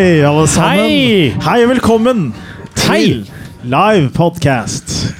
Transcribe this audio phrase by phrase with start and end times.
[0.00, 0.78] Hei, alle sammen.
[0.80, 1.34] Hei!
[1.44, 2.34] Hei og velkommen
[2.74, 3.30] til
[3.62, 5.14] live podcast.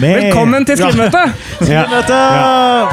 [0.00, 1.34] Med Velkommen til skrivemøte!
[1.60, 2.22] Skrivemøte!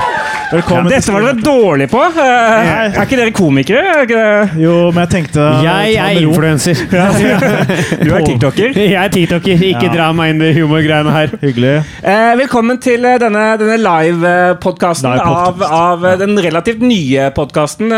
[0.51, 1.99] Velkommen Dette var dere dårlige på.
[2.03, 3.81] Eh, Er ikke dere komikere?
[3.89, 4.61] Er ikke det?
[4.61, 6.81] Jo, men jeg tenkte Jeg er influenser.
[6.93, 7.07] Ja.
[8.03, 8.75] Du er tiktoker.
[8.83, 9.63] Jeg er tiktoker.
[9.69, 9.93] Ikke Ja.
[9.93, 11.31] dra meg inn i humorgreiene her.
[11.41, 11.71] Hyggelig.
[12.03, 17.91] Eh, velkommen til eh, denne, denne live-podkasten Live av, av den relativt nye podkasten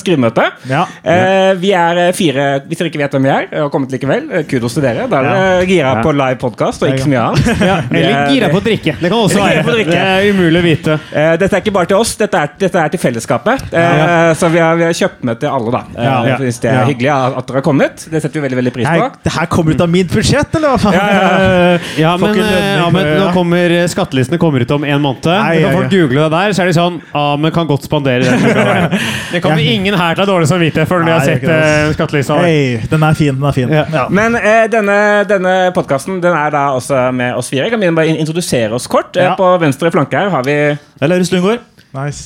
[0.00, 0.48] Skrivemøte.
[0.70, 0.82] Ja.
[1.04, 4.26] Eh, vi er fire Hvis dere ikke vet hvem vi er, og har kommet likevel,
[4.50, 5.06] kudos til dere.
[5.10, 6.02] Da er dere gira Ja.
[6.04, 7.64] på live podkast og ikke så mye annet.
[7.70, 8.96] Ja, eller gira på å drikke.
[9.00, 9.78] Det kan også være.
[9.90, 10.98] Det er umulig å vite.
[11.14, 13.66] Eh, dette er ikke bare til oss, dette er, dette er til fellesskapet.
[13.74, 15.82] Eh, Så vi har, vi har kjøpt med til alle, da.
[15.96, 16.36] Eh, Ja.
[16.38, 16.84] det er Ja.
[16.86, 18.06] hyggelig at dere har kommet.
[18.10, 18.92] Det setter vi veldig veldig pris på.
[19.00, 21.80] Hei, det her kommer ut av mitt budsjett, eller hva faen?
[21.98, 25.26] Ja, men, eh, ja, men nå kommer eh, skattelistene kommer ut om en måned.
[25.26, 25.98] Nei, kan folk ja.
[25.98, 28.98] google det der, så er de sånn Ja, men kan godt spandere den.
[29.32, 32.38] Det kommer ingen her til å ha dårlig samvittighet før de har sett eh, skattelista.
[32.44, 33.68] Hey, den er fin, den er fin.
[33.74, 33.84] Ja.
[33.92, 34.06] Ja.
[34.08, 37.70] Men eh, denne, denne podkasten den er da også med oss fire.
[37.70, 39.16] Kan vi bare introdusere oss kort.
[39.16, 39.34] Eh, Ja.
[39.36, 40.54] På venstre flanke her har vi
[41.00, 41.60] Det er Lauritz Lundgaard.
[41.96, 42.24] Nice.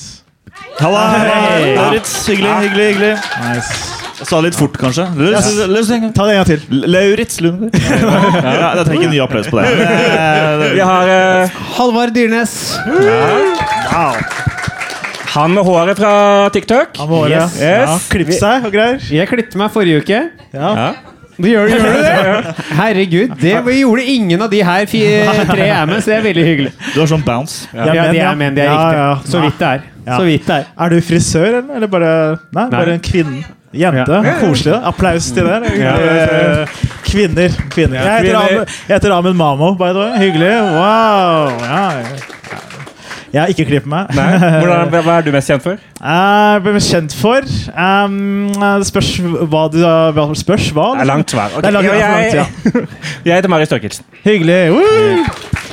[0.81, 1.03] Halla!
[1.15, 1.75] Hei.
[1.77, 2.87] Lauritz, hyggelig, hyggelig.
[2.89, 3.11] hyggelig
[3.45, 3.77] nice.
[4.19, 5.05] Jeg sa litt fort, kanskje.
[5.15, 6.09] Lauritz, Ja.
[6.11, 6.65] Ta det en gang til.
[6.91, 7.77] Lauritz Lundgaard.
[8.59, 9.71] Ja, jeg trenger ikke ny applaus på det.
[10.75, 12.57] Vi har eh, Halvard Dyrnes.
[12.83, 14.19] Wow.
[15.37, 16.13] han med håret fra
[16.51, 16.99] TikTok.
[16.99, 17.37] Han med håret.
[17.39, 17.59] Yes.
[17.63, 18.99] Ja, Klipp seg og greier.
[19.21, 20.19] Jeg klippet meg forrige uke.
[20.51, 20.91] Ja.
[21.39, 21.43] Ja.
[21.43, 22.53] Du gjør, gjør du det?
[22.77, 26.71] Herregud, det gjorde ingen av de her tre er med, så det er veldig hyggelig.
[26.93, 27.67] Du har sånn bounce.
[27.75, 29.01] Ja, ja de er menn, det er Ja, riktig.
[29.01, 29.09] ja.
[29.33, 29.83] Så vidt det er.
[30.05, 30.15] Ja.
[30.15, 30.65] Så vidt det er.
[30.85, 31.75] Er du frisør, eller?
[31.75, 32.11] eller bare
[32.55, 32.69] Nei, Nei.
[32.77, 33.43] bare en kvinne.
[33.75, 34.21] Jente.
[34.23, 34.35] Ja.
[34.39, 34.71] Koselig.
[34.71, 34.79] da.
[34.87, 35.73] Applaus til det.
[35.81, 35.95] Ja.
[37.03, 37.57] Kvinner.
[37.73, 37.99] Kvinner.
[38.23, 40.17] Jeg heter Ahmed Mamo, by the way.
[40.23, 40.53] Hyggelig.
[40.71, 41.51] Wow.
[41.59, 41.91] Ja.
[43.35, 44.11] Jeg har ikke klippet meg.
[44.15, 44.29] Nei.
[44.39, 45.81] Hvordan, hva er du mest kjent for?
[46.05, 47.49] Jeg ble mest kjent for?
[47.75, 49.11] Um, spørs
[49.51, 49.81] hva du
[50.39, 50.87] Spørs hva?
[50.95, 51.59] Det er langt svar.
[51.59, 51.83] Okay.
[51.83, 52.87] Jeg, jeg,
[53.27, 54.07] jeg heter Marius Torkelsen.
[54.23, 54.61] Hyggelig.
[54.71, 55.64] Woo!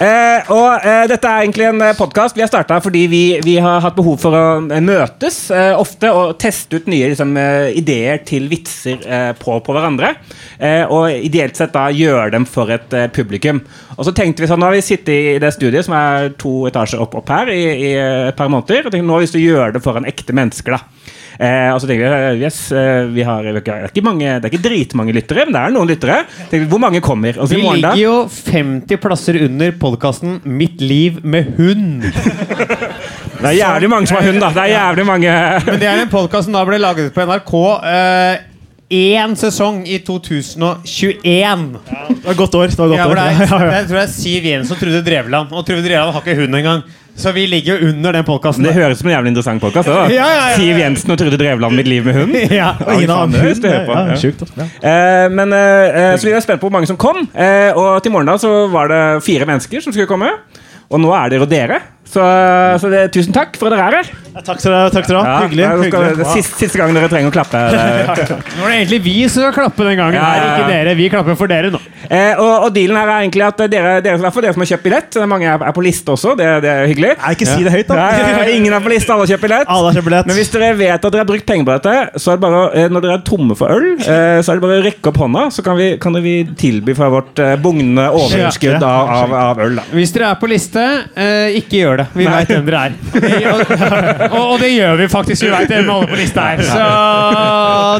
[0.00, 3.82] Eh, og eh, Dette er egentlig en podkast vi har starta fordi vi, vi har
[3.84, 8.22] hatt behov for å eh, møtes eh, ofte og teste ut nye liksom, eh, ideer
[8.24, 10.14] til vitser eh, på, på hverandre.
[10.56, 13.60] Eh, og ideelt sett da gjøre dem for et eh, publikum.
[13.98, 16.54] Og så tenkte vi sånn, Nå har vi sittet i det studiet som er to
[16.70, 18.86] etasjer opp, opp her i, i et par måneder.
[18.86, 20.80] og tenkte, Nå har vi lyst til å gjøre det foran ekte mennesker.
[20.80, 21.09] da
[21.40, 24.52] Eh, og så tenker vi yes, eh, vi har, det, er ikke mange, det er
[24.52, 26.18] ikke dritmange lyttere, men det er noen lyttere.
[26.50, 27.32] Vi, hvor mange kommer?
[27.32, 28.18] Altså, Vi i morgen da ligger jo
[28.52, 32.04] 50 plasser under podkasten Mitt liv med hund.
[33.40, 34.50] Det er jævlig mange som har hund, da.
[34.52, 35.30] Det er jævlig mange
[35.64, 37.52] Men det er en podkast som da ble laget på NRK.
[38.92, 41.78] Én sesong i 2021.
[42.10, 42.66] Det var godt år.
[42.74, 43.14] Det var godt Ja, år.
[43.16, 43.76] det er, Ja, ja, ja.
[43.78, 45.52] jeg tror det er Siv Jensen og Trude Drevland.
[45.56, 46.82] Og Trude Drevland har ikke hund engang.
[47.20, 48.64] Så vi ligger jo under den podkasten.
[48.64, 49.90] Det høres ut som en jævlig interessant podkast.
[49.92, 50.44] Ja, ja, ja.
[50.56, 52.32] Siv Jensen og Trude Drevland, mitt liv med hund.
[52.60, 52.70] Ja.
[52.80, 53.50] Og ingen faen, det er hund.
[53.50, 53.98] lyst til å høre på.
[53.98, 54.16] Ja, Ja.
[54.22, 54.44] Sjukt.
[54.56, 54.66] Ja.
[54.92, 57.20] Eh, men, eh, eh, så vi er spent på hvor mange som kom.
[57.36, 60.32] Eh, og til morgen da så var det fire mennesker som skulle komme.
[60.90, 61.76] Og nå er dere og dere.
[62.10, 62.22] Så,
[62.82, 64.08] så det, tusen takk for at dere er her.
[64.30, 65.26] Ja, Takk til dere takk til dere.
[65.26, 65.64] Ja, Hyggelig.
[65.66, 66.18] nå skal, hyggelig.
[66.18, 67.60] det er siste, siste gang dere trenger å klappe.
[67.70, 70.18] Nå er det egentlig vi som skal klappe den gangen.
[70.18, 70.52] Ja, ja, her, ja.
[70.60, 70.94] Ikke dere.
[70.98, 71.80] Vi klapper for dere nå.
[72.10, 74.82] Eh, og, og dealen her er egentlig at dere, dere, i dere som har kjøpt
[74.86, 77.12] billett Mange er, er på liste også, det, det er hyggelig.
[77.20, 77.98] Nei, ikke si det høyt, da.
[78.00, 79.70] Ja, ja, ja, ingen er på liste, alle har kjøpt billett.
[79.70, 80.30] Alle har kjøpt billett.
[80.30, 82.62] Men hvis dere vet at dere har brukt penger på dette, så er det bare,
[82.80, 85.20] eh, når dere er tomme for øl, eh, så er det bare å rekke opp
[85.22, 89.62] hånda, så kan vi, kan vi tilby fra vårt eh, bugnende overskudd av, av, av
[89.66, 89.78] øl.
[89.78, 89.86] Da.
[89.94, 91.99] Hvis dere er på liste, eh, ikke gjør det.
[92.14, 92.92] Vi veit hvem dere er.
[93.52, 93.74] og,
[94.30, 95.44] og, og det gjør vi faktisk.
[95.46, 96.64] Vi veit hvem alle på lista er.
[96.70, 96.86] Så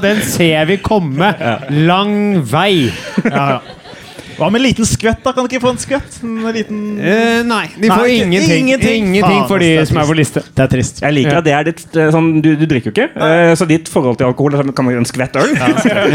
[0.04, 1.34] den ser vi komme
[1.90, 2.16] lang
[2.52, 2.72] vei.
[3.24, 3.79] Ja, ja.
[4.40, 5.34] Hva med en liten skvett, da?
[5.36, 6.14] Kan du ikke få en skvett?
[6.24, 8.62] En liten Eh, nei, de får Nei, ingenting.
[8.64, 9.06] ingenting.
[9.10, 10.40] Ingenting, for de som er på liste.
[10.56, 11.00] Det er trist.
[11.04, 11.38] Jeg liker Ja.
[11.38, 14.16] at det er ditt eh, sånn, du, du drikker jo ikke, uh, så ditt forhold
[14.16, 15.52] til alkohol er sånn, kan man gjøre en skvett øl.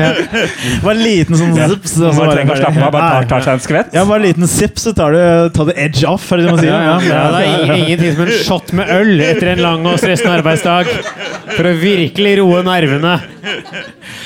[0.86, 1.94] Bare en liten sånn zips.
[1.95, 3.94] så, så Man trenger å slappe av, bare tar, tar seg en skvett.
[3.94, 5.22] Ja, bare en liten sipp, så tar du,
[5.56, 6.74] tar det edge off, er det det man sier?
[6.74, 10.00] Ja, ja, ja, det er ingenting som en shot med øl etter en lang og
[10.01, 10.89] stressende arbeidsdag.
[11.56, 13.16] For å virkelig roe nervene.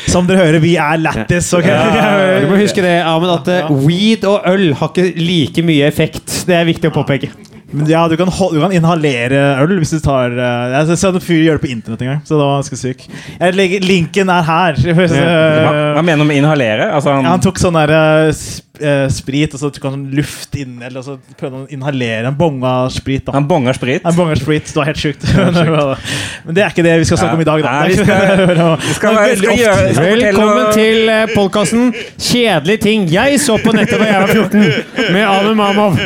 [0.10, 1.68] Som dere hører, vi er lættis, ok?
[2.40, 6.44] Du må huske det, Amund, at eh, weed og øl har ikke like mye effekt.
[6.48, 7.49] Det er viktig å påpeke.
[7.72, 11.22] Men Ja, du kan, du kan inhalere øl hvis du tar uh, Jeg så en
[11.22, 13.04] fyr gjøre det på internett en gang, så det var ganske syk.
[13.40, 14.80] Jeg legger, linken er her.
[14.88, 16.88] Hva, hva Uh, mener du med inhalere?
[16.96, 18.42] Altså, han, ja, han tok sånn der uh,
[18.80, 22.30] uh, sprit, og så tok han sånn luft inn, eller så prøvde han å inhalere
[22.32, 23.26] en bonga sprit.
[23.28, 24.06] da han bonger sprit.
[24.08, 25.28] Han bonga sprit, det var helt sjukt.
[25.36, 27.76] Men det er ikke det vi skal snakke om i dag, da.
[27.80, 33.40] Nei, vi skal- vi skal- vi skal gjøre- Velkommen til eh, podkasten 'Kjedelige ting jeg
[33.44, 36.00] så på nettet da jeg var 14' med Anu Mamov.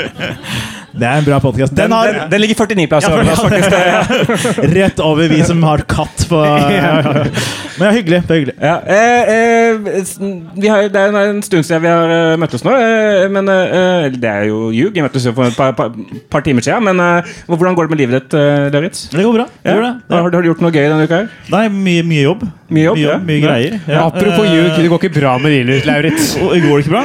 [0.93, 1.73] Det er en bra podkast.
[1.73, 4.67] Den, Den den, den ligger 49 plasser over oss, faktisk.
[4.77, 6.41] Rett over vi som har katt på
[7.73, 8.19] Men det er hyggelig.
[8.27, 8.53] Det er hyggelig.
[8.61, 9.71] Ja, eh, eh,
[10.61, 13.49] vi har, det er en stund siden vi har eh, møttes nå, eh, men
[14.13, 14.93] Det er jo ljug.
[14.93, 15.95] Vi møttes jo for et par, par,
[16.29, 16.85] par timer siden.
[16.85, 17.01] Men
[17.49, 18.37] hvordan går det med livet ditt,
[18.75, 19.07] Lauritz?
[19.09, 19.47] Det går bra.
[19.65, 19.79] Det Ja.
[19.81, 19.93] det.
[20.13, 21.23] Har, du- har du gjort noe gøy denne uka?
[21.23, 21.33] her?
[21.49, 22.45] Nei, mye, mye jobb.
[22.73, 23.17] Mye jobb, mye, ja.
[23.29, 23.75] mye greier.
[23.87, 24.05] Ja.
[24.07, 26.33] Apropos Eh, ljug, det går ikke bra med livet, Lauritz.
[26.41, 27.03] og Går det ikke bra?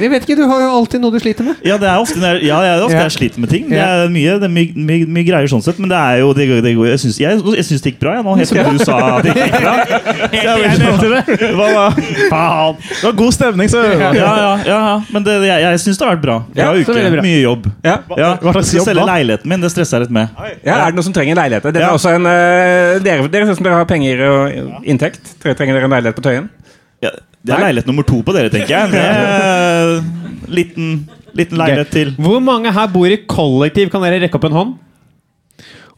[0.00, 1.56] Jeg vet ikke, Du har jo alltid noe du sliter med.
[1.66, 3.02] Ja, det er ofte, når jeg- ja, det er ofte Ja.
[3.08, 3.68] jeg sliter med ting.
[3.68, 6.32] Det er mye, det er mye, mye, mye greier sånn sett, men det er jo
[6.32, 8.14] det, det går, Jeg syns jeg, jeg det gikk bra.
[8.16, 9.74] Jeg, nå, helt til du sa at det gikk bra.
[10.30, 10.78] Jeg
[11.10, 11.40] det.
[11.58, 11.90] Hva da?
[12.30, 12.76] Faen!
[12.80, 15.00] Det var god stemning, så Ja, ja, ja, ja.
[15.12, 16.36] Men det, jeg, jeg syns det har vært bra.
[16.54, 17.12] Bra Ja, uke.
[17.12, 17.22] bra.
[17.24, 17.66] Mye jobb.
[17.84, 17.96] Ja.
[18.16, 20.28] Ja, Hva slags Skal jobb selge leiligheten min, det stresser jeg litt med.
[20.64, 21.66] Ja, er det noen som trenger leilighet?
[22.30, 25.09] Eh, dere, dere som dere har penger og inntekt.
[25.42, 26.50] Dere trenger dere en leilighet på Tøyen?
[27.04, 27.10] Ja,
[27.40, 28.92] det er leilighet nummer to på dere, tenker jeg.
[28.92, 29.94] Det er
[30.58, 30.92] liten,
[31.36, 32.14] liten leilighet til.
[32.20, 33.90] Hvor mange her bor i kollektiv?
[33.92, 34.74] Kan dere rekke opp en hånd?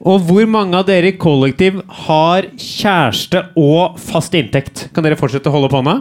[0.02, 4.88] Og hvor mange av dere i kollektiv har kjæreste og fast inntekt?
[4.94, 5.98] Kan dere fortsette å holde opp hånda?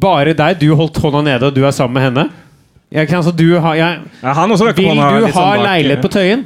[0.00, 0.58] Bare deg.
[0.62, 2.24] Du holdt hånda nede, og du er sammen med henne?
[2.90, 6.10] Jeg kan, altså, du har, jeg, Ja, han også vil du ha sånn leilighet på
[6.10, 6.42] Tøyen?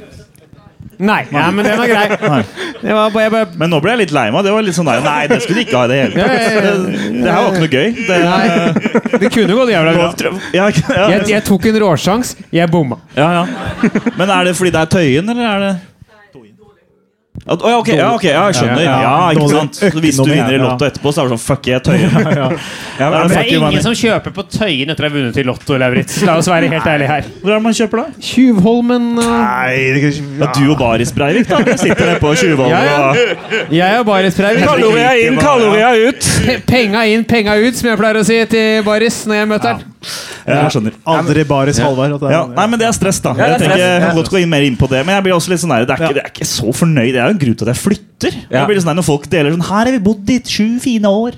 [0.97, 1.25] Nei.
[1.31, 2.43] Ja, men den var grei.
[2.81, 4.45] Det var bare, bare Men nå ble jeg litt lei meg.
[4.45, 6.29] Det var litt sånn der, Nei, det skulle de ikke ha i det hele tatt.
[6.29, 7.89] Det, det her var ikke noe gøy.
[8.05, 9.17] Det, Nei.
[9.25, 10.31] Det kunne gått jævla bra.
[10.55, 12.35] Jeg, jeg tok en råsjans.
[12.55, 13.01] Jeg bomma.
[13.17, 13.91] ja, ja.
[14.15, 15.73] Men er det fordi det er Tøyen, eller er det
[17.45, 18.79] At- oh, ja, ok, ja, ok, ja, jeg skjønner.
[18.81, 19.31] Ja, Ja, ja.
[19.35, 19.75] ikke sant?
[19.75, 20.57] Så hvis du vinner i.
[20.57, 22.15] Lotto etterpå, så er det sånn Fuck, jeg er Tøyen.
[22.39, 22.47] Ja,
[22.99, 25.77] Ja, men- Det er ingen som kjøper på Tøyen etter å ha vunnet i Lotto,
[25.77, 26.15] Lauritz.
[26.25, 27.27] La oss være helt ærlige her.
[27.43, 28.05] Hvor er det man kjøper da?
[28.29, 31.59] Tjuvholmen uh, Nei, det kan ikke Ja, du og Baris Breivik, da.
[31.69, 33.09] Jeg sitter nede på Tjuvholmen Ja, ja.
[33.67, 34.65] og Jeg og Baris Breivik.
[34.65, 36.31] Kaloria inn, kaloria ut!
[36.47, 39.75] Pe- Penga inn, penga ut, som jeg pleier å si til Baris når jeg møter
[39.75, 39.83] han.
[40.45, 40.93] Ja, Jeg skjønner.
[41.09, 42.21] aldri Baris Halvard.
[42.55, 43.31] nei, men Det er stress, da.
[43.33, 45.49] Jeg tenker, jeg kan godt gå inn mer inn på det Men jeg blir også
[45.49, 47.15] litt sånn der, det, er ikke, det er ikke så fornøyd.
[47.25, 47.81] Er jo en grunn til at jeg
[48.15, 48.35] flytter.
[48.49, 48.61] Ja.
[48.61, 51.35] Jeg blir sånn Når folk deler sånn Her har vi bodd i sju fine år,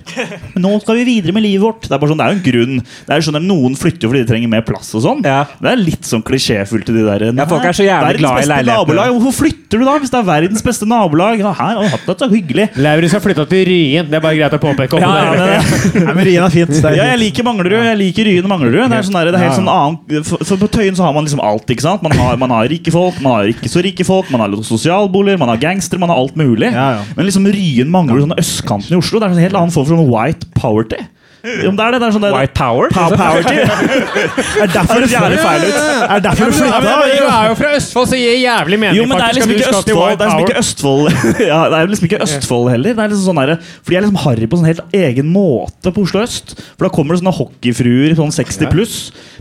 [0.54, 1.82] men nå skal vi videre med livet vårt.
[1.88, 2.76] Det er bare sånn, det er jo en grunn.
[3.08, 5.24] Det er jo sånn at Noen flytter fordi de trenger mer plass og sånn.
[5.26, 5.40] Ja.
[5.62, 8.50] Det er litt sånn klisjéfullt i de der Ja, folk er så jævlig glad i
[8.52, 9.08] leilighetene.
[9.18, 11.40] Hvorfor flytter du da, hvis det er verdens beste nabolag?
[11.42, 12.70] Ja, her har hatt det så hyggelig.
[12.78, 14.10] Lauritz har flytta til Ryen.
[14.12, 15.02] Det er bare greit å påpeke.
[15.02, 16.76] Ja, ja, men, Nei, men Ryen er fint.
[16.84, 17.78] Er Ja, jeg liker Manglerud.
[17.88, 18.80] Jeg liker Ryen og Manglerud.
[18.92, 19.60] Det er, sånn der, det er helt Ja.
[19.62, 21.68] sånn annen, for, for På Tøyen så har man liksom alt.
[21.74, 22.04] ikke sant?
[22.06, 25.40] Man har, man har rike folk, man har ikke så rike folk, man har sosialboliger,
[25.42, 26.67] man har gangstere, man har alt mulig.
[26.74, 27.04] Ja, ja.
[27.18, 29.22] Men liksom Ryen mangler sånn østkanten i Oslo.
[29.22, 31.04] Det er en helt annen form for sånn white poverty.
[31.44, 32.90] Om det er det, det er sånn det, White power?
[32.92, 33.58] Pow- poverty.
[34.64, 35.78] Er derfor Det jævlig feil ut.
[36.10, 36.80] Er derfor du Ja, flytta?
[36.82, 38.98] Du er jo fra Østfold, så det gir jævlig mening.
[38.98, 40.18] Jo, men det er liksom ikke Østfold.
[40.18, 41.06] Det er liksom ikke Østfold
[41.52, 42.98] Ja, det er liksom ikke Østfold heller.
[42.98, 43.54] Det er liksom sånn der,
[43.84, 46.56] For de er liksom harry på sånn helt egen måte på Oslo øst.
[46.76, 48.98] For da kommer det sånne hockeyfruer sånn 60 pluss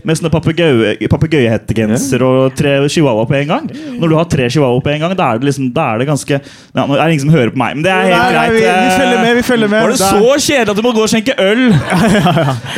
[0.07, 3.65] med sånne papegøye- papegøyehettegenser og tre chihuahua på en gang.
[3.97, 6.07] Når du har tre chihuahua på en gang, da er det liksom Da er det
[6.07, 8.53] ganske ja, Nå er det ingen som hører på meg, men det er helt greit.
[8.53, 9.81] vi, vi eh, følger med, vi følger med.
[9.81, 11.65] Var det Det så kjedelig at du må gå og skjenke øl?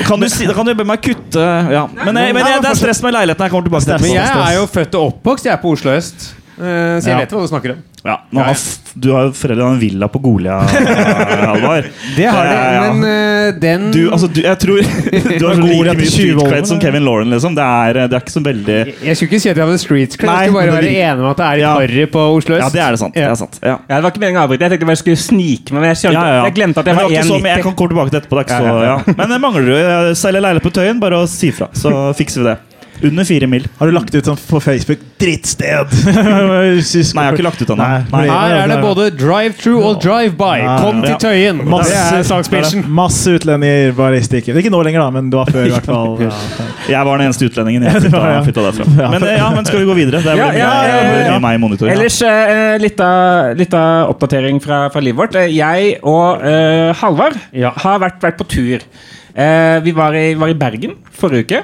[0.08, 1.86] Kan du, si, kan du be meg kutte ja.
[1.92, 3.46] Men, jeg, men jeg, det er stress med leiligheten.
[3.48, 5.94] Jeg kommer tilbake til Men jeg er jo født og oppvokst jeg er på Oslo
[5.96, 6.30] øst.
[6.60, 7.84] Eh, Så jeg vet hva du snakker om.
[8.00, 10.60] Ja, nå har, f- du har jo foreldre i en villa på Golia,
[11.50, 11.90] Halvard.
[12.16, 12.94] Det har de, Ja, ja.
[12.94, 14.80] men uh, den Du, altså, du, jeg tror
[15.40, 16.80] Du har like mye street cred som?
[16.80, 17.58] Kevin Lauren, liksom.
[17.58, 20.16] Det er, det er ikke så veldig Jeg skulle ikke si at jeg hadde street
[20.16, 21.74] cred, jeg skulle bare være enig med at det er litt Ja.
[21.82, 22.64] harry på Oslo øst.
[22.64, 23.20] Ja, det er det sant.
[23.20, 23.60] Det er sant.
[23.64, 23.76] Ja.
[23.90, 24.64] Ja, det var ikke meningen å avbryte.
[24.70, 26.48] Jeg tenkte bare jeg skulle snike meg, men jeg, skjønte, Ja, ja, ja.
[26.48, 28.40] jeg glemte at jeg var det ikke så mye- Jeg kan komme tilbake til etterpå.
[28.40, 29.18] Det er ikke Ja, så, ja, ja.
[29.20, 29.76] Men det mangler du.
[29.76, 32.58] Jeg Selger leilighet på Tøyen, bare å si fra, så fikser vi det.
[33.04, 33.64] Under fire mil.
[33.80, 35.94] Har du lagt ut sånn på Facebook 'drittsted'?
[36.16, 37.80] Nei, jeg har ikke lagt ut den.
[37.80, 40.58] Her er det både drive-through og drive-by.
[40.84, 41.20] Kom til Ja.
[41.24, 41.62] Tøyen!
[41.70, 42.82] Masse-.
[42.88, 44.58] Masse utlendinger bare i stikken.
[44.60, 46.18] Ikke nå lenger, da, men du var før, i hvert fall.
[46.30, 46.34] Ja.
[46.90, 47.84] Jeg var den eneste utlendingen.
[47.86, 48.86] Jeg flytta, flytta derfra.
[49.14, 50.22] Men, eh, ja, men skal vi gå videre?
[50.26, 51.38] Det er Ja, ja, ja, mye- ja.
[51.44, 51.88] meg i monitor.
[51.90, 51.94] Ja.
[51.96, 55.36] Ellers eh, litt, av, litt av oppdatering fra, fra livet vårt.
[55.40, 57.72] Eh, Jeg og uh, Halvard Ja.
[57.84, 58.84] har vært, vært på tur.
[59.40, 61.60] Eh, vi var i, var i Bergen forrige uke.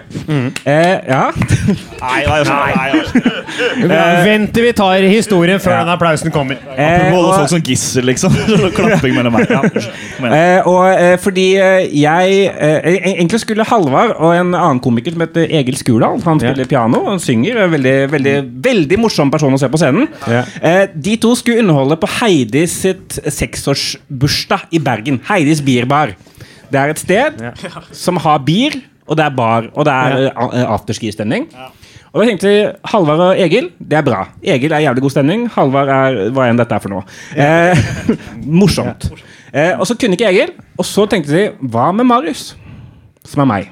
[0.67, 1.25] Eh, ja.
[1.99, 3.89] Nei, nei, nei, nei.
[3.89, 5.79] Ja, Vent til vi tar historien før Ja.
[5.83, 6.57] den applausen kommer.
[6.75, 8.35] Eh, Holde og- folk som gissel, liksom.
[8.77, 9.49] Klapping mellom meg.
[9.51, 9.61] Ja.
[10.27, 15.23] Eh, og eh, fordi eh, jeg eh, Egentlig skulle Halvard og en annen komiker som
[15.25, 17.59] heter Egil Skurdal Han spiller piano og synger.
[17.65, 18.35] er Veldig, veldig,
[18.69, 20.07] veldig morsom person å se på scenen.
[20.31, 20.43] Ja.
[20.61, 25.19] Eh, de to skulle underholde på Heidis sitt seksårsbursdag i Bergen.
[25.27, 26.15] Heidis Bierbar.
[26.75, 27.43] Det er et sted
[27.95, 28.75] som har bier,
[29.07, 30.65] og det er bar, og det er ja.
[30.75, 31.47] afterski-stemning.
[32.11, 32.59] Og da tenkte vi
[32.91, 34.21] Halvard og Egil, det er bra.
[34.43, 35.47] Egil er jævlig god stemning.
[35.51, 37.03] Halvard er hva enn dette er for noe.
[37.35, 37.81] Eh,
[38.61, 39.09] morsomt.
[39.51, 40.53] Eh, og så kunne ikke Egil.
[40.79, 42.53] Og så tenkte vi hva med Marius?
[43.27, 43.71] Som er meg.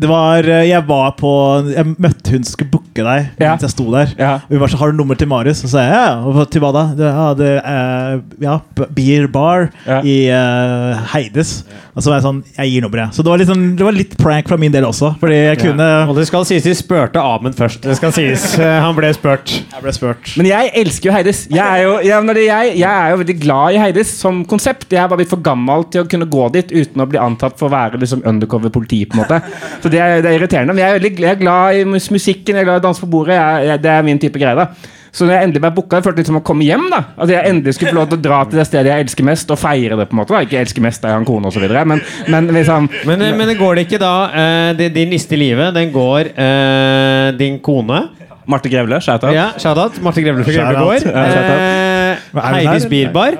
[0.00, 1.30] Det var eh, Jeg var på
[1.72, 3.52] Jeg møtte hun skulle booke deg Ja.
[3.54, 4.12] mens jeg sto der.
[4.18, 4.32] Ja.
[4.48, 5.62] Hun var så, Har du nummer til Marius?
[5.64, 6.14] Og så sa jeg ja.
[6.26, 6.84] Og til hva da?
[6.98, 8.58] Det, ja, det, eh, ja,
[8.96, 10.00] Beer Bar Ja.
[10.04, 11.64] i uh, Heides.
[11.96, 13.16] Og så var jeg sånn Jeg gir nummeret.
[13.16, 15.14] Så det var, sånn, det var litt prank fra min del også.
[15.20, 17.80] Fordi jeg kunne Og det skal sies de spurte Amund først.
[17.86, 18.44] Det skal sies.
[18.84, 19.54] Han ble spurt.
[19.72, 20.34] Jeg ble spurt.
[20.36, 21.44] Men jeg elsker jo Heidis.
[21.52, 24.90] Jeg er jo, jeg, jeg, jeg er jo veldig glad i Heidis som konsept.
[24.92, 27.56] Jeg er bare blitt for gammel til å kunne gå dit uten å bli antatt
[27.56, 29.04] for å være liksom undercover politi.
[29.08, 29.40] på en måte
[29.80, 30.76] Så det er, det er irriterende.
[30.76, 33.04] Men jeg er, veldig, jeg er glad i musikken, jeg er glad i å danse
[33.04, 33.40] på bordet.
[33.40, 34.56] Jeg, jeg, det er min type greie.
[34.58, 34.68] da
[35.16, 36.90] så når jeg endelig ble booka, følte det litt som å komme hjem.
[36.92, 39.24] da At jeg endelig skulle få lov til å dra til det stedet jeg elsker
[39.24, 40.08] mest, og feire det.
[40.10, 41.64] på en måte da Ikke elsker mest, jeg har en kone osv.
[41.88, 45.32] Men, men liksom Men, eh, men det går det ikke da uh, det- Din liste
[45.32, 48.02] i livet, den går uh, din kone
[48.46, 49.34] Marte Grevle, shout-out.
[49.34, 49.96] Ja, shout-out.
[50.04, 51.02] Marte Grevle fra Grevlegård.
[51.10, 52.90] Ja, Heidis der?
[52.92, 53.38] Bierbar.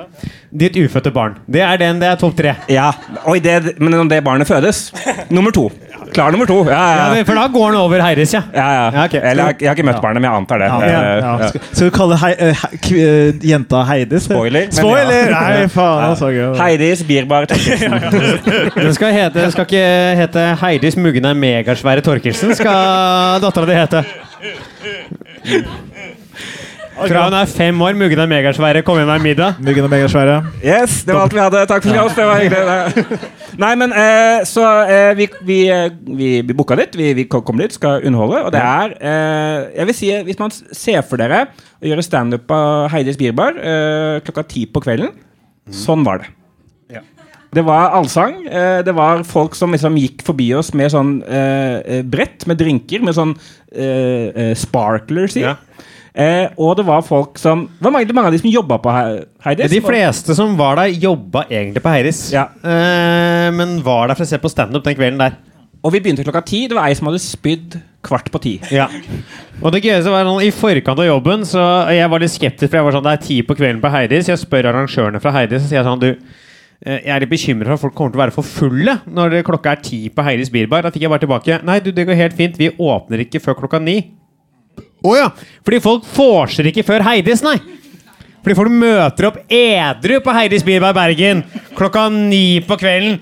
[0.51, 1.37] Ditt ufødte barn.
[1.47, 2.01] Det er den.
[2.01, 2.53] Det er topp tre.
[2.71, 2.89] Ja,
[3.27, 4.89] Oi, det, Men om det barnet fødes
[5.29, 5.69] Nummer to.
[6.17, 6.55] Klar nummer to.
[6.65, 8.41] Ja, Ja, ja, for da går han over Heidis, ja.
[8.55, 8.85] ja, ja.
[8.95, 9.13] Ja, ok.
[9.13, 10.69] Eller jeg, har- jeg har ikke møtt barnet, men jeg antar det.
[10.71, 11.33] Ja, Eh, ja.
[11.37, 11.47] ja.
[11.51, 14.23] Skal, skal du kalle hei, eh, hei, eh, jenta Heidis?
[14.25, 15.29] Spoiler, Spoiler!
[15.29, 15.41] ja.
[15.45, 16.03] Nei, faen.
[16.09, 16.31] altså.
[16.63, 17.93] Heidis Bierbar Torkelsen.
[18.87, 19.85] Den skal, hete, den skal ikke
[20.23, 24.03] hete Heidis Muggene megasvære Torkelsen, skal dattera di hete.
[26.97, 29.59] Fra hun er fem år, muggen er megasvære, kom igjen, er middag.
[29.63, 30.37] Muggen er megasvære.
[30.63, 31.63] Yes, det var alt vi hadde.
[31.69, 32.15] Takk for oss.
[32.17, 33.19] Det var hyggelig.
[33.63, 36.97] Nei, men eh, så eh, vi, vi, eh, vi, vi booka dit.
[36.97, 38.41] Vi, vi kom dit, skal underholde.
[38.47, 41.45] Og det er eh, Jeg vil si, hvis man ser for dere
[41.77, 45.13] å gjøre standup av Heidis Bierbar eh, klokka ti på kvelden,
[45.69, 46.31] sånn var det.
[47.55, 48.41] Det var allsang.
[48.45, 52.59] Eh, det var folk som liksom gikk forbi oss med sånn eh, eh, brett med
[52.59, 53.33] drinker, med sånn
[53.71, 55.45] eh, eh, sparklers i.
[55.45, 55.55] Ja.
[56.17, 58.93] Eh, og det var folk som Hvor var mange, mange av de som jobba på
[59.45, 59.69] Heidis.
[59.69, 62.23] De fleste som var der, jobba egentlig på Heidis.
[62.33, 62.47] Ja.
[62.65, 65.37] Eh, men var der for å se på standup den kvelden der.
[65.85, 66.63] Og vi begynte klokka ti.
[66.67, 67.77] Det var ei som hadde spydd
[68.07, 68.55] kvart på ti.
[68.73, 68.87] Ja.
[69.61, 71.61] Og det gøyeste var sånn, I forkant av jobben Så
[71.95, 74.29] jeg var litt skeptisk, for jeg var sånn, det er ti på kvelden på Heidis.
[74.31, 76.11] Jeg spør arrangørene fra Heidis og sier sånn du,
[76.85, 79.73] jeg er litt bekymra for at folk kommer til å være for fulle når klokka
[79.73, 80.85] er ti på Heidis Bierbar.
[80.85, 82.59] Da fikk jeg bare tilbake Nei, du, det går helt fint.
[82.59, 83.97] Vi åpner ikke før klokka ni.
[85.05, 85.31] Å ja!
[85.65, 87.57] Fordi folk vorser ikke før Heidis, nei.
[88.45, 91.41] Fordi folk møter opp edru på Heidis Bierbar Bergen
[91.77, 93.17] klokka ni på kvelden.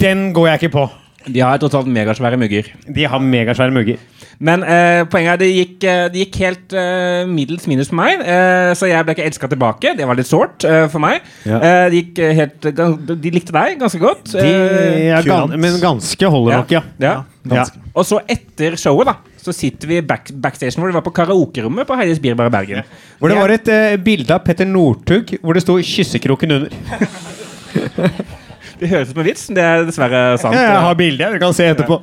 [0.00, 0.86] Den går jeg ikke på.
[1.26, 2.70] De har totalt megasvære mugger.
[2.86, 3.98] De har megasvære mugger.
[4.42, 8.24] Men eh, poenget er det gikk, eh, det gikk helt eh, middels minus for meg.
[8.26, 9.92] Eh, så jeg ble ikke elska tilbake.
[9.98, 11.20] Det var litt sårt eh, for meg.
[11.46, 11.60] Ja.
[11.60, 12.70] Eh, det gikk helt,
[13.22, 14.32] de likte deg ganske godt.
[14.34, 16.82] De Eh, er men ganske holder nok, ja.
[17.02, 17.14] ja.
[17.52, 17.66] ja.
[17.94, 21.86] Og så etter showet da så sitter vi back, backstage hvor det var på karaokerommet
[21.88, 22.84] på Heidis Birbar i Bergen.
[23.18, 26.70] Hvor det var et eh, bilde av Petter Northug hvor det sto 'kyssekroken' under.
[28.82, 30.56] Det høres ut som en vits, men det er dessverre sant.
[30.58, 32.00] Ja, jeg har bildet, Du kan se etterpå.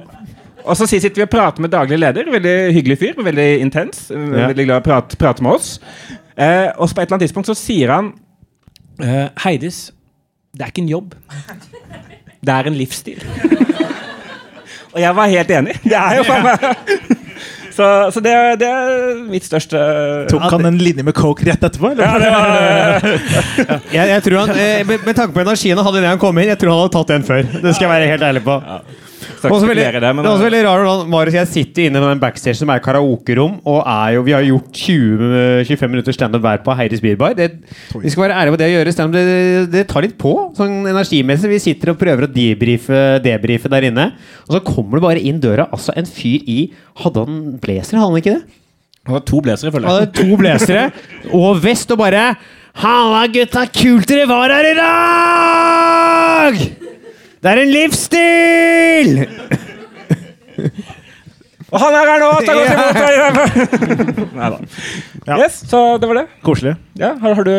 [0.70, 2.30] Og så sitter vi og prater med daglig leder.
[2.32, 3.20] Veldig hyggelig fyr.
[3.26, 4.06] Veldig intens.
[4.14, 5.72] Veldig glad i å prate, prate med oss.
[6.40, 8.14] Eh, og på et eller annet tidspunkt så sier han
[9.04, 9.90] eh, Heidis,
[10.56, 11.16] det er ikke en jobb.
[12.40, 13.26] Det er en livsstil.
[14.94, 15.76] og jeg var helt enig.
[15.84, 16.70] Det er jo faen meg
[17.80, 19.80] Så, så det, er- det er mitt største
[20.28, 21.94] Tok han en linje med coke rett etterpå?
[21.94, 22.04] Eller?
[22.04, 26.02] ja, det var, Jeg, jeg tror han, eh, med, med tanke på energien han hadde
[26.02, 27.46] idet han kom inn, jeg tror han hadde tatt den før.
[27.54, 28.58] Det skal jeg være helt ærlig på.
[29.20, 29.68] Det, er også
[30.46, 33.80] veldig rart hvordan Marius og jeg sitter inne med den backstage som er karaokerom, og
[33.84, 37.36] er jo, vi har gjort 20-25 minutter standup hver på Heidis Beerbar.
[37.38, 37.50] Det,
[37.96, 39.20] vi skal være ærlige på det å gjøre standup.
[39.20, 41.52] Det, det tar litt på, sånn energimessig.
[41.52, 44.06] Vi sitter og prøver å debrife, debrife der inne,
[44.48, 46.60] og så kommer det bare inn døra altså en fyr i
[47.00, 48.44] Hadde han blazer, hadde han ikke det?
[49.08, 50.08] Han hadde to blazere, føler Han jeg.
[50.08, 50.92] hadde to blazere
[51.34, 52.24] og vest og bare
[52.80, 53.64] Halla, gutta!
[53.74, 56.89] Kult dere var her i dag!
[57.44, 59.28] Det er en livsstil!
[61.70, 62.30] Og han er her nå!
[62.48, 64.34] Ta godt imot!
[64.40, 64.60] Nei da.
[65.30, 65.36] Ja.
[65.44, 66.26] Yes, så det var det.
[66.46, 66.74] Koselig.
[66.98, 67.52] Ja, har, har du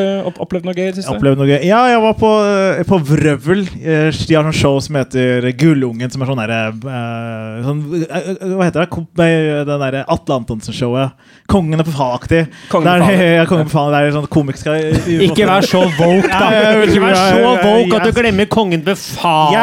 [0.43, 1.15] opplevd noe gøy i det Jeg siste?
[1.15, 1.61] opplevde noe gøy.
[1.69, 3.63] Ja, jeg var på, eh, på Vrøvl.
[3.71, 8.67] De har sånn show som heter Gullungen, som er sånn derre eh, sånn, eh, Hva
[8.67, 9.31] heter det?
[9.71, 11.15] Den derre Atle Antonsen-showet.
[11.51, 12.43] Kongen er på faen-aktig.
[12.73, 13.25] Kongen på faen.
[13.39, 13.95] Ja, Kongen på faen.
[13.95, 14.71] Det er sånn komisk
[15.31, 16.51] Ikke vær så woke, da!
[16.89, 19.55] Ikke vær så woke at du glemmer kongen på faen!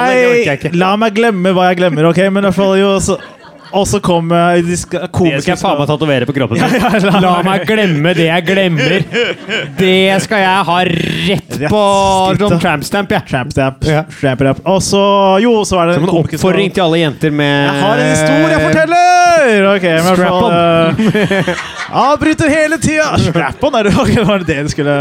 [0.47, 0.71] jeg.
[0.77, 2.23] La meg glemme hva jeg glemmer, ok?
[2.31, 3.17] Men i hvert fall jo så,
[3.75, 6.59] Og så kom eh, de skal, Det skal jeg faen meg tatovere på kroppen.
[6.61, 9.03] Ja, la meg- glemme det jeg glemmer!
[9.77, 11.81] Det skal jeg ha rett på
[12.39, 13.25] som trampstamp, jeg.
[13.27, 13.83] Tramp-stamp.
[13.87, 14.03] Ja.
[14.19, 14.61] Tramp-rap.
[14.69, 15.01] Og så
[15.43, 18.11] Jo, så er det Som en som- oppfordring til alle jenter med Jeg har en
[18.13, 19.67] historie jeg forteller!
[19.75, 23.09] Ok, men i hvert Strap fall uh, Avbryter hele tida!
[23.27, 24.97] Strap-on, er det ok, var det det du skulle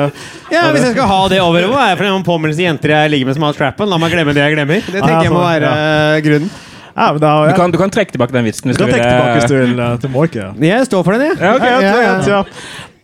[0.53, 2.95] Ja, Hvis jeg skal ha det over hva er det for en påminnelse til jenter
[2.97, 3.91] jeg ligger med som har strap-on?
[3.91, 4.83] La meg glemme det jeg glemmer.
[4.87, 5.73] Det tenker jeg må sånn, være
[6.17, 6.51] eh, grunnen.
[6.97, 8.71] Ja, men da, Du kan, du kan trekke tilbake den vitsen.
[8.71, 10.37] Hvis Du du kan trekke tilbake hvis du vil til Mork.
[10.37, 10.53] Ja.
[10.65, 11.37] Jeg står for den, jeg.
[11.41, 11.61] Ja, ok.
[11.61, 12.43] Ja, ja, Ja, ja, ja, ja.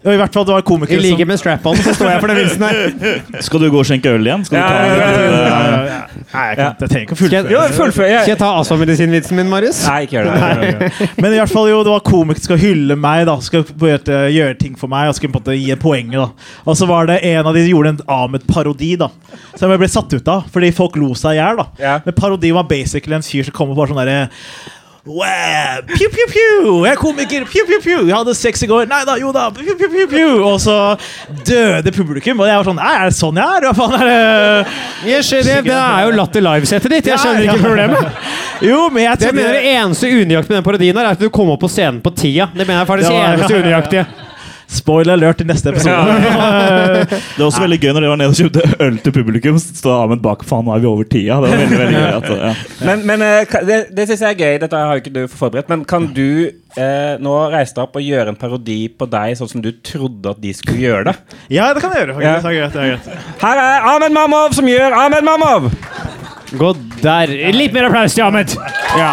[0.03, 2.39] I hvert fall det var komikere som like med strap-on så står jeg for den
[2.41, 3.43] vitsen her.
[3.47, 4.43] Skal du gå og skjenke øl igjen?
[4.49, 5.99] Skal du ta ja, ja.
[6.33, 8.09] Nei, jeg, kan, jeg trenger ikke å Skal jeg- fullføre.
[8.11, 8.23] jeg.
[8.25, 9.83] Skal Jeg, ta astmamedisinvitsen min, Marius?
[9.87, 10.91] nei, ikke gjør det.
[11.23, 13.65] Men i hvert fall jo, det var komikere som skal hylle meg, da skal
[14.35, 16.19] gjøre ting for meg og skal på en måte gi poenget.
[16.19, 19.11] da Og så var det en av de som gjorde en Ahmed-parodi, da
[19.55, 21.63] som jeg ble satt ut av fordi folk lo seg i hjel.
[21.63, 21.67] da.
[21.79, 21.95] Ja.
[22.05, 24.31] Men parodien var basically en fyr som kom og bare sånn derre
[25.05, 26.85] Wow, pew, pew, pew.
[26.87, 27.45] Jeg er komiker.
[27.51, 28.05] Pew, pew, pew.
[28.07, 28.85] Jeg hadde sex i går.
[28.87, 29.49] Nei da, jo da.
[29.51, 30.37] Pew, pew, pew, pew.
[30.47, 30.77] Og så
[31.43, 32.39] døde publikum.
[32.39, 33.67] Og jeg var sånn Nei, er det sånn jeg er?
[33.67, 34.79] Hva faen er det?
[35.11, 37.11] Jeg skjønner, det er jo Latter Live-settet ditt.
[37.11, 38.09] Jeg skjønner ikke problemet.
[38.63, 41.27] Jo, men jeg Det mener det eneste unøyaktige med den parodien her er at du
[41.35, 42.47] kom opp på scenen på tida.
[42.55, 44.05] Det mener jeg faktisk Det eneste unøyaktige.
[44.73, 46.15] Spoiler alert i neste episode.
[47.13, 49.59] Det var også veldig gøy når de var nede og kjøpte øl til publikum.
[49.61, 50.45] Stod Ahmed bak.
[50.49, 51.39] Faen, nå er vi over tida.
[51.43, 52.09] Det var veldig, veldig gøy.
[52.17, 52.53] At, ja.
[52.89, 54.61] Men, men eh, det, det syns jeg er gøy.
[54.63, 55.69] Dette har jo ikke du forberedt.
[55.73, 59.53] Men kan du eh, nå reise deg opp og gjøre en parodi på deg sånn
[59.53, 61.17] som du trodde at de skulle gjøre det?
[61.53, 62.19] Ja, det kan jeg gjøre.
[62.25, 62.39] Ja.
[62.41, 63.29] Det er greit, det er greit.
[63.45, 65.71] Her er Ahmed Mamov som gjør Ahmed Mamov!
[66.53, 67.31] Gå der.
[67.57, 68.57] Litt mer applaus til Ahmed.
[68.99, 69.13] Ja.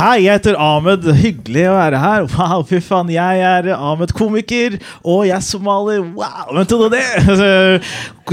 [0.00, 1.04] Hei, jeg heter Ahmed.
[1.12, 2.22] Hyggelig å være her.
[2.32, 3.10] Wow, fy faen.
[3.12, 6.06] Jeg er Ahmed komiker, og jeg er somalier.
[6.16, 7.82] Wow, hvem trodde det?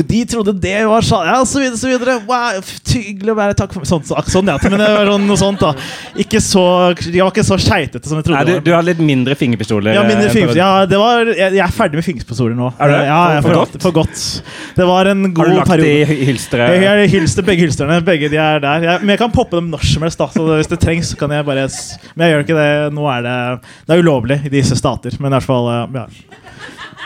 [0.03, 1.25] De trodde det var sånn.
[1.25, 2.17] Ja, så videre, så videre.
[2.27, 2.61] Wow,
[2.91, 4.57] hyggelig å være Takk for Sånn, så- sånn ja.
[4.63, 5.73] Men det var sånn, noe sånt, da.
[6.17, 6.63] Ikke så
[6.97, 8.45] De var ikke så skeitete som jeg Nei, trodde.
[8.45, 8.65] du, det var.
[8.65, 9.93] du har litt mindre fingerpistoler.
[9.93, 10.61] Ja, mindre fingerpistoler.
[10.61, 12.73] Ja, det var, jeg, jeg er ferdig med fingerpistoler nå.
[12.79, 12.95] Er du?
[13.07, 13.81] Ja, For- for, godt?
[13.81, 14.41] for godt.
[14.75, 16.09] Det var en Har du lagt periode.
[16.11, 16.81] i hylsteret?
[16.81, 18.01] Jeg hylster, begge hylstrene.
[18.05, 18.81] Begge de er der.
[18.81, 20.17] Jeg, men jeg kan poppe dem når som helst.
[20.17, 21.67] Da, så hvis det trengs, så kan jeg bare
[22.15, 22.93] Men jeg gjør ikke det.
[22.93, 26.05] Nå er det Det er ulovlig i disse stater, men i hvert fall eh, ja.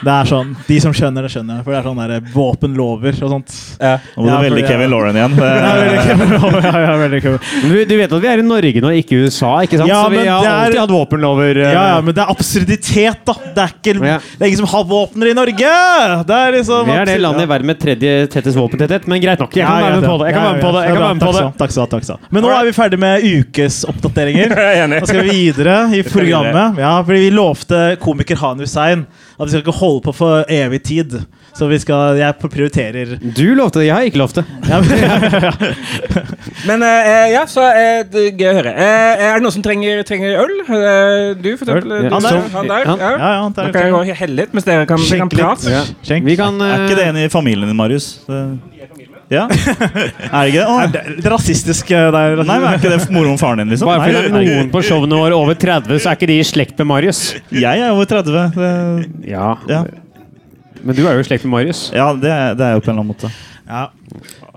[0.02, 1.60] Det er sånn De som skjønner det, skjønner.
[1.64, 3.52] For det er sånn der våpenlover og sånt.
[3.80, 3.98] Ja.
[4.18, 5.36] Nå må du velge Kevin Lauren igjen.
[5.38, 6.32] Ja, veldig Kevin.
[6.42, 6.62] kul.
[6.64, 7.38] ja, ja.
[7.62, 9.90] Du, du vet at vi er i Norge nå, ikke i USA, ikke sant?
[9.92, 11.62] Ja, så vi men har det er- alltid hatt våpenlover.
[11.62, 13.34] eh, Ja, ja, men det er absurditet, da.
[13.56, 14.18] Det er, ikke, Ja.
[14.18, 15.74] det er ingen som har våpner i Norge!
[16.28, 19.40] Det er liksom Vi er det landet i verden med tredje tettest våpentetthet, men greit
[19.40, 19.54] nok.
[19.56, 20.26] Jeg kan Ja, være med på det.
[20.28, 20.82] Jeg kan være med på det.
[20.88, 21.46] Jeg kan være med på det.
[21.62, 22.28] Takk skal du ha, takk skal du ha.
[22.32, 24.58] Men nå er vi ferdig med ukesoppdateringer.
[24.72, 24.88] Er.
[24.88, 26.78] Nå skal vi videre i programmet.
[26.82, 29.06] Ja, fordi Vi lovte komiker Han Hussein
[29.42, 31.16] at vi skal ikke holde på for evig tid.
[31.58, 34.46] Så vi skal, jeg prioriterer Du lovte det, jeg har ikke lovt det.
[34.70, 35.66] ja, men,
[36.70, 38.74] Men eh, ja, så uh, det er gøy å høre.
[38.78, 40.54] Uh, er det noen som trenger, trenger øl?
[41.42, 41.92] Du, for eksempel.
[41.98, 42.08] Øl?
[42.08, 42.16] Du, Ja.
[42.16, 42.88] han, der, han der.
[42.94, 43.12] Han- Ja.
[43.12, 45.72] ja, ja, Nå kan jeg gå og helle litt mens dere kan, dere kan prate.
[45.74, 45.84] Ja.
[46.24, 48.14] Vi kan er ikke det en i familien din, Marius?
[48.28, 49.46] Det- Ja?
[49.48, 50.66] Er det ikke det?
[50.68, 52.42] Er det det er rasistisk eh, der.
[52.44, 53.88] Nei, men Er ikke det moro om faren din, liksom?
[53.88, 56.36] Bare fordi det er Nei, noen på showene våre over 30, så er ikke de
[56.42, 57.22] i slekt med Marius.
[57.56, 58.52] Jeg er over 30.
[58.58, 58.72] Det,
[59.32, 59.86] Ja, ja,
[60.84, 61.86] Men du er jo i slekt med Marius.
[61.96, 63.32] ja det, er- det er jo på en eller annen måte.
[63.72, 63.88] Ja.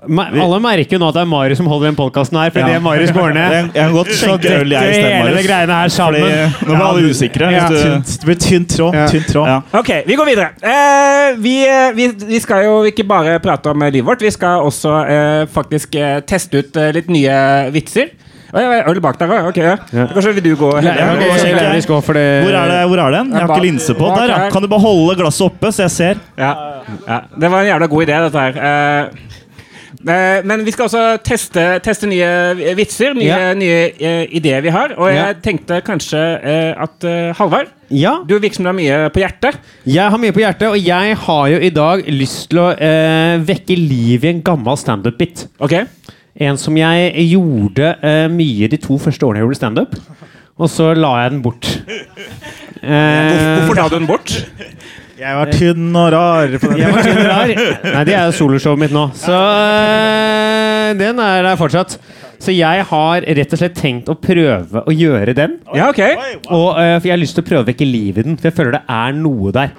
[0.07, 2.65] Ma alle merker jo nå at det er Marius som holder den podkasten her, fordi
[2.65, 2.73] Ja.
[2.73, 3.51] det Marius går ned.
[3.55, 5.47] Jeg, jeg kan godt Så skjenke øl, jeg, i stedet, hele Marius.
[5.47, 6.21] greiene her sammen.
[6.21, 7.51] Fordi, nå ble alle usikre.
[7.55, 7.63] Ja.
[7.69, 8.93] Du, Tynt, det blir tynn tråd.
[8.99, 9.07] Ja.
[9.07, 9.47] Tynt tråd.
[9.47, 9.61] ja.
[9.79, 10.49] Ok, vi går videre.
[10.61, 14.31] Eh, vi, eh, vi, vi skal jo ikke bare prate om eh, livet vårt, vi
[14.31, 18.13] skal også eh, faktisk eh, teste ut eh, litt nye vitser.
[18.55, 19.31] Øl bak der.
[19.49, 19.57] Ok.
[19.59, 19.75] Ja.
[20.13, 20.69] Kanskje vil du gå?
[20.79, 20.93] Ja.
[21.11, 23.31] Hvor er det hvor er den?
[23.33, 24.07] Jeg har ikke linse på.
[24.15, 24.49] Der, ja.
[24.53, 26.21] Kan du bare holde glasset oppe, så jeg ser?
[26.39, 26.53] Ja.
[27.07, 27.19] ja.
[27.35, 28.53] Det var en jævla god idé, dette her.
[28.55, 29.44] Eh, eh,
[30.05, 32.27] men vi skal også teste, teste nye
[32.77, 33.53] vitser, nye, Ja.
[33.57, 34.93] nye eh, ideer vi har.
[34.99, 38.99] Og jeg tenkte kanskje eh, at eh, Halvard, Ja, du virker som du har mye
[39.13, 39.57] på hjertet.
[39.85, 43.37] jeg har mye på hjertet, og jeg har jo i dag lyst til å eh,
[43.45, 45.47] vekke liv i en gammel standup-bit.
[45.59, 45.85] Okay.
[46.37, 49.97] En som jeg gjorde eh, mye de to første årene jeg gjorde standup.
[50.55, 51.65] Og så la jeg den bort.
[52.85, 54.31] Eh, Hvorfor la du den bort?
[55.15, 56.57] Jeg var tynn og rar.
[56.59, 56.81] På den.
[56.81, 57.53] Jeg var tynn og rar.
[57.95, 59.05] Nei, det er jo soloshowet mitt nå.
[59.15, 61.97] Så eh, den er der fortsatt.
[62.43, 65.57] Så jeg har rett og slett tenkt å prøve å gjøre den.
[65.73, 66.03] Ja, ok.
[66.51, 68.51] Og, uh, for jeg har lyst til å prøve å vekke liv i den, for
[68.51, 69.73] jeg føler det er noe der.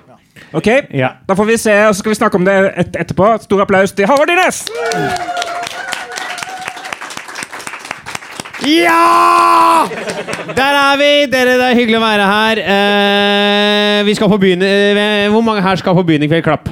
[0.57, 1.15] Ok, Ja.
[1.29, 3.35] Da får vi se, og så skal vi snakke om det et etterpå.
[3.45, 5.45] Stor applaus til Halvard Dines!
[8.67, 9.87] Ja!
[10.57, 11.11] Der er vi!
[11.31, 12.61] Dere, det er hyggelig å være her.
[12.75, 16.43] Eh, vi skal på byen eh, Hvor mange her skal på byen i kveld?
[16.47, 16.71] Klapp.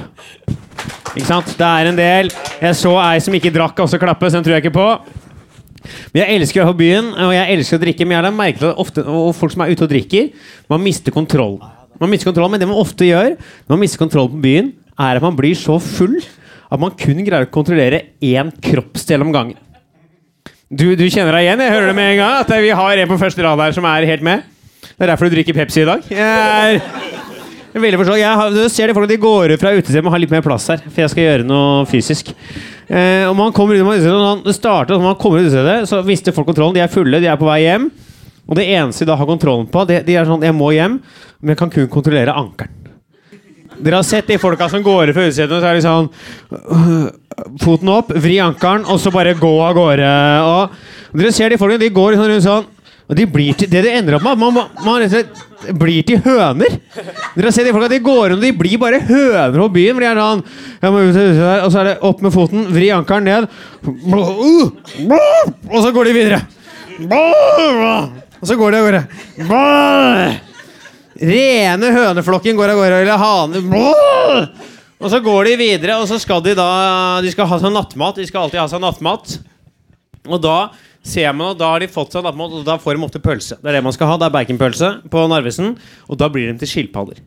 [1.15, 1.53] Ikke sant?
[1.55, 2.31] Det er en del.
[2.59, 4.89] Jeg så ei som ikke drakk, også klappe, så den tror jeg ikke på.
[6.11, 8.07] Men Jeg elsker å være på byen, og jeg elsker å drikke.
[8.07, 10.31] Men jeg har merket at ofte, og folk som er ute og drikker,
[10.73, 11.61] man mister kontroll.
[12.01, 15.19] Man mister kontroll, Men det man ofte gjør når man mister kontroll på byen, er
[15.19, 19.61] at man blir så full at man kun greier å kontrollere én kroppsdel om gangen.
[20.65, 21.61] Du, du kjenner deg igjen?
[21.61, 22.37] Jeg hører det med en gang.
[22.41, 24.47] At vi har en på første rad her som er helt med.
[24.81, 26.07] Det er derfor du drikker Pepsi i dag.
[26.09, 26.79] Jeg
[27.75, 28.17] er, veldig forstått.
[28.17, 30.41] Jeg har, du ser de folk de går ut fra utestedet og har litt mer
[30.45, 32.31] plass her, for jeg skal gjøre noe fysisk.
[32.87, 36.33] Eh, og man kommer ut man, det starter når man kommer ut utestedet, så mister
[36.33, 36.77] folk kontrollen.
[36.77, 37.91] De er fulle, de er på vei hjem.
[38.45, 40.97] Og det eneste de da har kontrollen på, det, de er sånn Jeg må hjem,
[41.41, 42.84] men jeg kan kun kontrollere ankelen.
[43.79, 46.09] Dere har sett de folka som går fra utsiden, og så er de sånn
[46.75, 47.07] øh,
[47.59, 50.11] Foten opp, vri ankelen, og så bare gå av gårde.
[50.47, 52.71] Og dere ser de folkene, de går sånn rundt sånn
[53.05, 56.79] og de blir til, Det det ender opp med, man, man, man blir til høner.
[57.35, 60.01] Dere har sett de folka, de går rundt, og de blir bare høner på byen.
[60.01, 60.41] De er sånn
[61.61, 63.49] Og så er det opp med foten, vri ankelen ned,
[65.69, 66.41] og så går de videre.
[68.41, 69.05] Og så går de av gårde.
[71.15, 73.61] Rene høneflokken går av gårde, eller hane
[74.99, 76.67] Og så går de videre, og så skal de da
[77.23, 78.17] De skal ha seg nattmat.
[78.19, 79.37] De skal alltid ha seg nattmat.
[80.25, 80.57] Og da
[81.05, 83.59] ser man at da har de fått seg nattmat, og da får de ofte pølse.
[83.61, 84.19] Det er det man skal ha.
[84.19, 85.75] Det er baconpølse på Narvesen,
[86.09, 87.21] og da blir de til skilpadder.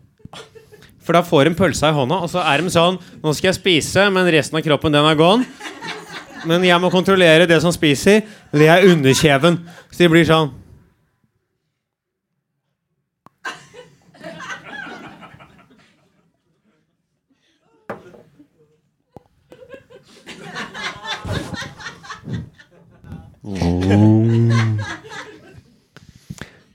[1.08, 3.56] For da får de pølsa i hånda, og så er de sånn Nå skal jeg
[3.56, 5.46] spise, men resten av kroppen, den er gone.
[6.48, 8.20] Men jeg må kontrollere det som spiser.
[8.52, 9.56] Det er underkjeven.
[9.90, 10.52] Så de blir sånn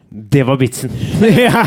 [0.09, 0.91] Det var vitsen.
[1.21, 1.65] ja.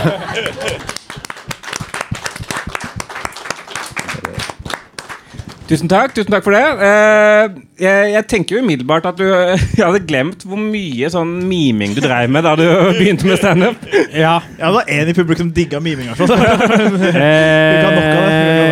[5.67, 6.63] Tusen takk tusen takk for det.
[6.63, 9.25] Eh, jeg, jeg tenker jo umiddelbart at du
[9.79, 12.63] jeg hadde glemt hvor mye sånn miming du dreiv med da du
[13.01, 13.83] begynte med standup.
[14.15, 14.37] ja.
[14.61, 16.13] Ja, det var én i publikum som digga miming.
[16.21, 16.31] fall.
[16.31, 17.83] Eh,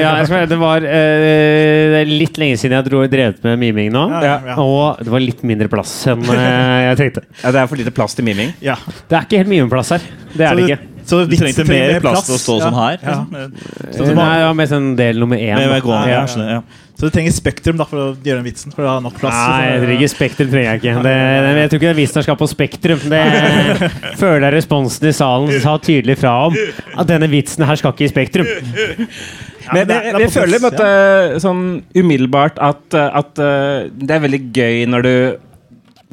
[0.04, 0.14] ja,
[0.46, 0.60] det.
[0.60, 4.06] var eh, det er litt lenge siden jeg dro drevet med miming nå.
[4.22, 4.56] Ja, ja.
[4.62, 7.26] Og det var litt mindre plass enn eh, jeg tenkte.
[7.42, 8.54] Ja, det er for lite plass til miming.
[8.64, 8.78] Ja.
[9.10, 10.10] Det er ikke helt mimeplass her.
[10.34, 10.93] Det er det ikke.
[11.04, 12.98] Så Du trengte mer plass til å stå sånn her.
[13.02, 13.18] Ja.
[13.28, 13.52] liksom.
[13.92, 15.54] Så det Nei, var- det var mest en del nummer én.
[15.58, 16.20] Med, med gående, Ja.
[16.20, 16.26] ja.
[16.26, 16.62] skjønner, ja.
[16.94, 18.72] Så du trenger Spektrum da, for å gjøre den vitsen.
[18.72, 19.34] For å ha nok plass.
[19.34, 20.94] Nei, jeg trenger Spektrum trenger jeg ikke.
[21.02, 21.14] Det,
[21.44, 23.00] det, jeg tror ikke den vitsen her skal på Spektrum.
[23.10, 23.22] Det
[24.22, 26.54] føler jeg responsen i salen sa tydelig fra om.
[26.96, 28.46] At denne vitsen her skal ikke i Spektrum.
[28.46, 31.64] Ja, Men det er- jeg, jeg føler på en måte, sånn
[31.98, 35.14] umiddelbart at, at uh, det er veldig gøy når du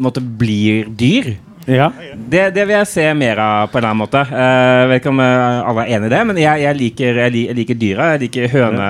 [0.02, 1.36] måtte blir dyr.
[1.70, 1.90] Ja.
[2.32, 4.22] Det, det vil jeg se mer av på en eller annen måte.
[4.26, 7.20] Eh, Jeg vet ikke om eh, alle er enig i det, men jeg, jeg, liker,
[7.26, 8.10] jeg, li- jeg liker dyra.
[8.16, 8.88] Jeg liker høne...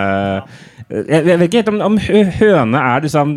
[0.91, 1.99] Jeg, jeg vet ikke helt om, om
[2.41, 3.35] høne er liksom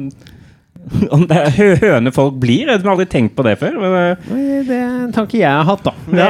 [1.16, 2.66] Om det er høne folk blir?
[2.68, 3.76] Jeg har aldri tenkt på det før.
[3.80, 4.34] Men, eh,
[4.68, 5.94] Det er en tanke jeg har hatt, da.
[6.12, 6.26] Ja.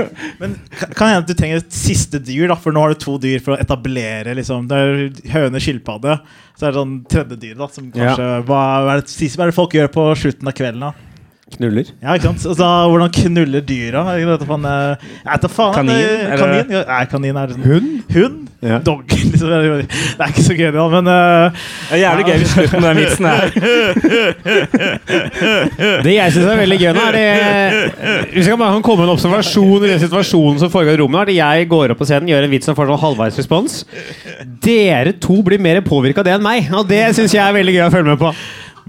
[0.40, 0.52] Men
[0.94, 3.42] kan hende at du trenger et siste dyr, da, for nå har du to dyr
[3.42, 6.20] for å etablere liksom, Det er høne, skilpadde.
[6.54, 9.50] Så er det sånn tredje dyr, da, som kanskje hva, hva, er det, hva er
[9.50, 10.86] det folk gjør på slutten av kvelden?
[10.86, 10.92] da?
[11.54, 11.84] Knuller.
[12.02, 12.42] Ja, ikke sant?
[12.50, 14.02] Altså, hvordan knuller dyra?
[14.10, 15.74] Er eh, Jeg vet faen.
[15.74, 15.94] Kanin?
[15.94, 16.66] det- Er Kanin?
[16.88, 18.02] Nei, kanin er sånn Hund?
[18.14, 18.42] Hund?
[18.66, 18.78] Ja.
[18.82, 19.04] Dog.
[19.06, 19.86] Liksom, det
[20.18, 21.52] er ikke så gøy, da, men uh,
[21.90, 23.36] det er jævlig gøy hvis slutten av den vitsen er
[26.06, 27.28] Det jeg syns er veldig gøy nå, er det
[28.32, 31.20] Hvis jeg bare kan komme med en observasjon i den situasjonen som foregår i rommet,
[31.20, 33.72] er at jeg går opp på scenen, gjør en vits som får sånn halvveis respons.
[34.64, 37.76] Dere to blir mer påvirka av det enn meg, og det syns jeg er veldig
[37.76, 38.34] gøy å følge med på.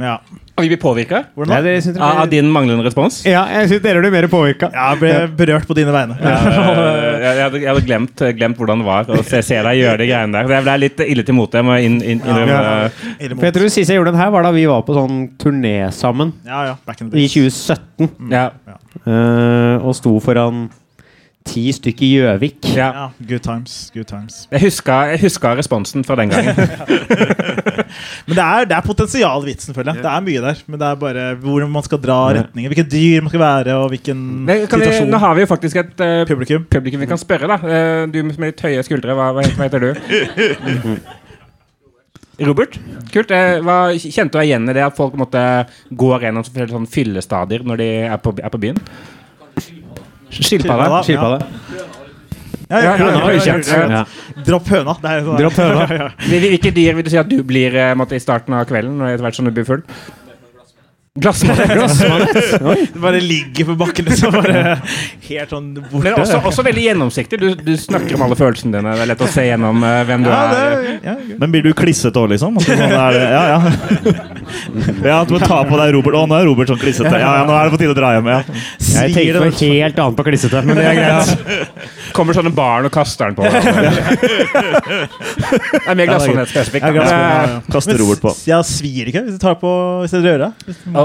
[0.08, 0.18] ja.
[0.58, 3.20] Og vi blir påvirka av, din manglende respons.
[3.30, 4.72] ja, jeg syns dere blir mer påvirka.
[4.74, 6.16] Ja, jeg ble berørt på dine vegne.
[6.18, 9.78] Ja, jeg, jeg hadde, jeg hadde glemt, glemt hvordan det var å se, se deg
[9.84, 10.50] gjøre de greiene der.
[10.56, 11.62] Jeg ble litt ille til mote.
[11.62, 12.90] Jeg må inn, inn, innrømme Ja.
[13.36, 15.76] For jeg tror Sist jeg gjorde den her, var da vi var på sånn turné
[15.94, 16.76] sammen Ja, ja.
[16.88, 17.62] Back in the i days.
[17.68, 18.34] 2017.
[18.34, 18.50] Ja.
[19.06, 20.66] Uh, og sto foran
[21.48, 22.68] ti stykker i Gjøvik.
[22.76, 22.88] Ja.
[22.94, 23.76] Ja, good times.
[23.96, 24.40] Good times.
[24.52, 26.56] Jeg huska, jeg huska responsen fra den gangen.
[28.28, 30.04] Men det er, det er potensial i vitsen, føler jeg.
[30.04, 30.64] Det er mye der.
[30.68, 32.74] Men det er bare hvor man skal dra retninger.
[32.74, 35.12] Hvilke dyr man skal være, og hvilken vi, situasjon.
[35.14, 36.68] nå har vi jo faktisk et uh, Publikum.
[36.70, 37.58] publikum vi kan spørre, da.
[37.64, 39.92] Uh, du med litt høye skuldre, hva, hva, heter, du?
[42.48, 42.78] Robert?
[43.14, 43.32] Kult.
[43.34, 45.42] Eh, hva, kjente du deg igjen i det at folk måtte,
[45.90, 48.78] går gjennom så- sånn fyllestadier når de er på, er på byen?
[50.32, 51.04] Skilpadde?
[51.08, 51.46] Skilpadde.
[52.68, 52.96] Ja, ja,
[53.88, 54.04] Ja.
[54.44, 54.94] Dropp høna.
[55.02, 56.12] Det er sånn- Dropp høna.
[56.28, 59.24] Hvilke dyr vil du si at du blir eh, måtte, i starten av kvelden etter
[59.24, 59.84] hvert som du blir full?
[61.18, 62.92] Glassmanett.
[62.94, 64.32] Du bare ligger på bakken, liksom.
[64.34, 64.78] Bare
[65.28, 66.04] helt sånn borte.
[66.04, 67.40] Men også, også veldig gjennomsiktig.
[67.42, 68.94] Du, du snakker om alle følelsene dine.
[68.98, 70.76] Det er lett å se gjennom uh, hvem du ja, er.
[70.78, 71.16] Det, ja.
[71.42, 72.60] Men blir du klissete òg, liksom?
[72.60, 73.60] Altså, sånn er ja, ja.
[75.10, 76.20] ja, du må ta på deg Robert.
[76.22, 77.14] Å, nå er Robert sånn klissete.
[77.14, 78.28] Ja, ja, nå er det på tide å dra hjem.
[78.34, 78.40] Ja.
[78.98, 81.28] Jeg tenker noe helt annet på klissete, men det er greit.
[82.18, 83.44] kommer sånne barn og kaster den på.
[85.68, 86.84] Det er mer glassmanet spesifikt.
[86.84, 86.96] Ja, da.
[86.96, 87.60] glassmanet, ja.
[87.74, 88.34] Kaster Robert på.
[88.50, 89.70] Ja, svir ikke hvis du tar på
[90.04, 90.54] Hvis du rører deg.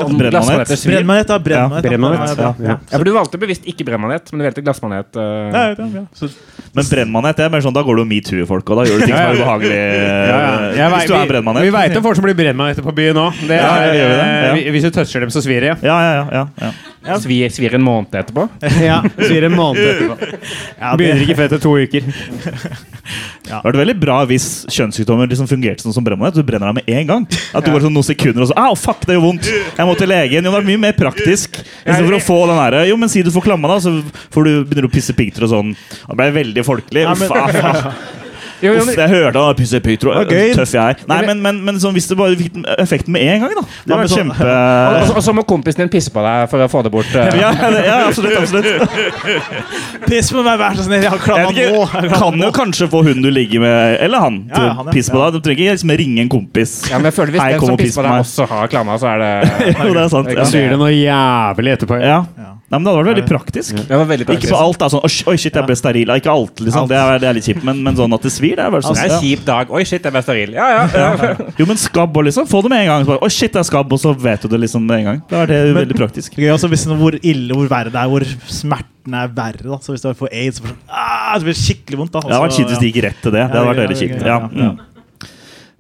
[0.04, 0.32] Om Brennmanet.
[0.34, 0.94] glassmaneter svir.
[0.96, 1.38] Brennmanet, da.
[1.38, 2.42] Brennmanet, Ja, brennmanet, ja.
[2.42, 2.54] ja.
[2.72, 2.76] ja.
[2.90, 5.08] Ja, for Du valgte bevisst ikke brennmanet, men du valgte glassmanet.
[5.16, 6.04] Ja, Uh, ja.
[6.16, 6.28] Så,
[6.74, 9.14] Men brennmanet det er mer sånn, da går du metoo-folk, og da gjør du ting
[9.16, 9.76] som er ubehagelig.
[10.76, 11.62] Jeg Hvis du er vi, brennmanet.
[11.66, 13.42] vi veit om folk som blir brennmaneter på byen òg.
[13.46, 13.54] Vi?
[13.58, 14.54] Ja.
[14.72, 15.74] Hvis du toucher dem, så svir det.
[15.84, 16.72] Ja, ja, ja, ja,
[17.06, 17.16] ja.
[17.22, 18.48] svir, svir en måned etterpå.
[18.82, 20.40] Ja, svir en måned etterpå.
[20.78, 22.06] ja, Begynner ikke før etter to uker.
[23.42, 26.36] Det hadde vært veldig bra hvis kjønnssykdommer liksom fungerte sånn som brennmanet.
[26.38, 27.24] Du brenner deg med en gang.
[27.52, 29.50] At du går sånn noen sekunder og så Au, fuck, det gjør vondt!
[29.50, 30.38] Jeg må til legen.
[30.38, 31.58] Jo, det hadde vært mye mer praktisk.
[31.82, 33.96] Istedenfor å få den derre Jo, men si du får klamma, da, så
[34.32, 35.74] får du, begynner du å pisse piggtråd og sånn.
[36.06, 37.04] Det ble veldig folkelig.
[37.08, 38.20] Ja, men-
[38.62, 40.14] Jo, jo, Uff, jeg hørte han pisse piggtråd.
[40.14, 40.52] Det var gøy.
[40.54, 41.04] Tøff jeg er.
[41.10, 43.64] Nei, men, men, men sånn, hvis du bare fikk den effekten med en gang, da.
[43.86, 45.06] Det var sånn- og, kjempe...
[45.08, 47.10] så- og så må kompisen din pisse på deg for å få det bort.
[47.16, 47.26] uh.
[47.40, 48.38] Ja, det- ja, absolutt.
[48.38, 48.66] absolutt.
[50.08, 51.02] Piss på meg, vær så snill!
[51.02, 51.82] Jeg har Jeg klamma vet ikke, nå!
[51.82, 52.52] Jeg har kan klamma jo nå.
[52.56, 54.94] kanskje få hun du ligger med, eller han, til Ja, å han, ja.
[54.96, 55.36] pisse på deg.
[55.38, 56.74] Du trenger ikke liksom ringe en kompis.
[56.90, 58.12] Ja, men jeg føler Hvis Hei, den kom som og piss pisser på på deg,
[58.12, 58.26] meg.
[58.26, 59.32] også har klamma, så er det
[59.86, 60.28] Jo, det er sant.
[60.32, 60.44] Jeg Ja.
[60.44, 60.70] sant?
[60.72, 62.00] Det noe jævlig etterpå.
[62.02, 62.18] Ja.
[62.38, 62.50] Ja.
[62.72, 63.80] Nei, men Det hadde vært veldig praktisk.
[63.88, 64.78] Det var veldig Ikke på alt.
[64.80, 66.08] da, sånn, Oi, shit, jeg ble steril.
[66.16, 66.86] Ikke alt, liksom.
[66.88, 68.80] Det er, det er litt kjipt, men, men sånn at det svir, det er bare
[68.86, 68.96] sånn.
[68.96, 69.72] Det er en kjip dag.
[69.76, 70.54] Oi, shit, jeg ble steril.
[70.56, 70.86] Ja, ja.
[71.02, 71.34] ja.
[71.58, 72.46] Jo, men skabb og liksom.
[72.48, 73.04] Få det med en gang.
[73.04, 75.04] Så bare, Oi, shit, det er skabb, og så vet du det liksom med en
[75.10, 75.20] gang.
[75.28, 76.38] Da er det Men- veldig praktisk.
[76.40, 79.66] Gøy også hvis hvor ille, hvor verre det er, hvor smerten er verre.
[79.68, 79.76] Da.
[79.84, 82.12] Så hvis du får aids, så blir det sånn, ah, blir skikkelig vondt.
[82.16, 82.24] Da.
[82.24, 83.44] Det hadde vært kjipt hvis det gikk rett til det.
[83.52, 84.24] Det hadde vært Ja, veldig ja, kjipt.
[84.64, 84.72] ja,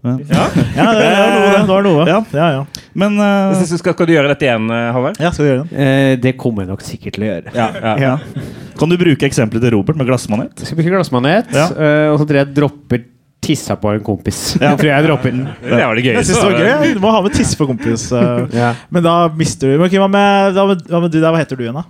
[0.02, 0.16] Ja.
[0.28, 0.44] ja.
[0.74, 1.58] Ja, det, det var noe, det.
[1.62, 2.06] det var noe.
[2.10, 2.16] Ja.
[2.34, 2.62] Ja, ja.
[2.98, 5.20] Men eh, Så Skal, skal du gjøre dette igjen, Håvard?
[5.22, 7.54] Ja skal vi gjøre Det Eh, det kommer jeg nok sikkert til å gjøre.
[7.54, 7.94] Ja, ja.
[8.02, 8.42] Ja.
[8.78, 10.52] kan du bruke eksempelet til Robert med glassmanet?
[10.58, 11.68] Jeg skal bruke glassmanet, Ja.
[11.70, 13.04] eh, og så tror jeg jeg dropper
[13.42, 14.42] tissa på en kompis.
[14.60, 14.68] Ja.
[14.72, 15.46] Jeg tror jeg dropper den.
[15.62, 16.92] Det var det Jeg det var gøy.
[16.94, 18.04] Du må ha med tisse på kompis.
[18.14, 18.44] eh.
[18.54, 18.68] Ja.
[18.90, 21.30] Men da mister du okay, hva, med, hva, med, hva med du der?
[21.34, 21.86] Hva heter du igjen, da?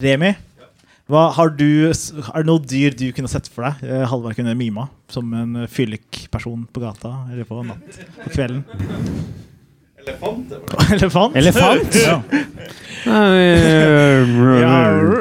[0.00, 0.34] Remi.
[1.10, 3.82] Hva, har du, er det noe dyr du kunne sett for deg?
[3.88, 8.62] eh, Halvard kunne mima som en eh, fyllik-person på gata eller på natt på kvelden?
[10.00, 10.54] Elefant?
[11.36, 11.96] Elefant?
[11.98, 12.20] Ja.
[13.06, 14.28] Eh,
[14.60, 14.76] Ja.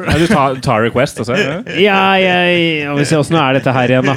[0.10, 1.36] Ja, du tar, tar Request altså?
[1.40, 1.58] Ja.
[1.80, 4.16] Ja, jeg ja, Vi ser åssen er dette her igjen, da.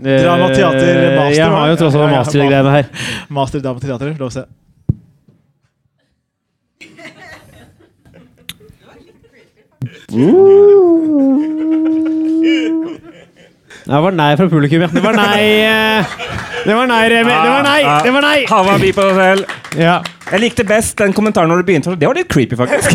[0.00, 2.86] Dramateater master, Jeg har jo tross alt Ja, ja, master i greiene her.
[3.40, 4.14] Master dramateater.
[4.20, 4.44] Lov å se.
[13.90, 14.88] Det var nei fra publikum, ja.
[14.92, 15.42] Det var nei.
[15.62, 16.04] eh,
[16.66, 17.30] Det var nei, Remi.
[17.30, 17.82] Det var nei!
[18.04, 18.40] Det var nei!
[18.50, 19.44] Hava bi på deg selv.
[19.78, 20.00] Ja.
[20.32, 21.94] Jeg likte best den kommentaren når du begynte.
[21.98, 22.90] Det var litt creepy, faktisk.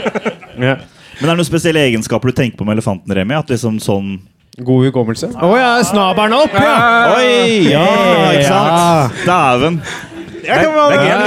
[0.68, 0.76] ja.
[1.20, 3.34] Men er det noen spesielle egenskaper du tenker på med elefanten, Remi?
[3.38, 4.14] At liksom sånn
[4.60, 5.32] God hukommelse.
[5.32, 7.16] Å ja, snabelen opp, ja!
[7.16, 7.72] Oi!
[7.72, 7.86] Ja,
[8.36, 9.22] ikke sant?
[9.24, 9.80] Dæven.
[10.42, 10.76] Det er det vi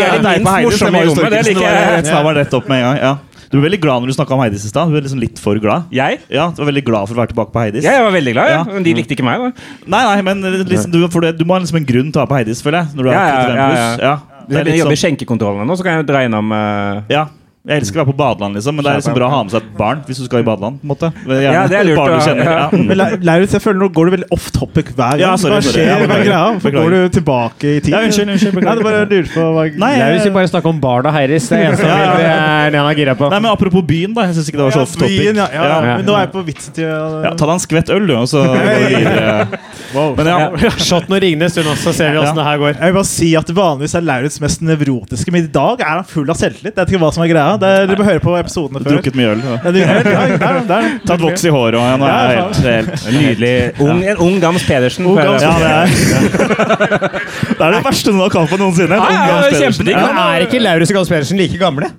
[0.05, 1.31] er de minst morsomme i rommet.
[1.33, 2.05] Det liker jeg.
[2.11, 2.99] Snabelen rett opp med en gang.
[3.01, 3.15] ja
[3.55, 4.89] Du ble veldig glad når du snakka om Heidis i stad.
[4.91, 5.87] Du ble liksom litt for glad.
[5.95, 6.19] Jeg?
[6.27, 7.85] Ja, Du var veldig glad for å være tilbake på Heidis.
[7.87, 8.61] Ja, jeg var veldig glad, ja.
[8.67, 9.39] Men de likte ikke meg.
[9.39, 12.19] da Nei, nei, men liksom, du, for det, du må ha liksom en grunn til
[12.19, 12.97] å være på Heidis, føler jeg.
[12.97, 13.87] Når du er Ja, ja, 35 ja.
[14.03, 14.15] Ja,
[14.49, 17.07] Hvis jeg jobber i skjenkekontrollene skjenkekontrollen nå, så kan jeg dra innom uh...
[17.15, 17.23] ja.
[17.65, 19.51] Jeg elsker å være på badeland, liksom, men det er liksom bra å ha med
[19.55, 20.75] seg et barn hvis du skal i badeland.
[20.81, 22.45] på en måte Gjerne Ja, det er lurt barn du kjenner.
[22.45, 22.55] ja.
[22.55, 22.67] Ja.
[22.75, 22.83] Mm.
[22.91, 25.23] Men La- Lauritz, jeg føler nå går du veldig off topic hver gang.
[25.23, 25.73] Ja, sorry, hva sorry.
[25.81, 25.87] skjer?
[25.89, 26.27] Ja, Hva er beklager.
[26.29, 26.43] greia?
[26.53, 27.89] Hvorfor går du tilbake i tid?
[27.95, 28.69] Ja, unnskyld, unnskyld, beklager.
[28.69, 31.47] Nei, det bare lurer på hva Nei, vi jeg, bare snakke om barna og Heiris.
[31.49, 33.29] Det er eneste Ja, ja, det er det han er gira på.
[33.33, 34.21] nei, men Apropos byen, da.
[34.29, 35.17] Jeg syns ikke det var så off topic.
[35.25, 35.97] Byen, ja, ja, Ja.
[35.97, 38.29] Men nå er jeg på vitsen til Ja, ta deg en skvett øl, du, og
[38.29, 39.59] så går vi videre.
[39.95, 40.13] wow.
[40.21, 42.77] Men ja, Shot når Ringnes også, så ser vi åssen det her går.
[42.77, 46.03] Jeg vil bare si at Vanligvis er Lauritz mest nevrotiske, men i dag er han
[46.13, 46.75] full av selvtillit.
[46.75, 47.54] Jeg vet ikke hva som er greia.
[47.61, 48.95] Dere bør høre på episodene før.
[48.95, 49.41] drukket mye øl.
[49.45, 49.57] Ja.
[49.65, 50.89] Ja, det- ja, der, der, der.
[51.07, 52.05] Tatt voks i håret òg.
[52.05, 53.53] ja, helt, helt Nydelig.
[53.79, 55.05] Ung, en ung Gams Pedersen.
[55.05, 55.85] Ung Gams Ja, det er
[57.55, 58.95] Det er det verste noen har kalt meg noensinne.
[58.95, 59.85] Ja, ja, Ung Gams er Pedersen.
[59.85, 59.95] kjempedigg.
[60.01, 60.25] Ja.
[60.35, 61.91] Er ikke Laurus og Gams Pedersen like gamle?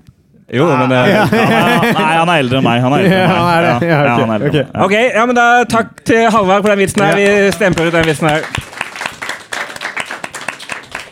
[0.55, 2.81] Jo, men det, Ja, Nei, han er eldre enn meg.
[2.85, 3.37] Han er eldre enn meg.
[3.37, 3.89] han er det.
[3.91, 4.59] Ja, ok, han er eldre ok.
[4.61, 4.85] Ja.
[4.85, 7.19] Ok, ja, men da Takk til Halvard for den vitsen her.
[7.19, 8.47] Vi stemper ut den vitsen her.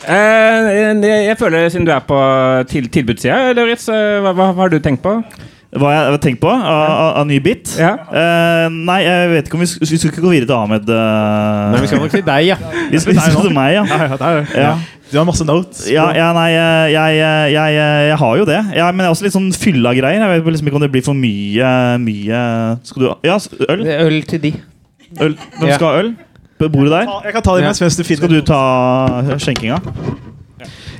[0.07, 2.19] Eh, jeg føler, siden du er på
[2.69, 5.17] til, tilbudssida, Lauritz, eh, hva, hva har du tenkt på?
[5.75, 7.73] Hva jeg har tenkt på av, ny bit?
[7.75, 7.95] Ja.
[8.07, 10.85] Uh, nei, jeg vet ikke om vi, sk- vi skal ikke gå videre til Ahmed.
[10.87, 11.73] Uh...
[11.73, 12.55] Nei, vi skal nok til deg, ja.
[12.93, 13.81] vi skal, vi skal til meg, ja.
[13.89, 14.45] Ja, ja.
[14.55, 14.69] Ja.
[15.09, 15.81] Du har masse notes.
[15.91, 17.17] Ja, ja, nei, jeg, jeg,
[17.51, 17.75] jeg,
[18.07, 18.61] jeg, har jo det.
[18.77, 20.23] Ja, men jeg er også litt sånn fylla greier.
[20.23, 21.73] Jeg vet liksom ikke om det blir for mye,
[22.05, 22.39] mye
[22.87, 23.35] Skal du ha Ja,
[23.67, 23.83] øl?
[24.07, 24.53] Øl til de.
[25.21, 25.35] øl.
[25.59, 25.75] Hvem Ja.
[25.75, 26.13] skal ha øl?
[26.59, 27.09] På bordet der?
[27.25, 29.79] Jeg kan ta det mens, mens du finner Skal du ta skjenkinga?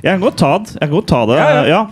[0.02, 0.74] Jeg kan godt ta det.
[0.76, 1.38] Jeg kan godt ta det.
[1.40, 1.62] Ja, ja.
[1.70, 1.84] Ja.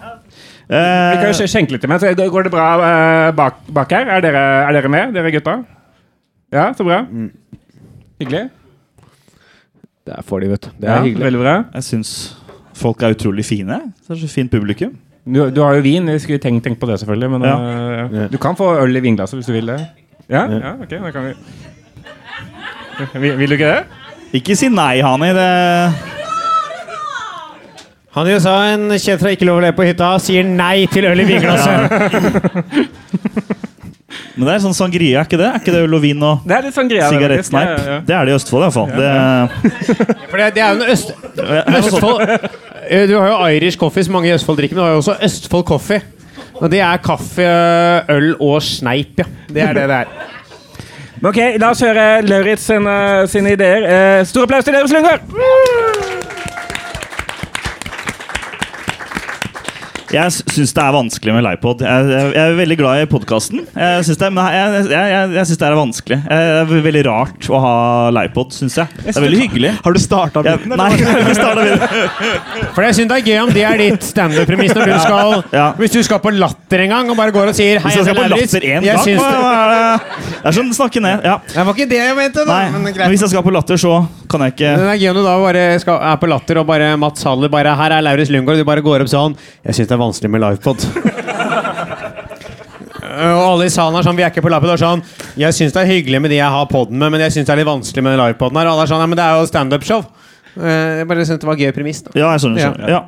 [0.69, 2.03] Vi kan jo Eh, skjenke litt imens.
[2.03, 4.07] Går det bra eh, bak, bak her?
[4.17, 5.59] Er dere, er dere med, dere gutta?
[6.53, 7.03] Ja, så bra.
[8.21, 8.45] Hyggelig.
[10.05, 10.71] Det er for de, vet du.
[10.81, 11.25] Det Ja, er hyggelig.
[11.25, 11.55] Veldig bra.
[11.75, 12.13] jeg syns
[12.77, 13.81] folk er utrolig fine.
[14.07, 14.93] Det er så fint publikum.
[15.25, 16.09] Du, du har jo vin.
[16.13, 17.31] Jeg skulle tenkt, tenkt på det, selvfølgelig.
[17.31, 17.57] Men Ja.
[17.57, 18.27] eh, Ja.
[18.29, 19.81] du kan få øl i vinglasset hvis du vil det.
[20.29, 21.35] Ja, ja ok, da kan vi
[23.15, 23.85] vil, vil du ikke det?
[24.41, 25.31] Ikke si nei, Hani.
[25.37, 25.49] Det
[28.15, 31.23] Han sa en kjent fra Ikke lov å le på hytta sier nei til øl
[31.23, 31.81] i vinglasset.
[34.35, 35.47] Men det er sånn sangria, er ikke det?
[35.47, 37.71] Er ikke det øl og vin og Det er litt sangria, sigarettsneip?
[37.71, 37.99] Ja, ja, ja.
[38.07, 38.91] Det er det i Østfold, iallfall.
[38.95, 39.11] Det,
[40.31, 41.09] For det, det er jo en øst...
[41.79, 42.21] Østfold
[42.85, 45.03] Eh, Du har jo Irish coffee, som mange i Østfold drikker, men du har jo
[45.03, 46.03] også Østfold coffee.
[46.61, 47.47] Og det er kaffe,
[48.13, 49.25] øl og sneip, ja.
[49.49, 50.13] Det er det det er.
[51.25, 52.95] Men Ok, La oss høre Lauritz sine,
[53.33, 53.87] sine ideer.
[53.89, 55.74] Eh, stor applaus til Lauritz Lyngård!
[60.15, 61.81] Jeg syns det er vanskelig med livepod.
[61.83, 63.65] Jeg, jeg, jeg er veldig glad i podkasten.
[63.75, 66.19] Jeg syns det, men jeg, jeg, jeg, jeg synes det er vanskelig.
[66.29, 67.73] Det er veldig rart å ha
[68.15, 69.01] livepod, syns jeg.
[69.01, 69.73] Det er veldig hyggelig.
[69.85, 70.77] Har du starta Jeg, biten?
[70.79, 70.91] nei,
[71.29, 72.71] vi starter videre.
[72.77, 75.67] For jeg syns det er gøy om det er ditt standup-premiss når du skal Ja.
[75.81, 78.07] Hvis du skal på Latter en gang og bare går og sier Hei, Hvis jeg
[78.09, 79.33] skal på Lauritz, Latter én gang syns hva-
[79.75, 79.81] det,
[80.35, 81.25] er er sånn snakke ned.
[81.27, 81.39] Ja.
[81.51, 82.53] det var ikke det jeg mente, da.
[82.61, 83.11] Nei, Men men greit.
[83.15, 83.97] hvis jeg skal på Latter, så
[84.31, 86.59] kan jeg ikke Men det er gøy om du da bare skal, er på Latter
[86.63, 89.75] og bare Mats Haller bare Her er Lauritz Lundgaard, du bare går opp sånn Jeg
[89.79, 90.85] syns det er vanskelig med livepod.
[93.15, 94.79] og alle i salen er sånn Vi er ikke på livepod.
[94.81, 95.03] Sånn
[95.41, 97.55] Jeg syns det er hyggelig med de jeg har poden med, men jeg syns det
[97.57, 98.71] er litt vanskelig med den livepoden her.
[98.71, 100.03] Og alle er sånn Ja, men det er jo standup-show.
[100.55, 102.03] Eh, Jeg bare syntes det var gøy premiss.
[102.07, 102.61] da Ja, jeg skjønner.
[102.63, 102.89] skjønner.
[102.91, 103.01] Ja.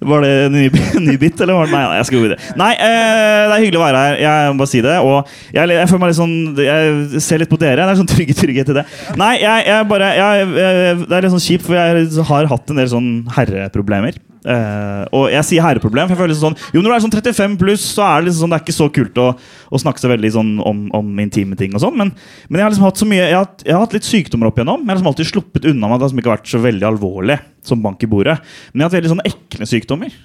[0.00, 0.62] Var det en ny,
[1.10, 2.54] ny bit, eller var det Nei, jeg skal gå videre.
[2.60, 4.16] Nei, eh, det er hyggelig å være her.
[4.24, 4.96] Jeg må bare si det.
[5.04, 7.84] Og jeg, jeg føler meg litt sånn Jeg ser litt på dere.
[7.84, 8.86] Det er sånn trygge trygghet i det.
[9.20, 12.72] Nei, jeg, jeg bare jeg, jeg, Det er litt sånn kjipt, for jeg har hatt
[12.72, 14.16] en del sånn herreproblemer.
[14.40, 17.12] Eh, og jeg sier herreproblem, for jeg føler liksom sånn Jo, når du er sånn
[17.12, 20.00] 35 pluss, så er det liksom sånn Det er ikke så kult å, å snakke
[20.00, 22.14] så veldig sånn om, om intime ting og sånn, men,
[22.48, 24.58] men jeg har liksom hatt så mye Jeg har jeg har hatt litt sykdommer opp
[24.58, 24.80] igjennom.
[24.82, 27.36] Jeg har liksom alltid sluppet unna at det har liksom ikke vært så veldig alvorlig
[27.66, 28.38] som bank i bordet.
[28.72, 30.16] Men jeg har hatt veldig sånne ekle sykdommer.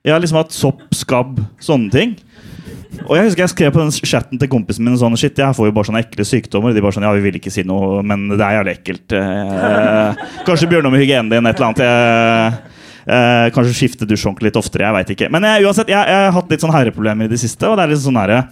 [0.00, 2.16] Jeg har liksom hatt sopp, skabb, sånne ting.
[3.06, 5.68] Og jeg husker jeg skrev på den chatten til kompisen min sånn Shit, jeg får
[5.68, 6.74] jo bare sånne ekle sykdommer.
[6.74, 9.16] De bare sånn Ja, vi vil ikke si noe, men det er jævlig ekkelt.
[9.16, 11.84] Eh, kanskje bør noe med hygienen din, et eller annet.
[11.86, 12.79] Jeg,
[13.10, 14.86] eh, kanskje skifte dusjhåndkle litt oftere.
[14.86, 15.30] Jeg veit ikke.
[15.34, 17.68] Men jeg, uansett, jeg, jeg har hatt litt sånn herreproblemer i det siste.
[17.68, 18.44] Og det er litt sånn herre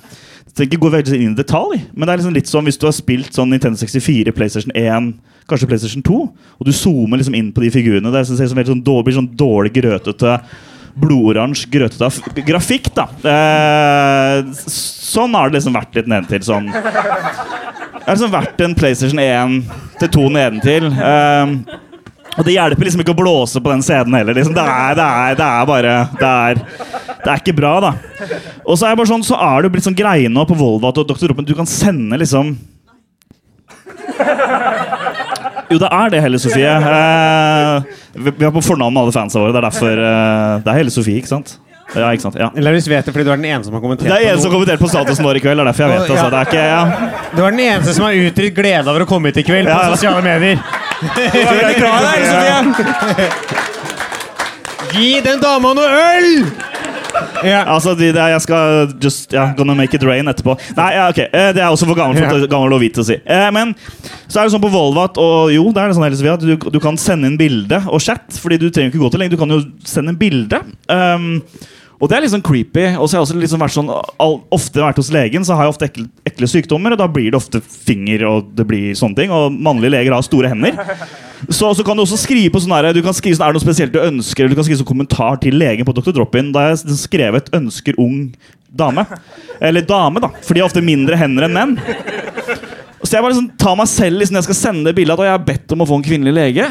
[0.64, 2.94] ikke gå veldig inn i detalj, men det er liksom litt sånn hvis du har
[2.96, 5.12] spilt sånn Nintendo 64, PlayStation 1,
[5.46, 6.16] kanskje PlayStation 2,
[6.58, 8.10] og du zoomer liksom inn på de figurene.
[8.10, 10.38] Det ser sånn, sånn, blir sånn dårlig grøtete
[10.98, 13.06] blodoransje, grøtete grafikk, da.
[13.22, 16.42] Eh, sånn har det liksom vært litt nedentil.
[16.48, 16.72] Sånn.
[16.72, 19.60] Det har liksom vært en PlayStation 1
[20.00, 20.88] til 2 nedentil.
[20.90, 21.78] Eh,
[22.38, 24.36] og det hjelper liksom ikke å blåse på den scenen heller.
[24.36, 24.54] Liksom.
[24.54, 26.60] Det, er, det, er, det er bare det er,
[27.24, 27.92] det er ikke bra, da.
[28.62, 30.92] Og så er, jeg bare sånn, så er det blitt sånn greie nå på Volvo,
[30.92, 31.18] at Dr.
[31.18, 31.48] Droppen.
[31.48, 32.54] Du kan sende liksom
[35.68, 36.64] Jo, det er det, Helle Sofie.
[36.64, 39.52] Eh, vi har på fornavn med alle fansa våre.
[39.52, 41.58] Det er derfor eh, Det er Helle Sofie, ikke sant?
[41.96, 42.36] Ja, ikke sant?
[42.36, 42.50] Ja.
[42.60, 44.50] Lauritz vet det fordi du er den eneste som har kommentert Det er en som
[44.50, 45.56] har kommentert på statusen vår i kveld.
[45.56, 46.10] Det er derfor jeg vet det.
[46.12, 46.28] Altså.
[46.28, 46.82] Det er ikke, ja.
[47.32, 49.78] Du er den eneste som har uttrykt glede over å komme hit i kveld på
[49.94, 50.56] sosiale medier.
[52.48, 52.62] Er.
[54.92, 56.28] Gi den dama noe øl!
[57.44, 57.62] Ja.
[57.70, 60.56] Altså, de, det er, jeg skal just yeah, Gonna make it rain etterpå.
[60.76, 63.16] Nei, ja, ok, eh, Det er også for gammel, for, gammel og hvit å si.
[63.24, 63.74] Eh, men
[64.26, 66.54] så er det sånn på Volvat og jo, det er det sånn Helle at du,
[66.74, 68.26] du kan sende inn bilde og chat.
[68.42, 69.34] Fordi du trenger ikke gå til lenge.
[69.34, 70.62] Du kan jo sende en bilde.
[70.90, 71.42] Um,
[71.98, 72.84] og det er litt sånn creepy.
[72.94, 73.88] Og så har jeg også liksom vært sånn
[74.54, 77.38] Ofte vært hos legen, så har jeg ofte ekle, ekle sykdommer, og da blir det
[77.40, 79.34] ofte finger og det blir sånne ting.
[79.34, 80.78] Og mannlige leger har store hender.
[81.48, 83.60] Så, så kan du også skrive på sånn her, du kan skrive sånn, Er det
[83.60, 86.14] noe spesielt du ønsker, eller du kan skrive sånn kommentar til legen på Dr.
[86.14, 86.52] Drop-In.
[86.54, 88.34] Da har jeg skrevet 'ønsker ung
[88.74, 89.06] dame'.
[89.60, 90.30] Eller dame, da.
[90.42, 91.78] For de har ofte mindre hender enn menn.
[93.02, 95.36] Så jeg bare liksom tar meg selv liksom, jeg skal sende bilde av at jeg
[95.36, 96.66] har bedt om å få en kvinnelig lege.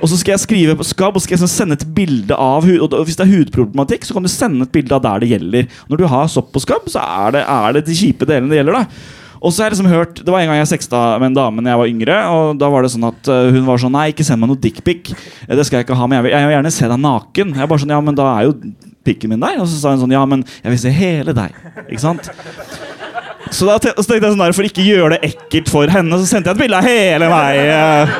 [0.00, 2.64] Og så skal jeg skrive på skabb og skal jeg liksom sende et bilde av
[2.64, 2.86] hud.
[2.86, 5.70] Og hvis det er hudproblematikk, så kan du sende et bilde av der det gjelder.
[5.90, 8.62] Når du har sopp på skabb, så er det, er det de kjipe delene det
[8.62, 8.82] gjelder.
[8.82, 11.36] da og så har jeg liksom hørt Det var en gang jeg sexta med en
[11.36, 12.16] dame Når jeg var yngre.
[12.32, 14.60] Og da var det sånn at uh, hun var sånn Nei, ikke send meg noe
[14.60, 15.12] dickpic.
[15.46, 17.54] Det skal jeg ikke ha, men jeg vil, jeg vil gjerne se deg naken.
[17.60, 18.56] Jeg bare sånn, ja, men da er jo
[19.06, 19.60] pikken min der.
[19.62, 21.56] Og så sa hun sånn Ja, men jeg vil se hele deg.
[21.86, 22.30] Ikke sant?
[23.50, 26.26] Så da så tenkte jeg sånn der, For ikke gjøre det ekkelt for henne, så
[26.28, 28.16] sendte jeg et bilde av hele meg.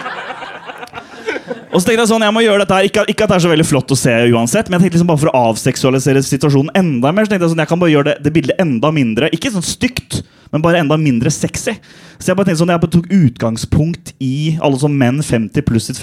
[1.77, 3.45] Og så tenkte jeg sånn, jeg må gjøre dette her Ikke, ikke at det er
[3.45, 6.72] så veldig flott å se uansett, men jeg tenkte liksom bare for å avseksualisere situasjonen
[6.79, 7.27] enda mer.
[7.27, 9.66] Så tenkte jeg sånn, jeg kan bare gjøre det, det bildet enda mindre Ikke sånn
[9.66, 10.22] stygt,
[10.55, 11.77] men bare enda mindre sexy.
[12.16, 16.01] Så jeg bare tenkte sånn, jeg tok utgangspunkt i alle som menn 50 pluss sitt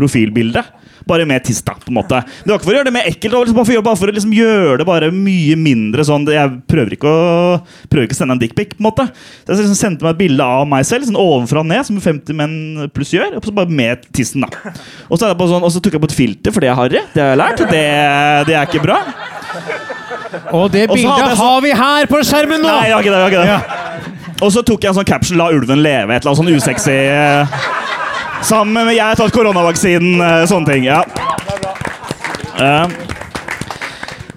[0.00, 0.62] Facebook-profilbilde.
[1.08, 2.20] Bare med tiss, da, på en måte.
[2.44, 4.10] Det var ikke for å gjøre det mer ekkelt, det var liksom for, bare for
[4.10, 7.22] å liksom gjøre det bare mye mindre sånn Jeg prøver ikke å
[7.90, 9.06] Prøver ikke å sende en dickpic, på en måte.
[9.46, 11.98] Så jeg liksom sendte meg et bilde av meg selv, sånn ovenfra og ned, som
[12.00, 12.54] 50 menn
[12.94, 13.38] pluss gjør.
[13.40, 14.74] Og så bare med tissen, da.
[15.08, 17.02] Og så, sånn, og så tok jeg på et filter, for det er harry.
[17.14, 17.64] Det har jeg lært.
[17.72, 17.84] Det,
[18.50, 19.00] det er ikke bra.
[20.54, 22.68] Og det bildet så- har vi her på skjermen nå!
[22.68, 23.18] Nei, jeg har ikke det.
[23.18, 24.20] Jeg har ikke det.
[24.40, 27.89] Og så tok jeg en sånn caption 'La ulven leve', et eller annet sånn usexy.
[28.42, 30.84] Sammen med 'Jeg har tatt koronavaksinen', eh, sånne ting.
[30.84, 31.04] ja.
[32.60, 32.88] Eh,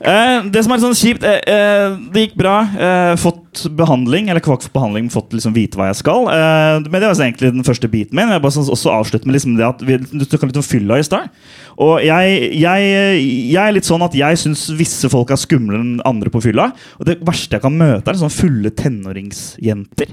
[0.01, 2.67] eh, det som er sånn kjipt Det gikk bra.
[3.15, 6.25] Fått behandling, eller ikke fått behandling, fått liksom vite hva jeg skal.
[6.25, 8.29] Men det var egentlig den første biten min.
[8.29, 10.97] Jeg bare sånn, også avslutte med liksom det at vi, Du snakka litt om fylla
[10.97, 11.29] i stad.
[11.77, 16.01] Og jeg, jeg, jeg er litt sånn at jeg syns visse folk er skumlere enn
[16.05, 16.71] andre på fylla.
[16.99, 20.07] Og det verste jeg kan møte, er sånne fulle tenåringsjenter.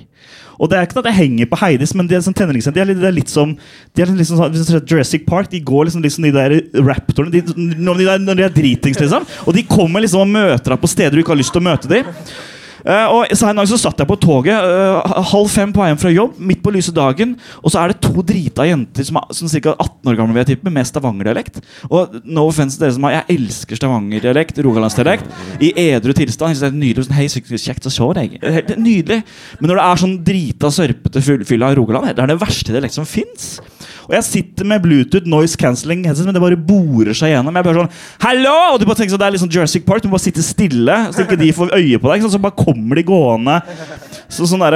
[0.61, 2.37] Og det er ikke at jeg henger på Heidis, men de er sånn.
[2.37, 3.55] De er litt, de er litt som
[3.97, 5.49] de er liksom sånn, hvis ser Jurassic Park.
[5.53, 9.01] De går liksom, liksom de der raptorene de, når, de er, når de er dritings,
[9.01, 9.25] liksom.
[9.47, 11.69] Og de kommer liksom og møter deg på steder du ikke har lyst til å
[11.71, 12.11] møte dem.
[12.85, 15.91] Eh, og så en dag så satt jeg på toget eh, halv fem på vei
[15.91, 17.37] hjem fra jobb, midt på lyse dagen.
[17.63, 19.75] Og så er det to drita jenter som er som ca.
[19.77, 21.61] 18 år gamle, vil jeg tippe, med stavanger-dialekt.
[21.91, 25.29] Og no offense til dere som har Jeg elsker stavangerdialekt, rogalandsdialekt,
[25.61, 26.57] i edru tilstand.
[26.61, 28.39] Det er nydelig, sånn, Hei, kjekt å se deg.
[28.41, 29.21] Helt nydelig.
[29.61, 33.09] Men når det er sånn drita, sørpete fullfylla Rogaland, det er det verste dialekt som
[33.09, 33.59] fins.
[34.11, 37.55] Og jeg sitter med Bluetooth noise cancelling men det bare borer seg gjennom.
[37.55, 37.93] Jeg bare sånn,
[38.25, 38.55] Hallo!
[38.73, 40.03] Og du bare tenker sånn, Det er litt sånn Jurassic Park.
[40.03, 42.27] Du må bare sitte stille, så ikke de får øye på deg.
[42.27, 43.61] Så bare kommer de gående.
[44.27, 44.67] Så sånn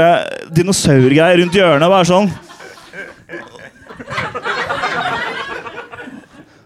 [0.54, 1.90] dinosaurgreier rundt hjørnet.
[1.90, 2.30] Bare sånn.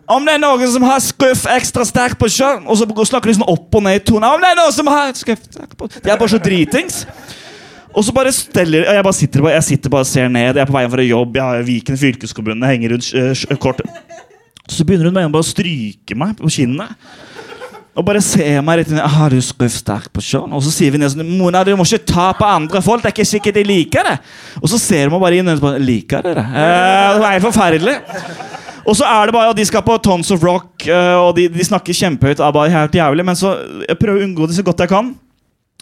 [0.09, 3.35] Om det er noen som har skuff ekstra sterkt på sjøen Og så snakker de
[3.37, 4.29] sånn opp og ned i tonen.
[4.29, 7.03] Om det er noen som har skuff sterkt på De er bare så dritings.
[7.95, 10.55] Og så bare steller Jeg bare sitter, jeg sitter bare og ser ned.
[10.55, 11.39] Jeg er på vei fra jobb.
[11.39, 13.89] Jeg har Viken fylkeskommune henger rundt øh, kortet.
[14.69, 16.93] Så begynner hun med bare å stryke meg på kinnet.
[17.99, 20.53] Og bare ser meg rett inn Har du skuff sterkt på sjøen?
[20.55, 23.03] Og så sier vi ned sånn Mona, du må ikke ta på andre folk.
[23.03, 24.19] Det er ikke sikkert de liker det.
[24.63, 26.63] Og så ser hun bare inn og bare Liker dere det?
[26.63, 27.97] Eh, det er forferdelig.
[28.89, 31.49] Og så er det bare at de skal på Tons of Rock, eh, og de,
[31.53, 32.41] de snakker kjempehøyt.
[32.41, 35.11] Er bare helt jævlig, Men så jeg prøver å unngå det så godt jeg kan.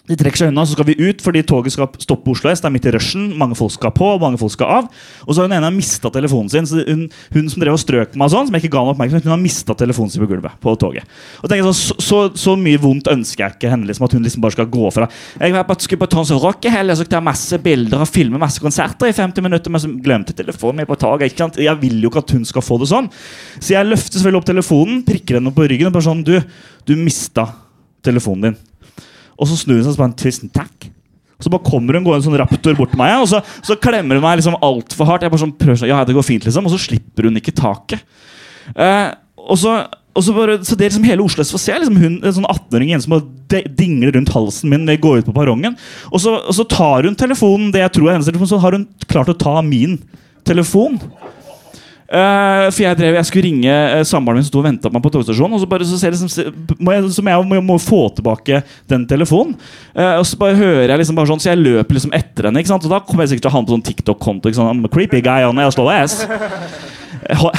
[0.07, 2.61] De trekker seg unna, så skal vi ut fordi toget skal stoppe på Oslo S.
[2.63, 3.25] Det er midt i rushen.
[3.39, 4.85] Mange folk skal på, mange folk skal av.
[5.25, 6.69] Og så har hun ene mista telefonen sin.
[6.69, 7.01] Så hun,
[7.33, 9.41] hun som drev og strøk meg, sånn, som jeg ikke ga henne oppmerksomhet, hun har
[9.41, 11.17] mista telefonen sin på gulvet på toget.
[11.41, 14.23] Og tenker sånn, så, så, så mye vondt ønsker jeg ikke henne, liksom, at hun
[14.23, 15.09] liksom bare skal gå fra.
[15.41, 18.41] Jeg var på, skulle på Tons Rock i helga, så tar masse bilder og filmer
[18.41, 21.33] masse konserter i 50 minutter, men så glemte telefonen min på toget.
[21.33, 21.59] ikke sant?
[21.67, 23.11] Jeg vil jo ikke at hun skal få det sånn.
[23.59, 26.35] Så jeg løfter selvfølgelig opp telefonen, prikker henne på ryggen og bare sånn Du,
[26.87, 27.49] du mista
[28.07, 28.57] telefonen din.
[29.37, 30.89] Og så snur hun seg og bare Tusen takk.
[31.37, 34.17] Og så bare kommer hun gående sånn raptor bort til meg, og så, så klemmer
[34.17, 35.25] hun meg liksom altfor hardt.
[35.25, 37.53] Jeg bare sånn prøver sånn, ja, det går fint liksom Og så slipper hun ikke
[37.57, 38.01] taket.
[38.73, 39.11] Eh,
[39.47, 39.75] og så,
[40.17, 42.49] og så, bare, så det liksom hele Oslo S får se liksom hun, en sånn
[42.49, 45.77] 18-åring jente som dingler rundt halsen min jeg går ut på perrongen.
[46.09, 48.87] Og og så tar hun telefonen, det jeg tror er hennes telefon, så har hun
[49.05, 49.99] klart å ta min
[50.47, 50.97] telefon.
[52.07, 54.95] Eh, for jeg drev, jeg skulle ringe uh, samboeren min som sto og venta på
[54.95, 55.57] meg på togstasjonen.
[55.57, 58.61] Og så, bare, så, ser jeg, liksom, må jeg, som jeg må, må få tilbake
[58.87, 59.57] den telefonen.
[59.91, 62.63] Uh, og så bare hører jeg liksom bare sånn Så jeg løper liksom etter henne.
[62.63, 62.87] Ikke sant?
[62.87, 64.53] Og da kommer jeg sikkert til å ha på sånn TikTok-konto.
[64.55, 64.71] Sånn.
[64.71, 65.75] I'm a creepy guy on ass.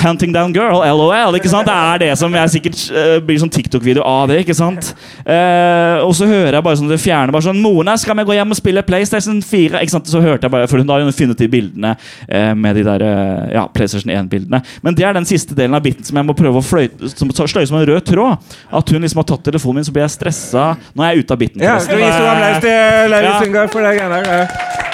[0.02, 1.36] Hunting down girl, LOL.
[1.38, 1.68] ikke sant?
[1.68, 4.40] Det er det som jeg sikkert uh, blir sånn TikTok-video av det.
[4.44, 4.92] ikke sant?
[5.22, 8.36] Uh, og så hører jeg bare sånn det fjerner bare sånn Mona, skal vi gå
[8.38, 9.82] hjem og spille PlayStation 4?
[9.82, 10.10] ikke sant?
[10.10, 13.06] Så hørte jeg bare, For hun har jo funnet de bildene uh, med de der
[13.54, 14.62] ja, PlayStation 1-bildene.
[14.84, 17.30] Men det er den siste delen av biten som jeg må prøve å fløyte, som
[17.32, 18.50] sløye som en rød tråd.
[18.74, 20.68] At hun liksom har tatt telefonen min, så blir jeg stressa.
[20.98, 21.64] Er jeg ute av biten.
[21.64, 23.40] Ja, skal vi gi stor applaus til Lauritz.
[23.46, 24.87] Lundgaard for det greiene der?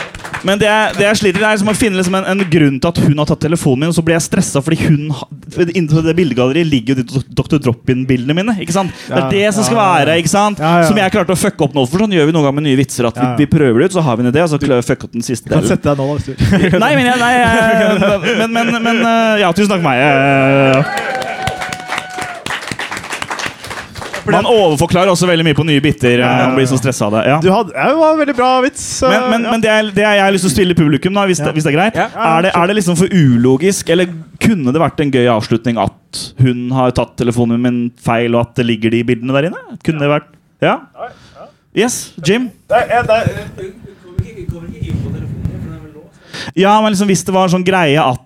[0.45, 2.91] Men det jeg, det jeg sliter er liksom å finne liksom en, en grunn til
[2.91, 6.05] at hun har tatt telefonen min, og så blir jeg stressa fordi hun inntil Innenfor
[6.05, 7.59] det bildegalleriet ligger jo de Dr.
[7.65, 8.55] Drop-in-bildene mine.
[8.61, 8.93] ikke sant?
[9.09, 10.61] Det er det som skal være, ikke sant?
[10.89, 11.85] Som jeg klarte å fucke opp nå.
[11.89, 13.09] For sånn gjør vi noen ganger med nye vitser.
[13.09, 14.87] At vi, vi prøver det ut, så har vi en idé, og så klarer vi
[14.87, 15.73] å fucke opp den siste Du kan delen.
[15.73, 16.79] sette deg nå, da, hvis du.
[16.85, 19.99] Nei, men, jeg- nei, jeg- men, men, men eh, Ja, tusen takk for meg.
[20.05, 21.13] eh.
[24.33, 26.21] Man overforklarer også veldig mye på nye biter.
[26.25, 27.23] eh, Man blir så stressa av det.
[27.29, 27.39] Ja.
[27.45, 28.85] Du hadde, ja, det var en veldig bra vits.
[29.03, 29.51] Men, men, ja.
[29.53, 31.49] men det, er, det er jeg har lyst til å stille publikum, da, hvis, Ja.
[31.51, 31.99] det, hvis det er greit.
[32.01, 32.09] Ja.
[32.15, 34.09] Er, det, er det liksom for ulogisk, eller
[34.41, 38.55] kunne det vært en gøy avslutning at hun har tatt telefonen min feil, og at
[38.63, 39.79] det ligger de bildene der inne?
[39.85, 40.33] Kunne det vært
[40.65, 40.79] Ja?
[41.75, 42.51] Yes, Jim?
[46.59, 48.21] Ja, men liksom hvis det var en sånn greie at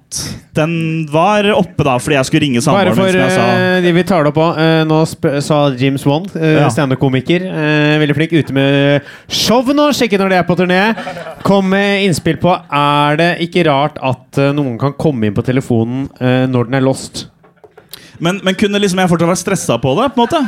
[0.58, 3.46] den var oppe da fordi jeg skulle ringe Bare samboeren min, for som jeg sa.
[3.54, 4.46] eh, de vi tar det opp på.
[4.58, 6.68] eh, nå sp sa James Wan, uh, Ja.
[6.72, 9.88] standup-komiker, eh, veldig flink, ute med show nå.
[9.94, 10.82] Sjekke når det er på turné.
[11.44, 16.08] Kom med innspill på Er det ikke rart at noen kan komme inn på telefonen
[16.18, 17.26] når den er lost?
[18.18, 20.08] Men, men kunne liksom jeg fortsatt vært stressa på det?
[20.16, 20.40] på en måte?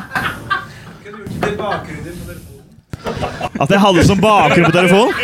[3.61, 5.14] At jeg hadde det som bakgrunn på telefonen?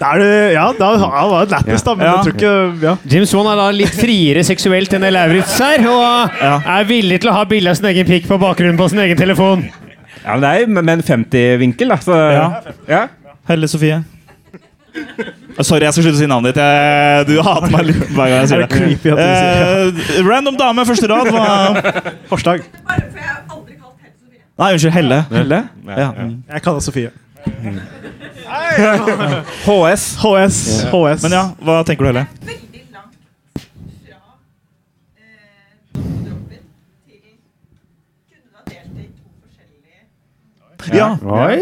[0.00, 2.12] Da er du, ja, da han var det lættis, da, men Ja.
[2.14, 2.94] jeg tror ikke ja.
[3.14, 6.54] James Wan er da litt friere seksuelt enn det Lauritz er, og Ja.
[6.78, 9.16] er villig til å ha bilde av sin egen pikk på bakgrunnen på sin egen
[9.16, 9.66] telefon.
[10.24, 11.96] Ja, men det er jo med en 50-vinkel, da.
[11.96, 12.48] Så, Ja.
[12.88, 13.06] ja.
[13.48, 14.02] Helle Sofie.
[15.62, 16.60] Sorry, jeg skal slutte å si navnet ditt.
[16.62, 19.22] Jeg, du hater meg litt hver gang jeg sier Er det creepy at du.
[19.22, 21.26] Eh, random dame, første rad.
[21.32, 22.12] Hva?
[22.30, 22.64] Forslag.
[22.86, 24.42] Bare for jeg har aldri kalt Helle Sofie.
[24.58, 24.92] Nei, unnskyld.
[24.96, 25.18] Helle.
[25.32, 25.60] Helle?
[25.96, 26.08] Ja.
[26.12, 26.34] mm.
[26.52, 27.10] Jeg kaller Sofie.
[28.76, 30.16] HS.
[30.22, 30.84] HS.
[30.92, 31.22] HS.
[31.22, 32.24] Men ja, hva tenker du, Helle?
[32.46, 33.14] Veldig langt
[34.02, 34.18] fra
[35.18, 35.24] eh,
[37.08, 37.20] til
[38.32, 41.08] Kunne ha delt det i to forskjellige Ja.
[41.22, 41.58] Oi!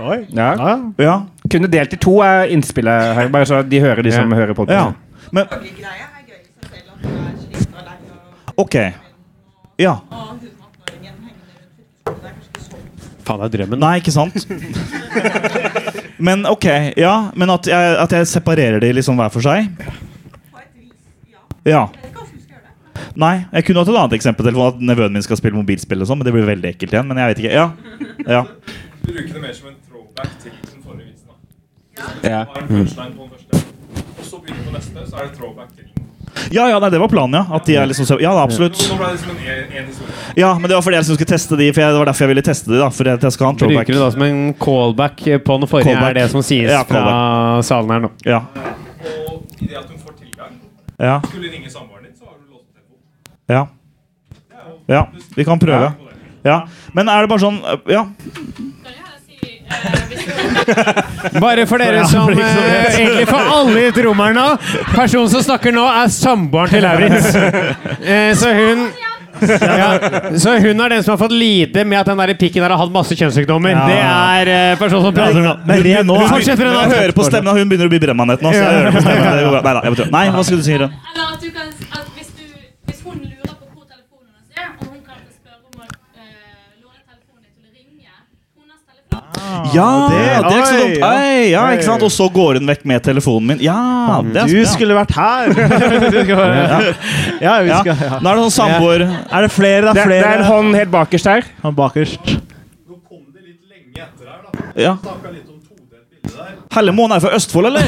[0.00, 0.18] Oi.
[0.32, 0.50] Ja.
[0.56, 0.78] Ja.
[1.04, 1.16] ja.
[1.50, 4.66] Kunne delt i to er innspillet her, bare så de hører, de som hører på.
[4.70, 4.92] ja.
[5.30, 5.44] Men
[8.56, 8.74] OK.
[9.78, 9.90] Ja.
[9.90, 11.54] og hun 18-åringen hengende
[12.04, 12.20] rundt fylkesskolen.
[12.20, 12.76] Det kanskje ikke så
[13.24, 13.78] Faen, det er drømmen.
[13.84, 14.34] Nei, ikke sant?
[16.20, 16.66] Men OK.
[17.00, 19.70] Ja, men at jeg, at jeg separerer de liksom hver for seg?
[19.80, 20.94] på et vis,
[21.32, 21.40] ja.
[21.70, 21.82] Ja.
[23.18, 24.44] Nei, jeg kunne hatt et annet eksempel.
[24.44, 26.94] på telefon, At nevøen min skal spille mobilspill, og sånn, men det blir veldig ekkelt
[26.94, 27.08] igjen.
[27.10, 27.54] Men jeg vet ikke.
[27.56, 27.66] Ja.
[28.36, 28.42] ja.
[29.06, 31.28] bruke det mer som en throwback til den forrige vitsen.
[31.32, 32.12] da.
[32.28, 32.44] Ja.
[32.56, 33.66] Den første,
[34.20, 35.89] og så begynner du på neste, så er det throwback til.
[36.54, 37.56] Ja, ja, nei, det var planen, ja.
[37.56, 38.76] At de er liksom så, ja, absolutt.
[38.78, 39.84] Historie.
[40.38, 42.24] Ja, men det var fordi jeg liksom skulle teste de, for jeg, det var derfor
[42.26, 42.78] jeg ville teste de.
[42.80, 43.86] da For jeg skal ha en throwback.
[43.86, 46.10] Bruker du det da som en callback på den forrige, Callback.
[46.10, 47.02] er det som sies Ja, fra
[47.66, 48.12] salen her nå.
[48.24, 48.40] Ja.
[48.46, 50.54] Og i det at hun får tilgang,
[51.00, 51.18] Ja.
[51.26, 53.02] skulle ringe samboeren din, så har du låst telefonen.
[53.50, 53.66] Ja.
[54.88, 55.06] ja.
[55.36, 55.92] Vi kan prøve.
[56.44, 56.60] Ja.
[56.94, 57.58] Men er det bare sånn
[57.90, 58.06] Ja.
[61.40, 62.96] Bare for dere som eh.
[63.00, 64.46] Egentlig for alle i rommet her nå
[64.92, 67.30] Personen som snakker nå, er samboeren til Lauritz.
[68.00, 68.90] Eh, så hun
[69.40, 69.88] ja,
[70.38, 72.80] Så hun er den som har fått lide med at den der pikken der har
[72.82, 73.72] hatt masse kjønnssykdommer.
[73.72, 73.86] Ja.
[73.88, 75.54] Det er eh, personen som prater nå.
[75.68, 78.02] Men det nå Du fortsetter Men den jeg hører på stemmen, hun begynner å bli
[78.04, 78.52] brennmanet nå.
[78.52, 79.24] Så jeg hører på stemmen.
[79.64, 80.10] Nei, da, jeg betyr.
[80.16, 80.76] Nei, hva skulle du si?
[80.82, 80.92] Ren?
[81.14, 82.44] Eller at du kan at hvis, du,
[82.90, 86.76] hvis hun lurer på hvor telefonen hennes er, og hun kan spørre om å eh,
[86.84, 88.12] låne telefonen din til å ringe
[88.60, 89.39] hennes telefon
[89.74, 91.04] Ja, det, det- er ikke så dumt.
[91.10, 92.02] Ei, ja, ikke sant?
[92.06, 93.60] Og så går hun vekk med telefonen min.
[93.64, 94.64] Ja, det er Du ja.
[94.72, 95.52] skulle vært her!
[96.10, 96.94] Du skal være-
[97.40, 98.18] ja, vi skal ja.
[98.20, 99.94] Nå er det sånn samboer Er det flere?
[99.94, 101.42] Det er det er en hånd helt bakerst her.
[101.62, 102.20] Han bakerst.
[102.88, 104.50] Nå kom det litt lenge etter her, da.
[104.86, 104.94] ja.
[105.02, 106.54] Snakka litt om todelt bilde der.
[106.76, 107.84] Hellemoen er fra Østfold, eller?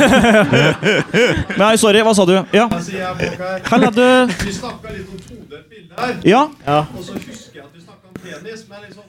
[1.62, 2.34] Nei, sorry, hva sa du?
[2.56, 2.66] Ja.
[2.68, 3.62] Da jeg.
[3.70, 4.04] Helle, du
[4.46, 6.42] Vi snakka litt om todelt bilde her, Ja.
[6.82, 9.02] og så husker jeg at vi snakka om penis, men liksom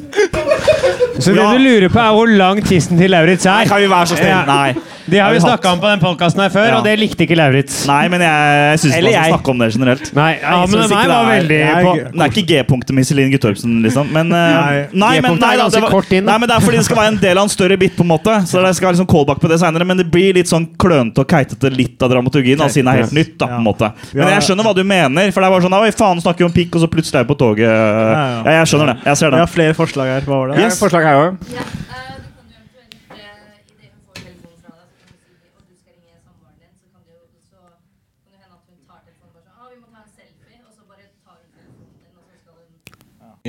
[0.32, 1.22] Er jeg.
[1.22, 1.52] Så det Ja.
[1.52, 3.68] du lurer på, er hvor lang tissen til Lauritz Nei, er.
[3.68, 4.46] kan vi være så snill?
[4.46, 4.74] Nei.
[5.06, 5.60] Det har vi Har vi hatt.
[5.60, 6.76] snakka om på den podkasten her før, Ja.
[6.78, 7.86] og det likte ikke Lauritz.
[7.86, 9.32] Nei, men jeg syns ikke man skal jeg.
[9.34, 10.14] snakke om det generelt.
[10.16, 13.04] Nei, ja, men den det var er- veldig Jeg- på, Det er ikke G-punktet med
[13.06, 14.10] Celine Guttorpsen, liksom.
[14.10, 14.86] Men, eh, Nei.
[14.94, 17.08] nei, men, nei, er da, det var, nei, men det er fordi det skal være
[17.08, 17.94] en del av en større bit.
[17.96, 20.32] på en måte Så det skal være liksom callback på det senere Men det blir
[20.34, 22.56] litt sånn klønete og keitete litt av dramaturgien.
[22.58, 23.38] Da, siden det er helt nytt.
[23.38, 25.30] da på en måte Men jeg skjønner hva du mener.
[25.32, 27.24] For det er bare sånn Oi, faen, snakker vi om pikk, og så plutselig er
[27.24, 28.44] vi på toget.
[28.46, 29.04] jeg skjønner det.
[29.04, 30.28] Jeg ser Vi har flere forslag her.
[30.28, 30.58] Hva var det?
[30.64, 31.36] Er forslag her òg.
[31.54, 32.52] Ja, eh, eh, sånn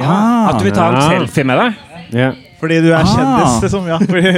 [0.01, 0.49] ah, hun Ah.
[0.49, 1.09] At du vil ta en Ja.
[1.09, 1.73] selfie med deg.
[2.13, 2.31] ja.
[2.59, 3.03] Fordi du er Ah.
[3.05, 3.87] kjendis, liksom.
[3.87, 3.97] Ja.
[4.11, 4.31] Fordi,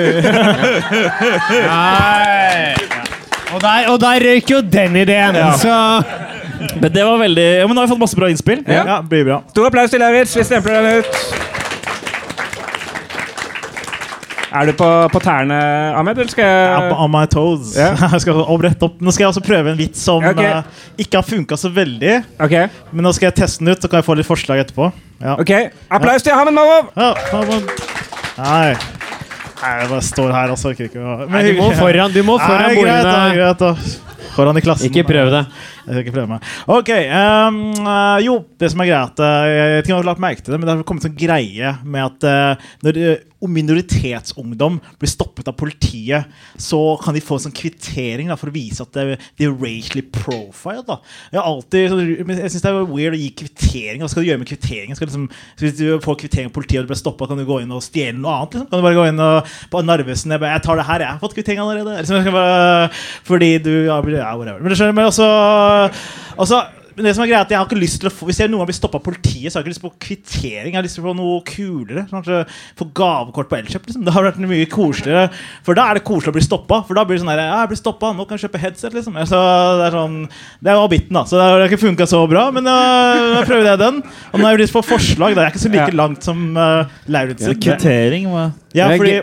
[1.67, 2.75] Nei.
[3.53, 5.35] Og der, og der røyk jo den ideen.
[5.57, 6.03] Så
[6.81, 8.63] Men det var veldig Ja, men Nå har vi fått masse bra innspill.
[8.67, 9.41] ja, blir bra.
[9.49, 10.35] Stor applaus til Lauritz.
[10.35, 11.56] Vi stempler den ut.
[14.47, 15.57] Er du på, på tærne,
[15.97, 17.73] Ahmed, eller skal I'm jeg on my toes.
[17.75, 17.99] Yeah.
[18.13, 19.01] Jeg skal rett opp.
[19.03, 20.61] Nå skal jeg også prøve en vits som okay.
[20.61, 22.13] uh, ikke har funka så veldig.
[22.43, 22.55] Ok.
[22.91, 24.89] Men nå skal jeg teste den ut, så kan jeg få litt forslag etterpå.
[25.17, 25.33] Ja.
[25.41, 25.51] ok
[25.89, 26.91] Applaus til Ahmed Mawov!
[26.93, 27.13] Ja.
[28.37, 28.75] Nei.
[29.57, 32.35] Nei, jeg bare står her og orker ikke å Nei, du må foran, du må
[32.37, 33.71] foran Nei, greit, da, greit da.
[34.35, 34.91] Foran i klassen.
[34.91, 35.39] Ikke prøv det.
[35.87, 36.49] Jeg skal ikke prøve meg.
[36.69, 37.87] Ok, um,
[38.21, 40.53] jo, det som er greit eh, Jeg vet ikke om du har lagt merke til
[40.53, 43.01] det, men det har kommet en sånn greie med at når
[43.41, 46.27] eh, minoritetsungdom blir stoppet av politiet,
[46.59, 49.55] så kan de få en sånn kvittering da, for å vise at det, de er
[49.55, 50.85] racially profiled.
[50.87, 50.99] Da.
[51.33, 54.03] Jeg, alltid, jeg syns det er weird å gi kvittering.
[54.03, 54.99] Hva skal du gjøre med kvitteringen?
[55.01, 55.27] Liksom,
[55.61, 57.85] hvis du får kvittering av politiet og du blir stoppa, kan du gå inn og
[57.85, 58.57] stjele noe annet?
[58.57, 58.71] Liksom?
[58.71, 61.13] Kan du bare gå inn og, på Narvesen jeg, bare, jeg tar det her, jeg
[61.13, 61.99] har fått kvittering allerede.
[62.01, 62.89] Liksom, jeg bare,
[63.27, 64.63] fordi du ja, ja, whatever.
[64.63, 65.29] Men det skjønner men også,
[66.37, 66.65] også
[66.97, 68.49] men det som er greit, at jeg har ikke lyst til å få Hvis jeg
[68.49, 70.71] noen gang blir stoppa av politiet, så har jeg ikke lyst på kvittering.
[70.71, 72.03] Jeg har lyst til å få noe kulere.
[72.09, 72.39] Kanskje
[72.79, 73.85] få gavekort på Elkjøp.
[73.85, 74.05] Liksom.
[74.07, 75.27] Det har vært mye koseligere.
[75.67, 76.81] For da er det koselig å bli stoppa.
[76.87, 78.97] For da blir det sånn her ja, jeg blir stoppet, nå kan jeg kjøpe headset,
[78.97, 79.21] liksom.
[79.29, 79.43] Så
[79.77, 80.17] det er sånn
[80.65, 81.23] Det var biten, da.
[81.29, 82.47] Så det har ikke funka så bra.
[82.55, 84.01] Men jeg da prøver jeg den.
[84.31, 85.37] Og nå har jeg lyst på forslag.
[85.37, 85.45] Da.
[85.45, 87.61] Jeg er ikke så like langt som uh, Lauritzen.
[87.61, 88.49] Kvittering hva?
[88.75, 89.13] Ja, fordi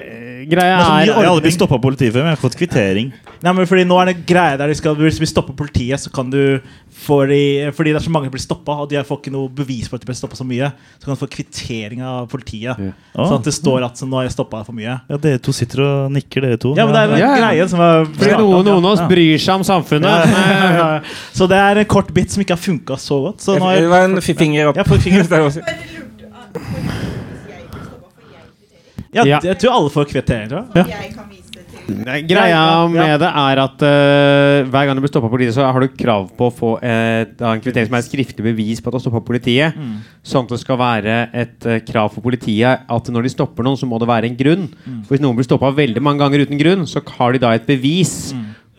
[0.48, 3.12] greia er Jeg har aldri blitt stoppa av politiet før, men jeg har fått kvittering.
[3.44, 6.08] Nei, men fordi nå er det greia der de skal, Hvis vi stopper politiet, så
[6.12, 6.60] kan du
[7.04, 9.50] få de, Fordi det er så mange som blir stoppa, og de får ikke noe
[9.52, 12.78] bevis på at de blir stoppa så mye, så kan du få kvittering av politiet.
[12.80, 12.92] Ja.
[13.18, 14.94] Sånn at det står at så nå har jeg stoppa for mye.
[15.10, 16.72] Ja, Dere to sitter og nikker, dere to.
[16.78, 17.40] Ja, men det er en Ja, ja.
[17.50, 19.08] greie som er Fordi startet, noen, noen av oss ja.
[19.10, 20.34] bryr seg om samfunnet.
[20.80, 20.88] Ja.
[21.36, 23.44] Så det er en kort bit som ikke har funka så godt.
[23.44, 24.76] Så nå har Det jeg, var en fi- finger opp.
[24.80, 25.28] Ja, finger.
[25.34, 29.03] Bare lurte ah, for Hvis jeg blir stoppa, får jeg kvittering?
[29.14, 29.40] Ja, Ja.
[29.42, 30.48] jeg tror alle får kvittering.
[30.50, 30.86] tror jeg.
[30.90, 31.44] Jeg kan vise
[31.84, 32.88] Nei, Greia Ja, ja, ja.
[32.88, 35.88] med det er at uh, hver gang du blir stoppa av politiet, så har du
[35.92, 38.96] krav på å få eh, en kvittering som er et skriftlig bevis på at du
[38.96, 39.76] har stoppa politiet.
[40.24, 43.76] Sånn at det skal være et uh, krav for politiet at når de stopper noen,
[43.76, 44.64] så må det være en grunn.
[45.04, 47.68] For Hvis noen blir stoppa veldig mange ganger uten grunn, så har de da et
[47.68, 48.32] bevis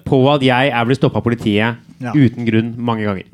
[0.05, 2.11] på at jeg er blitt stoppa av politiet Ja.
[2.11, 3.29] uten grunn mange ganger.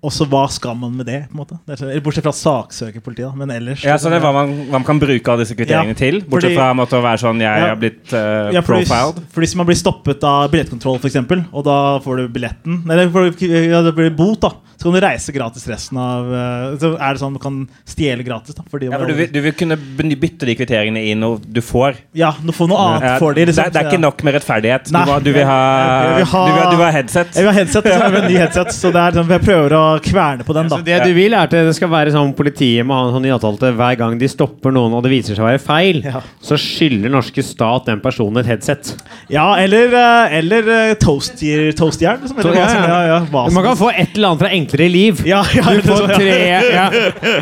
[0.00, 1.24] Og så hva skal man med det?
[1.26, 1.56] på en måte?
[1.66, 5.00] Det Bortsett fra saksøkerpolitiet, men ellers Ja, så det er hva man, hva man kan
[5.02, 6.20] bruke av disse kvitteringene Ja, til?
[6.22, 7.66] Bortsett fordi- fra måtte å være sånn Jeg Ja.
[7.72, 9.22] har blitt uh, Ja, fordi, profiled.
[9.34, 13.08] fordi hvis man blir stoppet av billettkontroll, for eksempel, og da får du billetten Eller
[13.10, 14.52] får du- ja, det blir bot, da.
[14.78, 18.22] Så kan du reise gratis resten av eh, Så er det sånn du kan stjele
[18.24, 18.54] gratis.
[18.54, 21.96] da Ja, for du, vil, du vil kunne bytte de kvitteringene i noe du får.
[22.14, 23.64] Ja, du får noe annet for de, liksom.
[23.64, 24.84] det, det er ikke nok med rettferdighet.
[24.86, 25.58] Du, må, du, vil ha,
[26.06, 27.34] Jeg vil ha- du, vil, ha- du vil ha headset.
[27.34, 29.28] Jeg vil ha headset, så jeg vil ha en ny headset, så det er sånn,
[29.28, 30.68] jeg prøver å kverne på den.
[30.68, 33.14] da Så det du vil, er at det skal være sånn politiet må ha en
[33.16, 36.02] sånn i avtale hver gang de stopper noen og det viser seg å være feil,
[36.04, 36.20] Ja.
[36.42, 38.94] så skylder norske stat den personen et headset.
[39.30, 42.86] Ja, eller, eh, eller eh, toastjern, Toast liksom, eller ja, ja.
[42.88, 45.22] ja, ja, Man kan få et eller annet fra Enklere liv.
[45.26, 46.38] ja, ja, Du får sånn, tre
[46.72, 46.86] ja.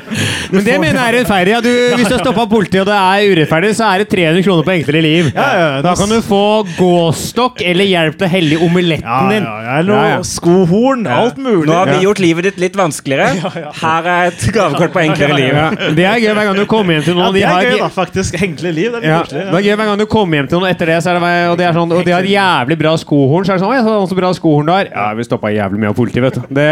[0.53, 1.53] Men det mener jeg er rettferdig.
[1.57, 4.43] Ja, du, hvis du har stoppa politiet og det er urettferdig, så er det 300
[4.47, 5.31] kroner på Enklere liv.
[5.35, 6.43] Ja, ja, Da kan du få
[6.77, 9.45] gåstokk eller hjelp til å helle omeletten din.
[9.47, 10.23] ja, ja, eller noe Ja, ja.
[10.27, 11.67] skohorn, alt mulig.
[11.71, 13.53] Nå har vi gjort livet ditt litt vanskeligere.
[13.83, 15.49] Her er et gavekort på enklere liv.
[15.57, 17.35] Ja, det er gøy hver gang du kommer hjem til Ja, noen.
[17.37, 18.37] det er har gøy, da, faktisk.
[18.43, 18.91] Enkle liv.
[18.93, 20.99] Det er Ja, det er gøy hver gang du kommer hjem til noen etter det,
[21.05, 23.47] så er det, og, de er sånn, og de har jævlig bra skohorn.
[23.47, 24.93] Så er det sånn, «Å, jeg så bra skohorn der.
[24.93, 26.47] Ja, vi stoppa jævlig mye av politiet, vet du.
[26.61, 26.71] Det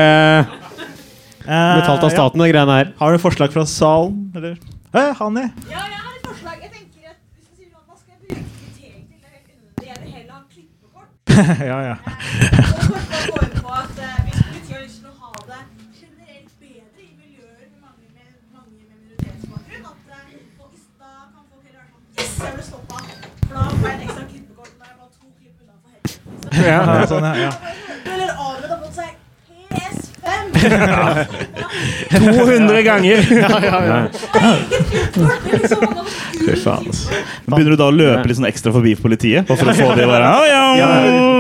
[1.45, 1.75] Ja.
[1.77, 2.87] Betalt av staten, de greiene her.
[2.89, 2.97] Ja.
[3.03, 4.57] Har du forslag fra salen, eller?
[4.95, 5.49] Hei, Hanni.
[5.69, 6.05] Ja, vi
[11.35, 11.43] på
[13.43, 14.14] et
[22.43, 22.97] jeg ble stoppa!
[23.47, 26.67] For da var jeg en ekstra klippekort når jeg var to klipp unna for helvete.
[26.71, 27.53] ja, sånn, ja.
[28.15, 28.84] Eller seg PS5!
[32.15, 33.19] 200 ganger!
[36.45, 36.89] Fy faen.
[37.49, 39.47] Begynner du da å løpe litt sånn ekstra forbi politiet?
[39.49, 40.65] Bare for å få de bare «Å, ja,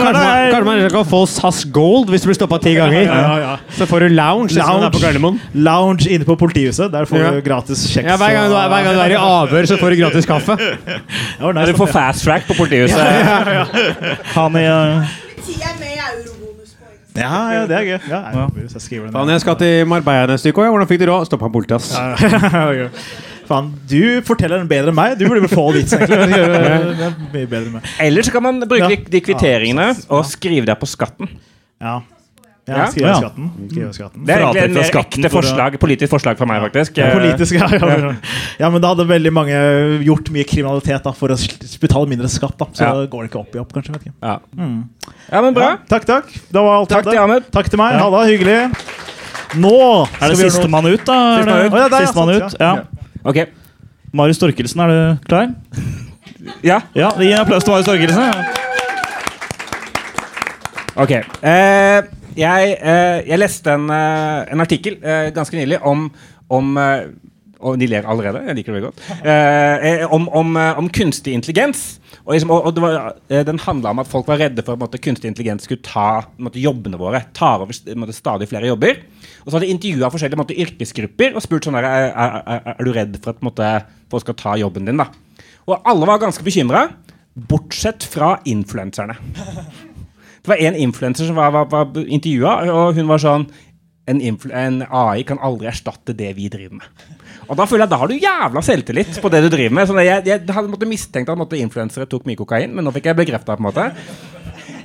[0.04, 3.04] Kanskje man, kanskje man kan få SAS Gold hvis du blir stoppa ti ganger.
[3.08, 3.52] Ja, ja.
[3.78, 4.52] Så får du lounge.
[4.58, 4.90] Lounge.
[5.00, 5.22] Lounge.
[5.24, 5.32] På
[5.68, 6.88] Lounge inne på politihuset.
[6.92, 7.30] Der får Ja.
[7.34, 8.08] du gratis kjeks.
[8.08, 10.26] Ja, hver, gang du, er- hver gang du er i avhør, så får du gratis
[10.28, 10.56] kaffe.
[11.40, 12.98] Ja, nice, Du får fast track på politihuset.
[14.34, 15.04] Han i uh,
[15.34, 16.98] Politiet er med i eurobonuspoeng.
[17.14, 17.98] Ja, ja, det er gøy.
[18.10, 20.64] Ja, jeg, jeg skriver den Faen, jeg skal til Marbella neste uke.
[20.64, 20.72] òg.
[20.74, 21.28] Hvordan fikk du råd?
[21.28, 21.92] Stoppa politiet, ass.
[21.94, 22.88] Ja,
[23.48, 25.18] Faen, du forteller den bedre enn meg.
[25.20, 26.38] Du burde vel få vitsen, egentlig.
[26.98, 27.88] Det er mye bedre enn meg.
[28.06, 29.10] Eller så kan man bruke de, Ja.
[29.14, 31.28] de kvitteringene og skrive det på skatten.
[31.84, 31.98] Ja.
[32.66, 32.86] Ja.
[32.88, 32.90] skriveskatten.
[32.90, 33.14] skrive Ja.
[33.20, 33.48] skatten.
[33.70, 34.24] Skrive skatten.
[34.24, 36.96] Det er egentlig en mer ekte forslag, politisk forslag for meg, faktisk.
[36.96, 38.12] Ja, politisk, ja, ja.
[38.62, 39.58] ja, men da hadde veldig mange
[40.06, 41.36] gjort mye kriminalitet da, for å
[41.82, 42.56] betale mindre skatt.
[42.56, 42.92] da Så Ja.
[43.06, 43.92] går det ikke opp i opp, kanskje.
[43.92, 44.14] Vet ikke.
[44.22, 44.38] Ja.
[45.32, 45.68] ja, men bra.
[45.74, 46.32] Ja, takk, takk.
[46.32, 47.18] Det var alt Takk til.
[47.18, 47.50] Ahmed.
[47.52, 48.00] Takk til meg.
[48.00, 48.22] Ha det.
[48.32, 48.58] Hyggelig.
[49.60, 49.74] Nå
[50.22, 51.18] Er det sistemann ut, da?
[51.36, 51.72] Sistemann ut.
[51.72, 52.74] Oh, ja, der, ja, Sistemann ut, ja.
[52.74, 52.82] ja.
[53.24, 53.44] Ok.
[54.14, 55.52] Marius Storkelsen, er du klar?
[56.64, 58.44] Ja, Ja, Gi en applaus til Marius Storkelsen.
[60.96, 61.10] ok.
[61.42, 62.02] Eh,
[62.38, 66.08] jeg, eh, jeg leste en, eh, en artikkel eh, ganske nylig om,
[66.52, 66.74] om
[67.64, 68.42] og de ler allerede.
[68.44, 69.04] Jeg liker det veldig godt.
[69.24, 70.50] Eh, om, om,
[70.82, 71.94] om kunstig intelligens.
[72.26, 73.14] Og, liksom, og, og var,
[73.46, 76.60] Den handla om at folk var redde for at kunstig intelligens skulle ta på måte,
[76.60, 77.22] jobbene våre.
[77.32, 79.00] Tar over på måte, stadig flere jobber.
[79.44, 82.68] Og så hadde de intervjua forskjellige på måte, yrkesgrupper og spurt sånn der, er, er,
[82.74, 85.00] er, du redd for at folk skal ta jobben din.
[85.00, 85.08] da?
[85.64, 86.86] Og alle var ganske bekymra,
[87.48, 89.16] bortsett fra influenserne.
[90.44, 93.46] Det var en influenser som var, var, var intervjua, og hun var sånn
[94.04, 94.20] en,
[94.52, 97.14] en AI kan aldri erstatte det vi driver med.
[97.48, 99.88] Og Da føler jeg, da har du jævla selvtillit på det du driver med.
[99.88, 103.20] Sånn, jeg, jeg hadde måtte mistenkt at influensere tok mye kokain, men nå fikk jeg
[103.22, 103.56] bekrefta.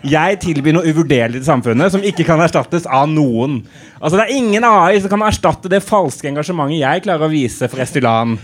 [0.07, 3.60] Jeg tilbyr noe uvurderlig til samfunnet som ikke kan erstattes av noen.
[3.99, 7.68] Altså Det er ingen AI som kan erstatte det falske engasjementet jeg klarer å vise
[7.68, 8.38] for Estylan.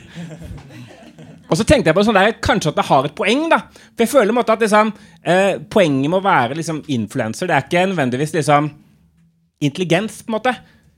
[1.49, 3.47] Og så tenkte jeg på sånn der, kanskje at det har et poeng.
[3.51, 7.49] da For jeg føler en måte at liksom, eh, Poenget med å være liksom, influenser
[7.51, 8.71] Det er ikke nødvendigvis liksom,
[9.61, 10.23] intelligens.
[10.23, 10.55] på en måte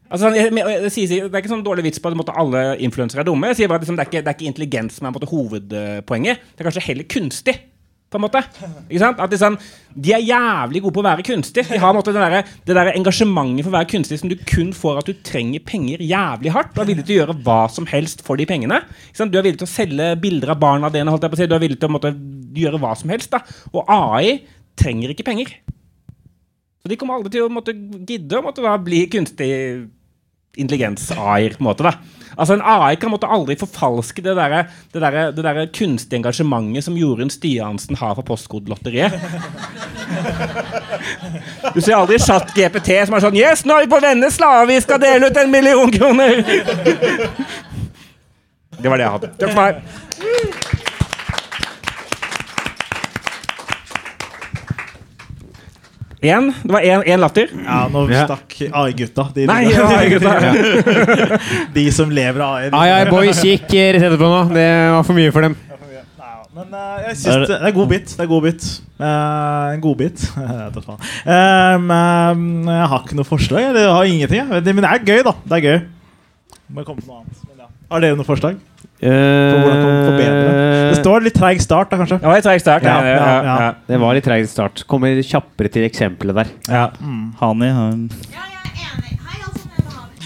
[0.07, 3.25] Altså, sånn, jeg, jeg, jeg, det er ikke sånn dårlig vits på at alle influensere
[3.25, 3.49] er dumme.
[3.51, 5.27] Jeg sier bare at liksom, det, er ikke, det er ikke intelligens som er måte,
[5.27, 6.45] hovedpoenget.
[6.55, 7.55] Det er kanskje heller kunstig.
[8.07, 8.39] På en måte.
[8.87, 9.19] Ikke sant?
[9.19, 9.57] At liksom,
[9.91, 11.65] De er jævlig gode på å være kunstig.
[11.67, 14.69] De har måte, det, der, det der engasjementet for å være kunstig som du kun
[14.75, 16.71] får at du trenger penger jævlig hardt.
[16.75, 18.79] Du er villig til å gjøre hva som helst for de pengene.
[19.17, 21.11] Du er villig til å selge bilder av barna dine.
[21.11, 21.49] Holdt jeg på å si.
[21.51, 22.13] Du er villig til å måte,
[22.57, 23.33] gjøre hva som helst.
[23.33, 23.43] Da.
[23.73, 24.37] Og AI
[24.79, 25.51] trenger ikke penger.
[26.79, 29.51] Så de kommer aldri til å måtte gidde å måtte da bli kunstig
[30.57, 31.57] intelligens-AI-er.
[31.57, 31.97] på en måte da.
[32.37, 36.97] Altså En AI kan måtte aldri forfalske det der, det der, der kunstige engasjementet som
[36.97, 39.17] Jorunn Stiansen har for Postkodelotteriet.
[41.73, 44.77] Du ser aldri chat GPT som er sånn Yes, nå er vi på Vennesla, vi
[44.83, 46.43] skal dele ut en million kroner!
[48.77, 49.29] Det var det jeg hadde.
[49.41, 49.73] Takk for meg.
[56.25, 56.49] Én.
[56.63, 57.51] Det var én latter.
[57.65, 58.25] Ja, nå Ja.
[58.25, 59.27] stakk AI-gutta.
[59.35, 60.33] De, Nei, AI-gutta.
[61.77, 62.69] de som lever av AI.
[62.73, 64.39] Ai, ai, boys gikk rett etterpå nå.
[64.55, 65.57] Det var for mye for dem.
[66.57, 68.13] Men uh, jeg synes det, det er god bit.
[68.17, 68.63] Det er god bit.
[68.97, 70.23] Uh, en god bit.
[70.33, 71.03] Jeg vet da faen.
[71.35, 71.91] Um,
[72.65, 73.67] uh, jeg har ikke noe forslag.
[73.77, 74.49] Jeg har ingenting.
[74.49, 75.35] Men det er gøy, da.
[75.45, 75.77] Det er gøy.
[76.73, 77.67] Ja.
[77.93, 78.57] Har dere noe forslag?
[78.97, 82.17] For hvordan kan man forbedre Det står litt treig start, da, kanskje.
[82.23, 82.83] Det var et treig start.
[82.87, 83.71] Ja, Ja, ja, ja.
[83.91, 84.81] Det var litt treig start.
[84.89, 86.53] Kommer kjappere til eksempelet der.
[86.71, 86.87] ja.
[87.41, 88.07] Hani han.
[88.33, 89.19] Ja, jeg er enig.
[89.27, 89.67] Hei, altså.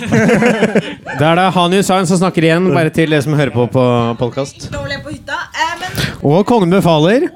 [1.20, 3.84] Det er det Hani Hussain som snakker igjen, bare til dere som hører på på
[4.22, 4.70] podkast.
[4.74, 5.38] Lov å le på hytta.
[5.52, 6.00] Eh, men,
[6.32, 7.28] Og Kongen befaler.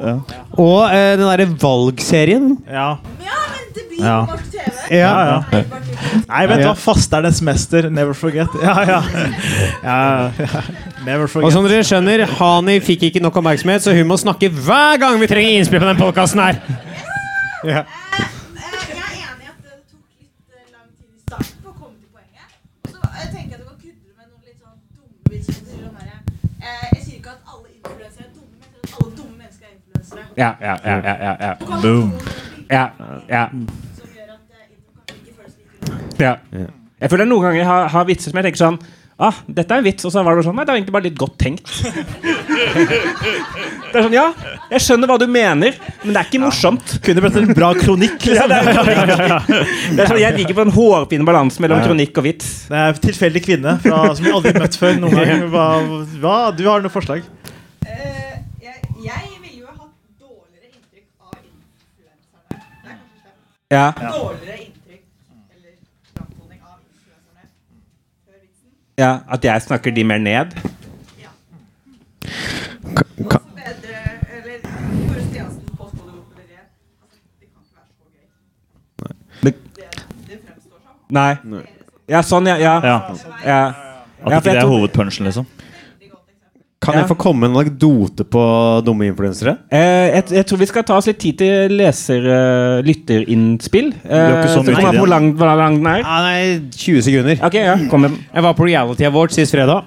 [0.56, 2.54] Og eh, den derre valgserien.
[2.72, 2.88] Ja.
[3.22, 3.65] ja, men
[4.00, 4.28] Ja.
[4.92, 5.64] Ja, ja.
[6.32, 6.76] Nei, vet du hva?
[6.78, 7.90] Fasternes mester.
[7.90, 8.52] Never forget.
[8.62, 9.02] Ja, ja.
[9.84, 9.98] ja,
[10.40, 10.64] ja.
[11.06, 15.00] Never Og som dere skjønner, Hani fikk ikke nok oppmerksomhet, så hun må snakke hver
[15.02, 16.62] gang vi trenger innspill på den podkasten her.
[17.66, 17.86] Ja.
[30.38, 31.56] Ja, ja, ja, ja, ja, ja.
[31.82, 32.12] Boom.
[32.70, 32.90] ja,
[33.30, 33.50] ja,
[33.96, 35.56] som gjør at eh, intro kanskje ikke føles
[36.22, 36.36] ja.
[37.02, 38.80] Jeg føler noen ganger jeg har, har vitser som jeg tenker sånn
[39.16, 41.06] Ah, dette er en vits, og så var det sånn Nei, det var egentlig bare
[41.06, 41.70] litt godt tenkt.
[42.76, 44.26] Det er sånn, ja,
[44.74, 46.98] jeg skjønner hva du mener, men det er ikke morsomt.
[47.06, 48.18] Kunne blitt en bra kronikk.
[48.36, 48.50] Ja, Liksom.
[48.52, 49.32] det, er,
[49.96, 52.50] det er sånn, Jeg liker på en hårfin balanse mellom kronikk og vits.
[52.68, 55.00] Det er en tilfeldig kvinne fra, som jeg aldri har møtt før.
[55.00, 55.68] noen gang hva,
[56.20, 57.24] hva, Du har noe forslag?
[57.24, 58.36] Uh,
[58.66, 58.76] jeg,
[59.08, 62.60] jeg ville jo ha hatt dårligere inntrykk av influenserne.
[62.84, 63.40] Det er kanskje slemt.
[63.72, 63.88] Ja.
[63.96, 65.04] Dårligere inntrykk
[65.56, 65.74] eller
[66.12, 67.48] framtoning av influenserne
[68.28, 68.76] før vitsen.
[68.98, 70.56] Ja, At jeg snakker de mer ned.
[73.30, 73.40] Ka-
[81.10, 81.36] som.
[81.44, 81.64] nei.
[82.10, 82.58] Ja, sånn, ja.
[82.62, 82.76] ja.
[82.86, 82.98] Ja.
[83.46, 83.60] ja.
[84.26, 85.48] At ikke det er hovedpunchen, liksom.
[86.84, 87.00] Kan Ja.
[87.02, 88.42] jeg få komme med en anekdote på
[88.86, 89.56] dumme influensere?
[89.72, 93.88] Eh, jeg, jeg tror vi skal ta oss litt tid til leser-lytterinnspill.
[94.04, 94.62] Uh, har ikke så
[95.00, 96.02] Hvor lang, hvor lang den er?
[96.04, 97.36] Ah, nei, 20 sekunder.
[97.42, 98.12] Ok, ja, kom med.
[98.34, 99.84] Jeg var på Reality Awards sist fredag.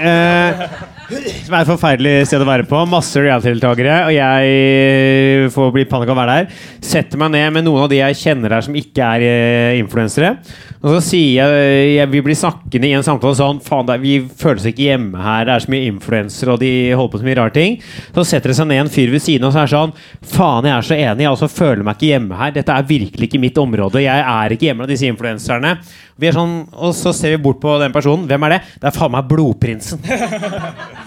[0.00, 0.52] Eh,
[1.10, 2.80] som er et forferdelig sted å være på.
[2.90, 3.96] Masse reality-deltakere.
[4.06, 6.66] Og jeg får bli panikk av å være der.
[6.86, 10.36] Setter meg ned med noen av de jeg kjenner her som ikke er eh, influensere.
[10.80, 14.62] Og så sier jeg, jeg Vi blir snakkende i en samtale sånn Faen, vi føler
[14.62, 15.48] oss ikke hjemme her.
[15.48, 17.76] Det er så mye influensere, og de holder på så mye rare ting.
[18.14, 20.30] Så setter det seg ned en fyr ved siden av og så er det sånn
[20.36, 21.26] Faen, jeg er så enig.
[21.26, 22.54] Jeg også føler meg ikke hjemme her.
[22.54, 24.04] Dette er virkelig ikke mitt område.
[24.06, 25.74] Jeg er ikke hjemme av disse influenserne.
[26.20, 28.28] Vi er sånn, og så ser vi bort på den personen.
[28.30, 28.60] Hvem er det?
[28.78, 30.04] Det er faen meg Blodprinsen.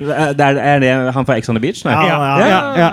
[0.00, 1.84] Det er, er det han fra Ex on the Beach?
[1.84, 1.92] Nei.
[1.92, 2.92] Ja, ja, ja, ja.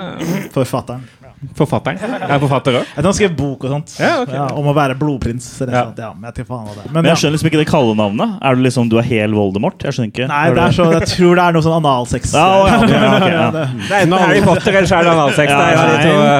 [0.55, 1.05] Forfatteren.
[1.53, 1.99] Forfatteren.
[2.01, 2.85] Er forfatter òg?
[2.97, 4.31] Han skrev bok og sånt Ja, ok.
[4.33, 5.45] ja, om å være blodprins.
[5.59, 5.83] Så Ja.
[5.93, 6.85] ja, men jeg faen det.
[6.89, 8.39] Men, Men jeg skjønner liksom ikke det kallenavnet.
[8.41, 9.77] Er du liksom du er hel Voldemort?
[9.85, 10.27] Jeg skjønner ikke.
[10.31, 12.33] Nei, det er så, jeg tror det er noe sånn analsex.
[12.33, 13.51] Ja, okay, ja, ok, ja.
[13.57, 15.53] Det- er enten Harry Potter eller så er det analsex.
[15.53, 15.85] Ja, ja,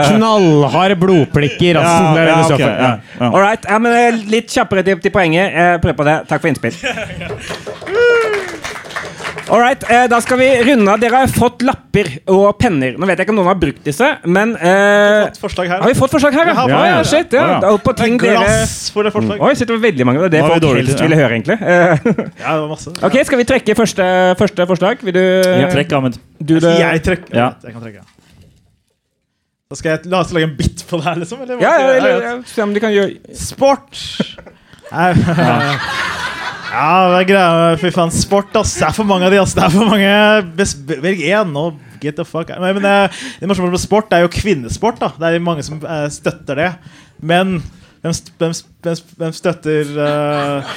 [0.01, 2.09] eh, knallhard blodplikk i rassen.
[2.09, 2.91] Ja, det er ja, ja,
[3.21, 3.29] ja.
[3.29, 3.69] All right.
[3.69, 5.53] Ja, men eh, litt kjappere til, til poenget.
[5.53, 6.17] Eh, Prøv på det.
[6.27, 6.73] Takk for innspill.
[9.47, 10.99] All right, eh, Da skal vi runde av.
[10.99, 12.97] Dere har fått lapper og penner.
[12.99, 15.69] Nå vet jeg ikke om noen har brukt disse, men eh, har, forslag.
[15.71, 16.55] Har vi fått forslag her, ja?
[16.57, 17.39] Ja, Ja, ja, shit, ja.
[17.45, 17.59] Ja, ja.
[17.63, 19.39] Det er på ting dere Glass for det forslag.
[19.47, 20.19] Oi, sitter det veldig mange.
[20.25, 21.57] Det er det vi folk helst ville høre, egentlig.
[21.67, 22.91] Eh, Ja, det var masse.
[23.07, 25.01] ok, Skal vi trekke første, første forslag?
[25.07, 25.23] Vil du
[25.71, 26.19] Trekk, Ahmed.
[26.39, 27.35] Du, det, jeg trekker.
[27.35, 27.49] Ja.
[27.63, 28.03] Jeg kan trekke.
[29.67, 31.41] Da skal jeg la oss lage en bit på det her, liksom?
[31.43, 31.59] Eller?
[31.63, 33.99] ja, ja, eller, Se om de kan gjøre Sport!
[34.95, 35.09] Nei,
[36.71, 37.75] ja, det er greia.
[37.81, 38.75] Fy faen, sport, ass.
[38.79, 39.55] Det er for mange av de, ass.
[39.57, 40.11] Det er for mange.
[41.05, 42.61] Velg én, og get the fuck out.
[42.61, 44.99] Men eh, Det morsomme med sport er jo kvinnesport.
[45.01, 46.71] da Det er mange som eh, støtter det.
[47.21, 47.59] Men
[48.01, 48.51] Hvem, hvem,
[48.83, 50.75] hvem, hvem støtter uh...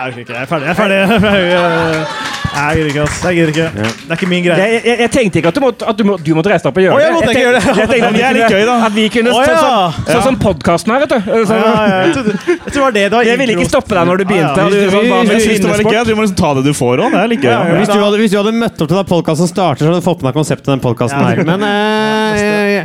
[0.00, 0.34] Jeg orker ikke.
[0.34, 0.96] Jeg er ferdig.
[0.96, 2.26] Jeg er ferdig.
[2.50, 3.18] Jeg, er jeg gidder ikke, ass.
[3.24, 3.66] Jeg gidder ikke.
[3.70, 4.58] Det er ikke min greie.
[4.60, 6.70] Jeg, jeg, jeg tenkte ikke at du måtte, at du må, du måtte reise deg
[6.72, 7.62] opp og gjøre Å, jeg måtte ikke gjøre det.
[7.70, 8.76] Jeg tenkte, jeg tenkte Det er at vi litt kunne- gøy, da.
[8.88, 9.60] At vi kunne Å, Sånn ja.
[9.60, 11.18] som, sånn som podkasten her, vet du.
[11.30, 12.00] Ja, Sånn, ja, ja.
[12.00, 14.24] Jeg trodde, jeg trodde det var det det Jeg ville ikke stoppe deg når du
[14.30, 14.58] begynte.
[14.58, 14.70] Ja, ja.
[14.70, 15.94] du, sånn, hva med Jeg synes det var litt gøy.
[15.94, 16.10] innesport?
[16.10, 17.14] Du må liksom ta det du får òg.
[17.14, 17.52] Det er litt gøy.
[17.54, 20.02] Ja, Hvis du, hadde, hvis du hadde møtt opp til da podkasten starter, så hadde
[20.02, 21.30] du fått med deg konseptet den podkasten Ja.
[21.30, 21.44] her.
[21.46, 22.84] Men eh,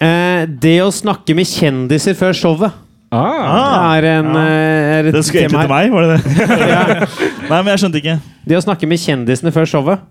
[0.00, 2.78] eh, det å snakke med kjendiser før showet
[3.10, 3.96] Ah.
[3.96, 4.42] er en ja.
[4.46, 6.46] er et Det skulle egentlig til meg, var det det?
[6.70, 6.82] Ja.
[7.50, 8.16] Nei, men jeg skjønte ikke.
[8.46, 10.04] Det å snakke med kjendisene før showet.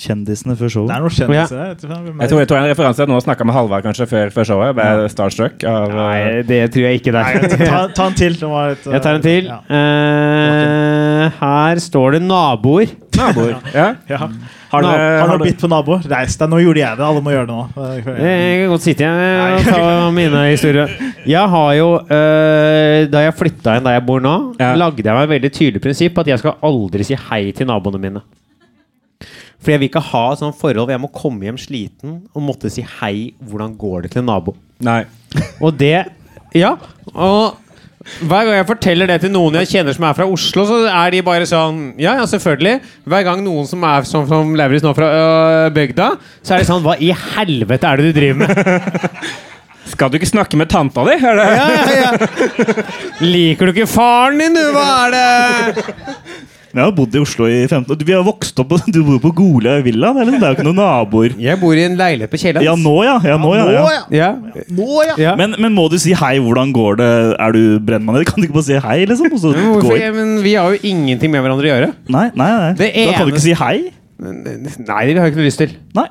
[0.00, 0.88] Kjendisene før showet?
[0.88, 1.72] Det er noen kjendiser her.
[1.74, 3.84] vet du hva, hvem er Jeg tror jeg tok en referanse Nå snakka med Halvard
[3.84, 4.72] kanskje før, før showet.
[4.78, 7.44] Ble starstruck av Nei, det tror jeg ikke det er.
[7.44, 8.38] Nei, Ta, ta en til.
[8.40, 9.50] Det eh, Jeg tar en til.
[9.50, 9.58] Ja.
[9.68, 12.96] Uh, her står det naboer.
[13.20, 13.60] naboer.
[13.76, 13.92] Ja.
[14.14, 14.26] Ja.
[14.70, 16.04] Har Har dere du har noe bitt på naboer?
[16.06, 16.48] Reis deg.
[16.52, 17.02] Nå gjorde jeg det.
[17.06, 17.86] Alle må gjøre det nå.
[17.90, 20.92] Jeg kan godt sitte igjen og ta mine historier.
[21.26, 24.74] Jeg har jo, øh, Da jeg flytta inn der jeg bor nå, Ja.
[24.78, 27.98] lagde jeg meg et veldig tydelig prinsipp at jeg skal aldri si hei til naboene
[28.00, 28.22] mine.
[29.60, 32.42] For jeg vil ikke ha et sånt forhold hvor jeg må komme hjem sliten og
[32.46, 34.54] måtte si hei, hvordan går det til en nabo?
[34.80, 35.02] Nei.
[35.60, 36.06] Og det
[36.54, 36.76] Ja.
[37.14, 37.56] Og
[38.00, 41.12] hver gang jeg forteller det til noen jeg kjenner som er fra Oslo, så er
[41.12, 42.78] de bare sånn Ja, ja, selvfølgelig.
[43.04, 46.06] Hver gang noen som er som, som Lauritz nå fra øh, bygda,
[46.40, 49.20] så er de sånn Hva i helvete er det du driver med?
[49.92, 51.18] Skal du ikke snakke med tanta di?
[51.18, 51.46] Er det?
[51.58, 52.84] Ja, ja, ja.
[53.20, 54.70] Liker du ikke faren din, du?
[54.72, 56.18] Hva er det?
[56.70, 58.02] Jeg har bodd i Oslo i 15 år.
[58.06, 60.12] Vi har vokst opp på- Du bor på Golia villa.
[60.14, 61.34] Det er, liksom, det er jo ikke noen naboer.
[61.42, 62.66] Jeg bor i en leilighet på Kiellands.
[62.68, 63.16] Ja, nå, ja.
[63.26, 63.82] ja, nå, ja, ja.
[64.14, 64.28] Ja.
[64.70, 65.16] Nå, ja!
[65.18, 65.32] ja.
[65.40, 67.10] Men, men må du si hei, hvordan går det?
[67.42, 68.22] Er du brennmann?
[68.28, 69.32] Kan du ikke bare si hei, liksom?
[69.34, 69.54] Og så
[70.20, 71.90] Men vi har jo ingenting med hverandre å gjøre.
[72.14, 72.70] Nei, nei, nei.
[72.78, 73.76] Det Da kan du ikke si hei?
[74.20, 75.74] Nei, det har jeg ikke noe lyst til.
[75.96, 76.06] Nei.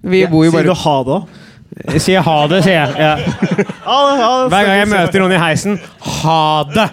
[0.00, 1.38] Vi bor jo Sier du ha det òg?
[2.00, 2.94] Sier ha det, sier jeg.
[3.00, 3.14] Ja.
[4.50, 5.78] Hver gang jeg møter noen i heisen
[6.20, 6.86] Ha det!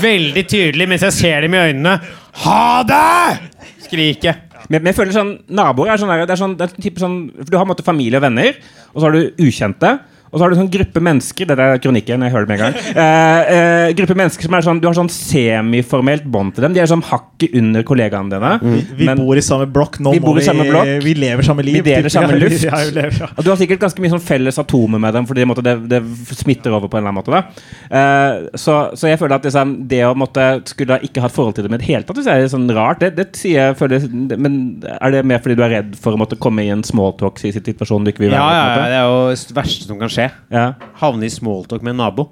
[0.00, 1.96] Veldig tydelig mens jeg ser dem i øynene.
[2.44, 3.66] Ha det!
[3.84, 4.38] Skriker jeg.
[4.70, 7.02] Men, men jeg føler sånn Naboer er sånn der, det er sånn, det er type
[7.02, 8.58] sånn for Du har en måte familie og venner,
[8.92, 9.96] og så har du ukjente.
[10.30, 12.22] Og så har du sånn gruppe mennesker Dette er kronikken.
[12.22, 14.94] jeg hører det med en gang eh, eh, Gruppe mennesker som er sånn Du har
[14.94, 16.74] sånn semiformelt bånd til dem.
[16.76, 18.52] De er sånn hakket under kollegaene dine.
[18.98, 19.98] Vi Men- bor i samme blokk.
[20.00, 20.90] Nå Vi må bor i samme blokk.
[21.04, 21.80] Vi lever samme liv.
[21.80, 22.62] Vi deler samme luft.
[22.64, 23.28] Ja, vi lever, ja.
[23.36, 25.74] Og du har sikkert ganske mye sånn felles atomer med dem, fordi det, måtte, det,
[25.90, 26.00] det
[26.38, 27.34] smitter over på en eller annen måte.
[27.34, 27.42] Da.
[27.90, 31.36] Eh, så, så jeg føler at liksom, det å måtte skulle da ikke ha et
[31.36, 33.00] forhold til dem i det hele tatt, det er sånn rart.
[33.02, 34.06] Det, det sier jeg føler,
[34.36, 34.60] Men
[34.92, 38.12] er det mer fordi du er redd for å måtte komme i en smalltalk-situasjon du
[38.12, 40.19] ikke vil være Ja, i, ja, ja, det er jo verste som kan skje.
[40.52, 40.66] Ja.
[41.00, 42.28] Havne i smalltalk med en nabo.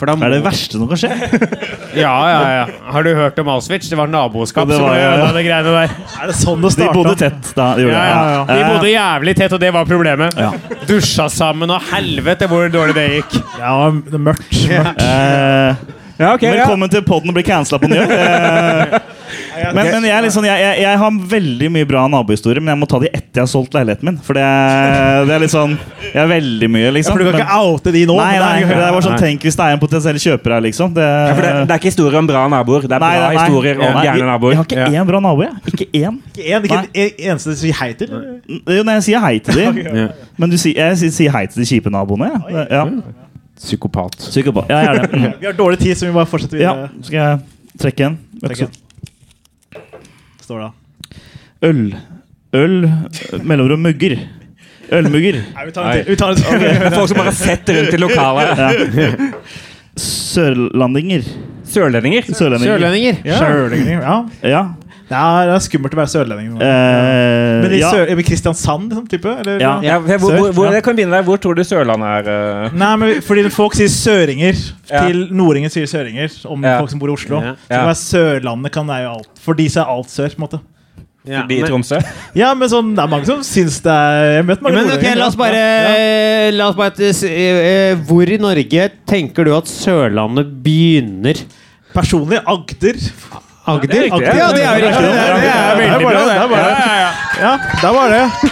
[0.00, 1.10] For da må Er det det verste som kan skje?
[2.00, 2.66] Ja, ja, ja.
[2.94, 3.88] Har du hørt om Auschwitz?
[3.90, 4.68] Det var naboskap.
[4.70, 5.32] Det var- ja, ja.
[5.34, 5.90] greiene der.
[6.22, 7.66] Er det sånn det De bodde tett da.
[7.76, 8.44] De Ja, ja, ja.
[8.46, 10.38] De bodde jævlig tett, og det var problemet.
[10.88, 13.40] Dusja sammen, og helvete hvor dårlig det gikk.
[13.58, 14.54] Ja, det var mørkt.
[14.70, 15.02] mørkt.
[15.02, 15.74] eh,
[16.20, 16.54] Ja, ok, ja.
[16.62, 19.18] Velkommen til podden og bli cancela på nytt.
[19.74, 22.86] Men, men jeg, liksom, jeg, jeg, jeg har veldig mye bra nabohistorier, men jeg må
[22.90, 24.18] ta de etter jeg har solgt leiligheten min.
[24.26, 25.74] For det, er- det er litt sånn
[26.10, 27.12] Jeg har veldig mye, Ja, liksom.
[27.16, 28.16] for du kan Men- ikke oute de nå?
[28.16, 30.54] Nei, men nei, det er- er bare sånn, Tenk hvis det er en potensiell kjøper
[30.56, 30.94] her, liksom.
[30.94, 32.80] Det, Ja, for det, det er ikke historier om bra naboer.
[32.88, 33.44] Det er Nei, bra nei, nei.
[33.44, 34.50] historier om gærne naboer.
[34.50, 35.52] Jeg har ikke én bra nabo, jeg.
[35.74, 36.20] Ikke én.
[36.36, 38.08] Ikke en, ikke en eneste du sier hei til?
[38.66, 40.10] Jo, nei, jeg sier hei til dem.
[40.40, 42.30] Men du sier, jeg sier, hei til de kjipe naboene.
[42.50, 42.66] Ja.
[42.70, 42.84] Ja.
[43.60, 44.16] Psykopat.
[44.16, 44.70] Psykopat.
[44.70, 45.12] Ja, jeg er det.
[45.12, 45.32] Mm.
[45.40, 46.60] Vi har dårlig tid, så vi bare bare videre.
[46.62, 47.40] Ja, skal jeg
[47.82, 48.18] trekke en?
[48.40, 48.78] Trekke en.
[50.50, 51.18] Står det da.
[51.68, 51.82] Øl.
[52.58, 52.88] Øl
[53.46, 54.16] mellomrom mugger.
[54.90, 55.36] Ølmugger.
[55.54, 56.08] Nei, vi tar en til.
[56.10, 56.64] Vi tar en til.
[56.66, 58.58] Er folk som bare setter rundt i lokalet.
[58.58, 59.10] Ja.
[60.00, 61.22] Sørlandinger.
[61.70, 62.26] Sørlendinger.
[62.34, 62.80] Sørlendinger.
[62.80, 63.20] Sørlendinger.
[63.38, 64.16] Sørlendinger, ja.
[64.50, 64.62] Ja.
[65.10, 66.50] Er, det er skummelt å være sørlending.
[66.62, 67.90] Eh, Men i, ja.
[67.90, 69.32] sør, i Kristiansand, liksom, type?
[69.42, 69.58] Eller?
[69.62, 69.72] Ja.
[69.82, 70.76] Ja, hvor, hvor, hvor, Ja.
[70.78, 71.24] jeg kan begynne der.
[71.26, 72.30] Hvor tror du Sørlandet er?
[72.70, 72.76] Uh?
[72.78, 74.54] Nei, men fordi folk sier søringer
[74.90, 75.06] Ja.
[75.08, 76.78] til nordinger sier søringer om Ja.
[76.78, 77.40] folk som bor i Oslo.
[77.42, 77.54] Ja.
[77.66, 79.28] Så kan være Sørlandet kan være alt.
[79.42, 80.60] For de så er alt sør, på en måte.
[81.26, 81.98] Ja, Forbi men- Tromsø?
[82.34, 85.02] Ja, men sånn, det er mange som syns det er Jeg møtt mange Men ok,
[85.18, 86.50] la oss bare, Ja.
[86.56, 91.36] la oss bare eh, Hvor i Norge tenker du at Sørlandet begynner?
[91.92, 92.96] Personlig Agder.
[93.70, 94.02] Agder?
[94.02, 94.26] er.
[94.38, 95.04] Ja, det er jo riktig.
[95.04, 96.34] Det er, det er veldig bra, det.
[96.34, 97.12] Ja, ja, ja.
[97.40, 98.50] Ja, det var det.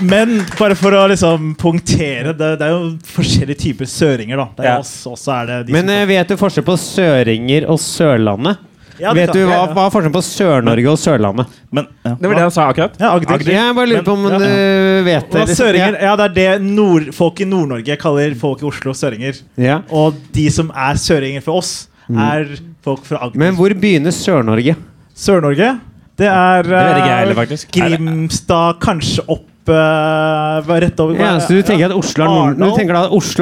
[0.00, 4.46] Men bare for å liksom punktere Det, det er jo forskjellige typer søringer, da.
[4.56, 7.66] Det er oss, også er det de Men som, eh, vet du forskjell på søringer
[7.68, 8.66] og Sørlandet?
[9.00, 11.52] Ja, det vet kan- du hva, hva er forskjellen på Sør-Norge og Sørlandet?
[11.72, 12.14] Men ja.
[12.20, 12.96] Det var det han sa akkurat.
[13.00, 13.44] Ja, Agder.
[13.52, 15.56] Jeg bare lurer på om Men- du vet Og det.
[15.56, 19.40] søringer, ja, det er det nord, folk i Nord-Norge kaller folk i Oslo søringer.
[19.56, 19.78] Ja.
[19.90, 22.44] Og de som er søringer for oss, er
[22.84, 23.40] folk fra Agder.
[23.42, 24.76] Men hvor begynner Sør-Norge?
[25.20, 25.74] Sør-Norge,
[26.20, 27.70] det er faktisk.
[27.76, 32.72] Grimstad, kanskje opp uh, Rett over Ja, så du tenker at Oslo er, Nord-Norge?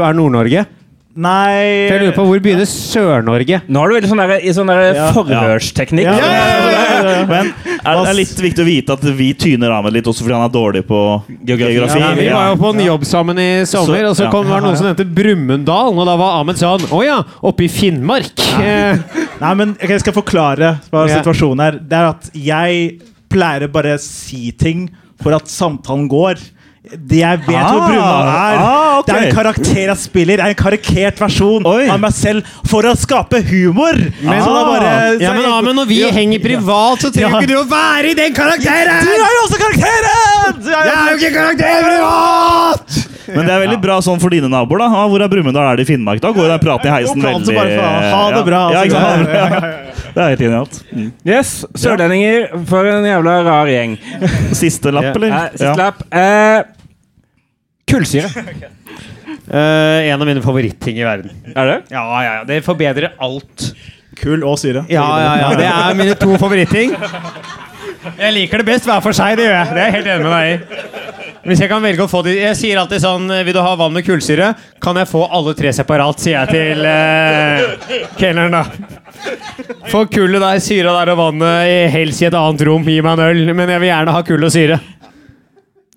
[0.06, 0.66] er Nord-Norge?
[1.18, 3.62] Nei For jeg lurer på hvor begynner Sør-Norge?
[3.66, 5.08] Nå er du veldig sånn der, i sånn der Ja.
[5.16, 6.06] forhørsteknikk.
[6.06, 6.77] Ja, ja, ja, ja, ja.
[7.26, 7.50] Men
[7.82, 10.44] er, det er litt viktig å vite at vi tyner Ahmed litt også fordi han
[10.46, 11.00] er dårlig på
[11.48, 11.98] geografi.
[12.02, 14.60] Ja, vi var jo på en jobb sammen i sommer, Så- og så kom, var
[14.60, 15.92] det noen som nevnte Brumunddal.
[15.98, 18.34] Og da var Ahmed sånn Å ja, oppe i Finnmark.
[19.42, 21.78] Nei, men okay, Jeg skal forklare hva situasjonen er.
[21.80, 24.88] Det er at jeg pleier bare å si ting
[25.22, 26.38] for at samtalen går.
[26.96, 28.58] Det jeg vet hvor Ah, Brunvoll er.
[28.58, 29.12] ah, okay.
[29.12, 30.36] Det er en karakter jeg spiller.
[30.40, 31.88] Det er en karikert versjon Oi.
[31.92, 33.92] av meg selv for å skape humor.
[33.94, 36.10] Men- det er bare, ja, men Ahmed, når vi Ja.
[36.10, 37.40] henger privat, så trenger Ja.
[37.40, 39.02] ikke du å være i den karakteren!
[39.04, 40.06] Du er jo også karakteren!
[40.48, 43.08] Er Jeg er jo ikke karakter privat!
[43.28, 44.78] Men det er veldig bra sånn for dine naboer.
[44.78, 45.72] da ah, Hvor er Brumunddal?
[45.72, 46.20] Er det i Finnmark?
[46.20, 47.56] Da går den praten i heisen veldig
[48.10, 48.96] ha det bra, Ja, altså.
[48.96, 49.72] Ja, ja, ja,
[50.14, 50.82] Det er helt genialt.
[50.96, 51.12] Mm.
[51.26, 53.98] Yes, Sørlendinger, for en jævla rar gjeng.
[54.56, 55.28] Siste lapp, eller?
[55.30, 56.02] Eh, Siste lapp.
[56.10, 56.62] Eh,
[57.88, 58.30] kullsyre.
[59.48, 61.32] Uh, en av mine favorittting i verden.
[61.54, 61.78] Er det?
[61.94, 62.44] Ja, ja, ja.
[62.48, 63.70] Det forbedrer alt.
[64.18, 64.84] Kull og syre.
[64.90, 65.50] Ja, ja, ja.
[65.58, 66.94] Det er mine to favorittting.
[68.18, 69.74] Jeg liker det best hver for seg, det gjør jeg.
[69.74, 71.08] Det er jeg helt enig med deg i.
[71.48, 73.94] Hvis jeg kan velge å få de Jeg sier alltid sånn Vil du ha vann
[73.94, 74.50] med kullsyre?
[74.82, 78.98] Kan jeg få alle tre separat, sier jeg til uh, kelneren, da.
[79.88, 82.84] Få kullet der, syra der og vannet helst i et annet rom.
[82.86, 83.54] Gi meg en øl.
[83.54, 84.78] Men jeg vil gjerne ha kull og syre.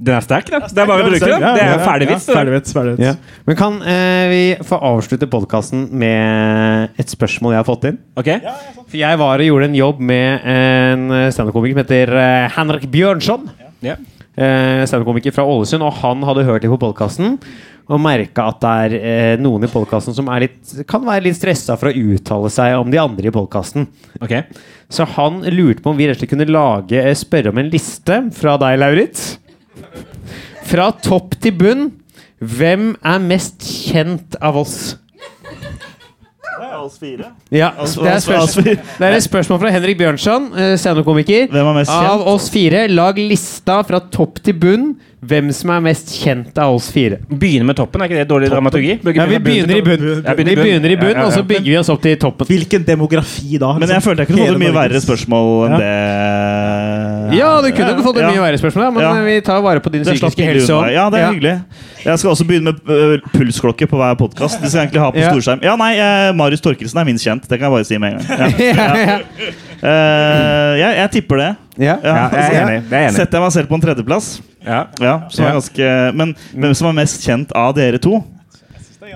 [0.02, 0.60] Den er sterk, da.
[0.66, 1.44] Det er bare å bruke den.
[1.46, 2.26] Det er ferdig vits.
[2.26, 3.36] Ja, ferdig vits, ferdig vits.
[3.46, 8.00] Men kan eh, vi få avslutte podkasten med et spørsmål jeg har fått inn?
[8.18, 8.32] Ok?
[8.88, 13.46] For jeg var og gjorde en jobb med en standup-komiker som heter eh, Henrik Bjørnson.
[13.86, 14.00] Ja.
[14.32, 17.36] Eh, standup-komiker fra Ålesund, og han hadde hørt litt på podkasten.
[17.92, 21.38] Og merka at det er eh, noen i podkasten som er litt, kan være litt
[21.38, 23.90] stressa for å uttale seg om de andre i podkasten.
[24.24, 24.38] Ok.
[24.92, 27.72] Så han lurte på om vi rett og slett kunne lage, eh, spørre om en
[27.74, 29.26] liste fra deg, Lauritz.
[30.72, 31.88] Fra topp til bunn.
[32.42, 34.96] Hvem er mest kjent av oss?
[36.82, 37.28] Oss fire.
[37.54, 38.84] Ja, det er, oss- spørsmål, fire.
[38.98, 41.48] det er et spørsmål fra Henrik Bjørnson, eh, standup-komiker.
[41.52, 44.88] Hvem er mest Av oss fire, lag lista fra topp til bunn.
[45.22, 47.20] Hvem som er mest kjent av oss fire.
[47.30, 48.96] Begynne med toppen, er ikke det dårlig dramaturgi?
[49.14, 50.08] Ja, vi begynner i bunn.
[50.26, 51.26] Ja, Vi begynner i bunn, Ja, ja, ja.
[51.28, 52.48] og så bygger vi oss opp til toppen.
[52.50, 53.76] Hvilken demografi da?
[53.78, 55.78] Men jeg følte jeg kunne fått mye verre spørsmål enn Ja.
[55.78, 55.92] det.
[57.36, 58.30] Ja, du kunne fått et Ja.
[58.32, 59.14] mye verre spørsmål, men Ja.
[59.26, 60.92] vi tar vare på din Det psykiske helse òg.
[60.94, 61.64] Ja, det er hyggelig.
[62.06, 64.62] Jeg skal også begynne med øh, pulsklokke på hver podkast.
[64.62, 65.32] Det skal jeg egentlig ha på Ja.
[65.32, 65.64] storskjerm.
[65.64, 67.48] Ja, nei, eh, Marius Torkelsen er minst kjent.
[67.48, 68.54] Det kan jeg bare si med en gang.
[68.60, 68.66] Ja.
[68.76, 69.20] ja, ja.
[69.82, 71.56] Eh, jeg, jeg tipper det.
[71.78, 71.96] Ja.
[72.04, 72.90] Ja, jeg er enig.
[72.90, 73.16] Det er jeg enig.
[73.16, 74.42] Setter jeg meg selv på en tredjeplass.
[74.66, 74.84] Ja.
[75.02, 78.24] Ja, som er ganske, men hvem som er mest kjent av dere to?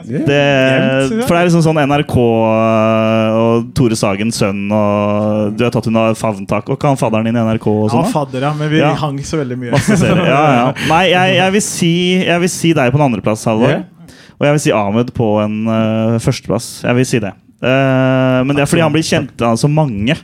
[0.05, 5.89] Det, for det er liksom sånn NRK og Tore Sagens sønn og Du har tatt
[5.91, 6.69] unna favntak.
[6.73, 8.07] Og kan fadderen din i NRK og sånn?
[8.07, 8.53] Ja, fadder, ja.
[8.57, 8.93] Men vi Ja.
[9.01, 9.71] hang så veldig mye.
[9.75, 10.25] Masse serier.
[10.31, 10.67] Ja, ja.
[10.93, 11.93] Nei, jeg, jeg, vil si,
[12.25, 13.69] jeg vil si deg på en andreplass, Halvor.
[13.69, 14.15] Yeah.
[14.35, 16.69] Og jeg vil si Ahmed på en uh, førsteplass.
[16.83, 17.31] Jeg vil si det.
[17.63, 20.17] Uh, men det er fordi han blir kjent av så mange.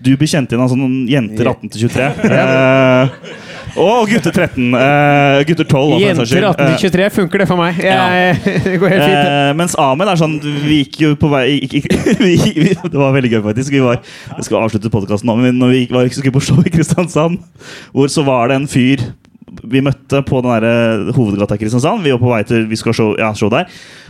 [0.00, 2.08] Du blir kjent igjen av sånne jenter 18 til 23.
[2.38, 3.18] Eh,
[3.76, 4.72] og gutter 13.
[4.72, 5.92] Uh, gutter 12.
[5.92, 6.48] da, for den saks Jenter skyld.
[6.48, 7.78] 18 til 23 funker det for meg.
[7.84, 9.28] Jeg, det går helt fint.
[9.28, 11.44] Eh, mens Ahmed er sånn Vi gikk jo på vei
[12.24, 13.76] vi, vi, Det var veldig gøy, faktisk.
[13.76, 14.00] Vi var,
[14.34, 17.40] jeg skal avslutte podkasten nå, men når vi var var, skulle på show i Kristiansand,
[17.92, 19.04] hvor så var det en fyr
[19.68, 22.04] vi møtte på den eh, hovedgata i Kristiansand.
[22.04, 23.68] Vi var på vei til vi skal show, ja, show der.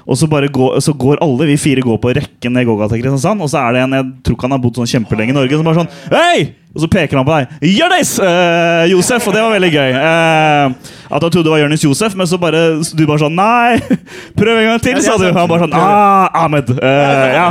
[0.08, 3.42] Og så, går, så går alle vi fire går på rekken ned gågata Kristiansand.
[3.44, 5.58] Og så er det en jeg tror ikke han har bodd sånn kjempelenge i Norge,
[5.58, 6.48] som bare sånn Hei!
[6.72, 7.68] Og så peker han på deg.
[7.74, 8.14] Jonis!
[8.20, 9.26] Uh, Josef!
[9.28, 9.96] Og det var veldig gøy.
[9.98, 13.76] Uh, at han trodde det var Jonis Josef, men så bare du bare sånn Nei!
[14.40, 15.28] Prøv en gang til, sa du.
[15.28, 16.72] Han bare sånn ah, Ahmed.
[16.78, 17.48] Uh, ja.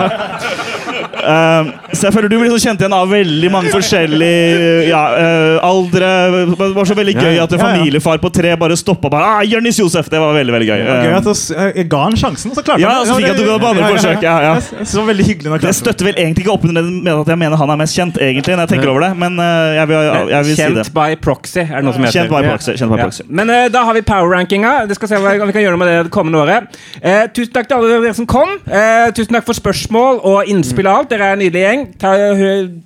[1.18, 5.66] Eh, så jeg føler du blir så kjent igjen av veldig mange forskjellige ja, eh,
[5.66, 6.10] aldre.
[6.54, 9.80] Det var så veldig gøy at en familiefar på tre bare stoppa bare ah, Jonis
[9.82, 10.10] Josef!
[10.12, 10.86] Det var veldig veldig gøy.
[10.86, 13.70] Eh, jeg ga han sjansen, og så klarte Ja, han så fikk jeg det på
[13.72, 14.84] andre forsøk, ja, ja.
[14.88, 17.60] Så veldig hyggelig det støtter vel egentlig ikke opp under det med at jeg mener
[17.60, 19.98] han er mest kjent, egentlig, når jeg tenker over det, men eh, jeg vil,
[20.32, 20.68] jeg vil si det.
[20.86, 22.20] Kjent by proxy, er det noe som heter.
[22.20, 22.76] Kjent by proxy.
[22.78, 23.08] Kjent by Ja.
[23.08, 23.26] proxy.
[23.30, 24.74] Men uh, da har vi power-rankinga.
[24.90, 26.80] Det skal se hva vi kan gjøre med det det kommende året.
[27.02, 28.56] Uh, tusen takk til alle dere som kom.
[28.68, 31.14] Uh, tusen takk for spørsmål og innspill og alt.
[31.14, 31.86] Dere er en nydelig gjeng.
[32.02, 32.16] Ta,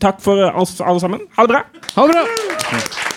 [0.08, 1.26] takk for oss alle sammen.
[1.38, 1.66] Ha det bra.
[1.96, 3.11] Ha det bra!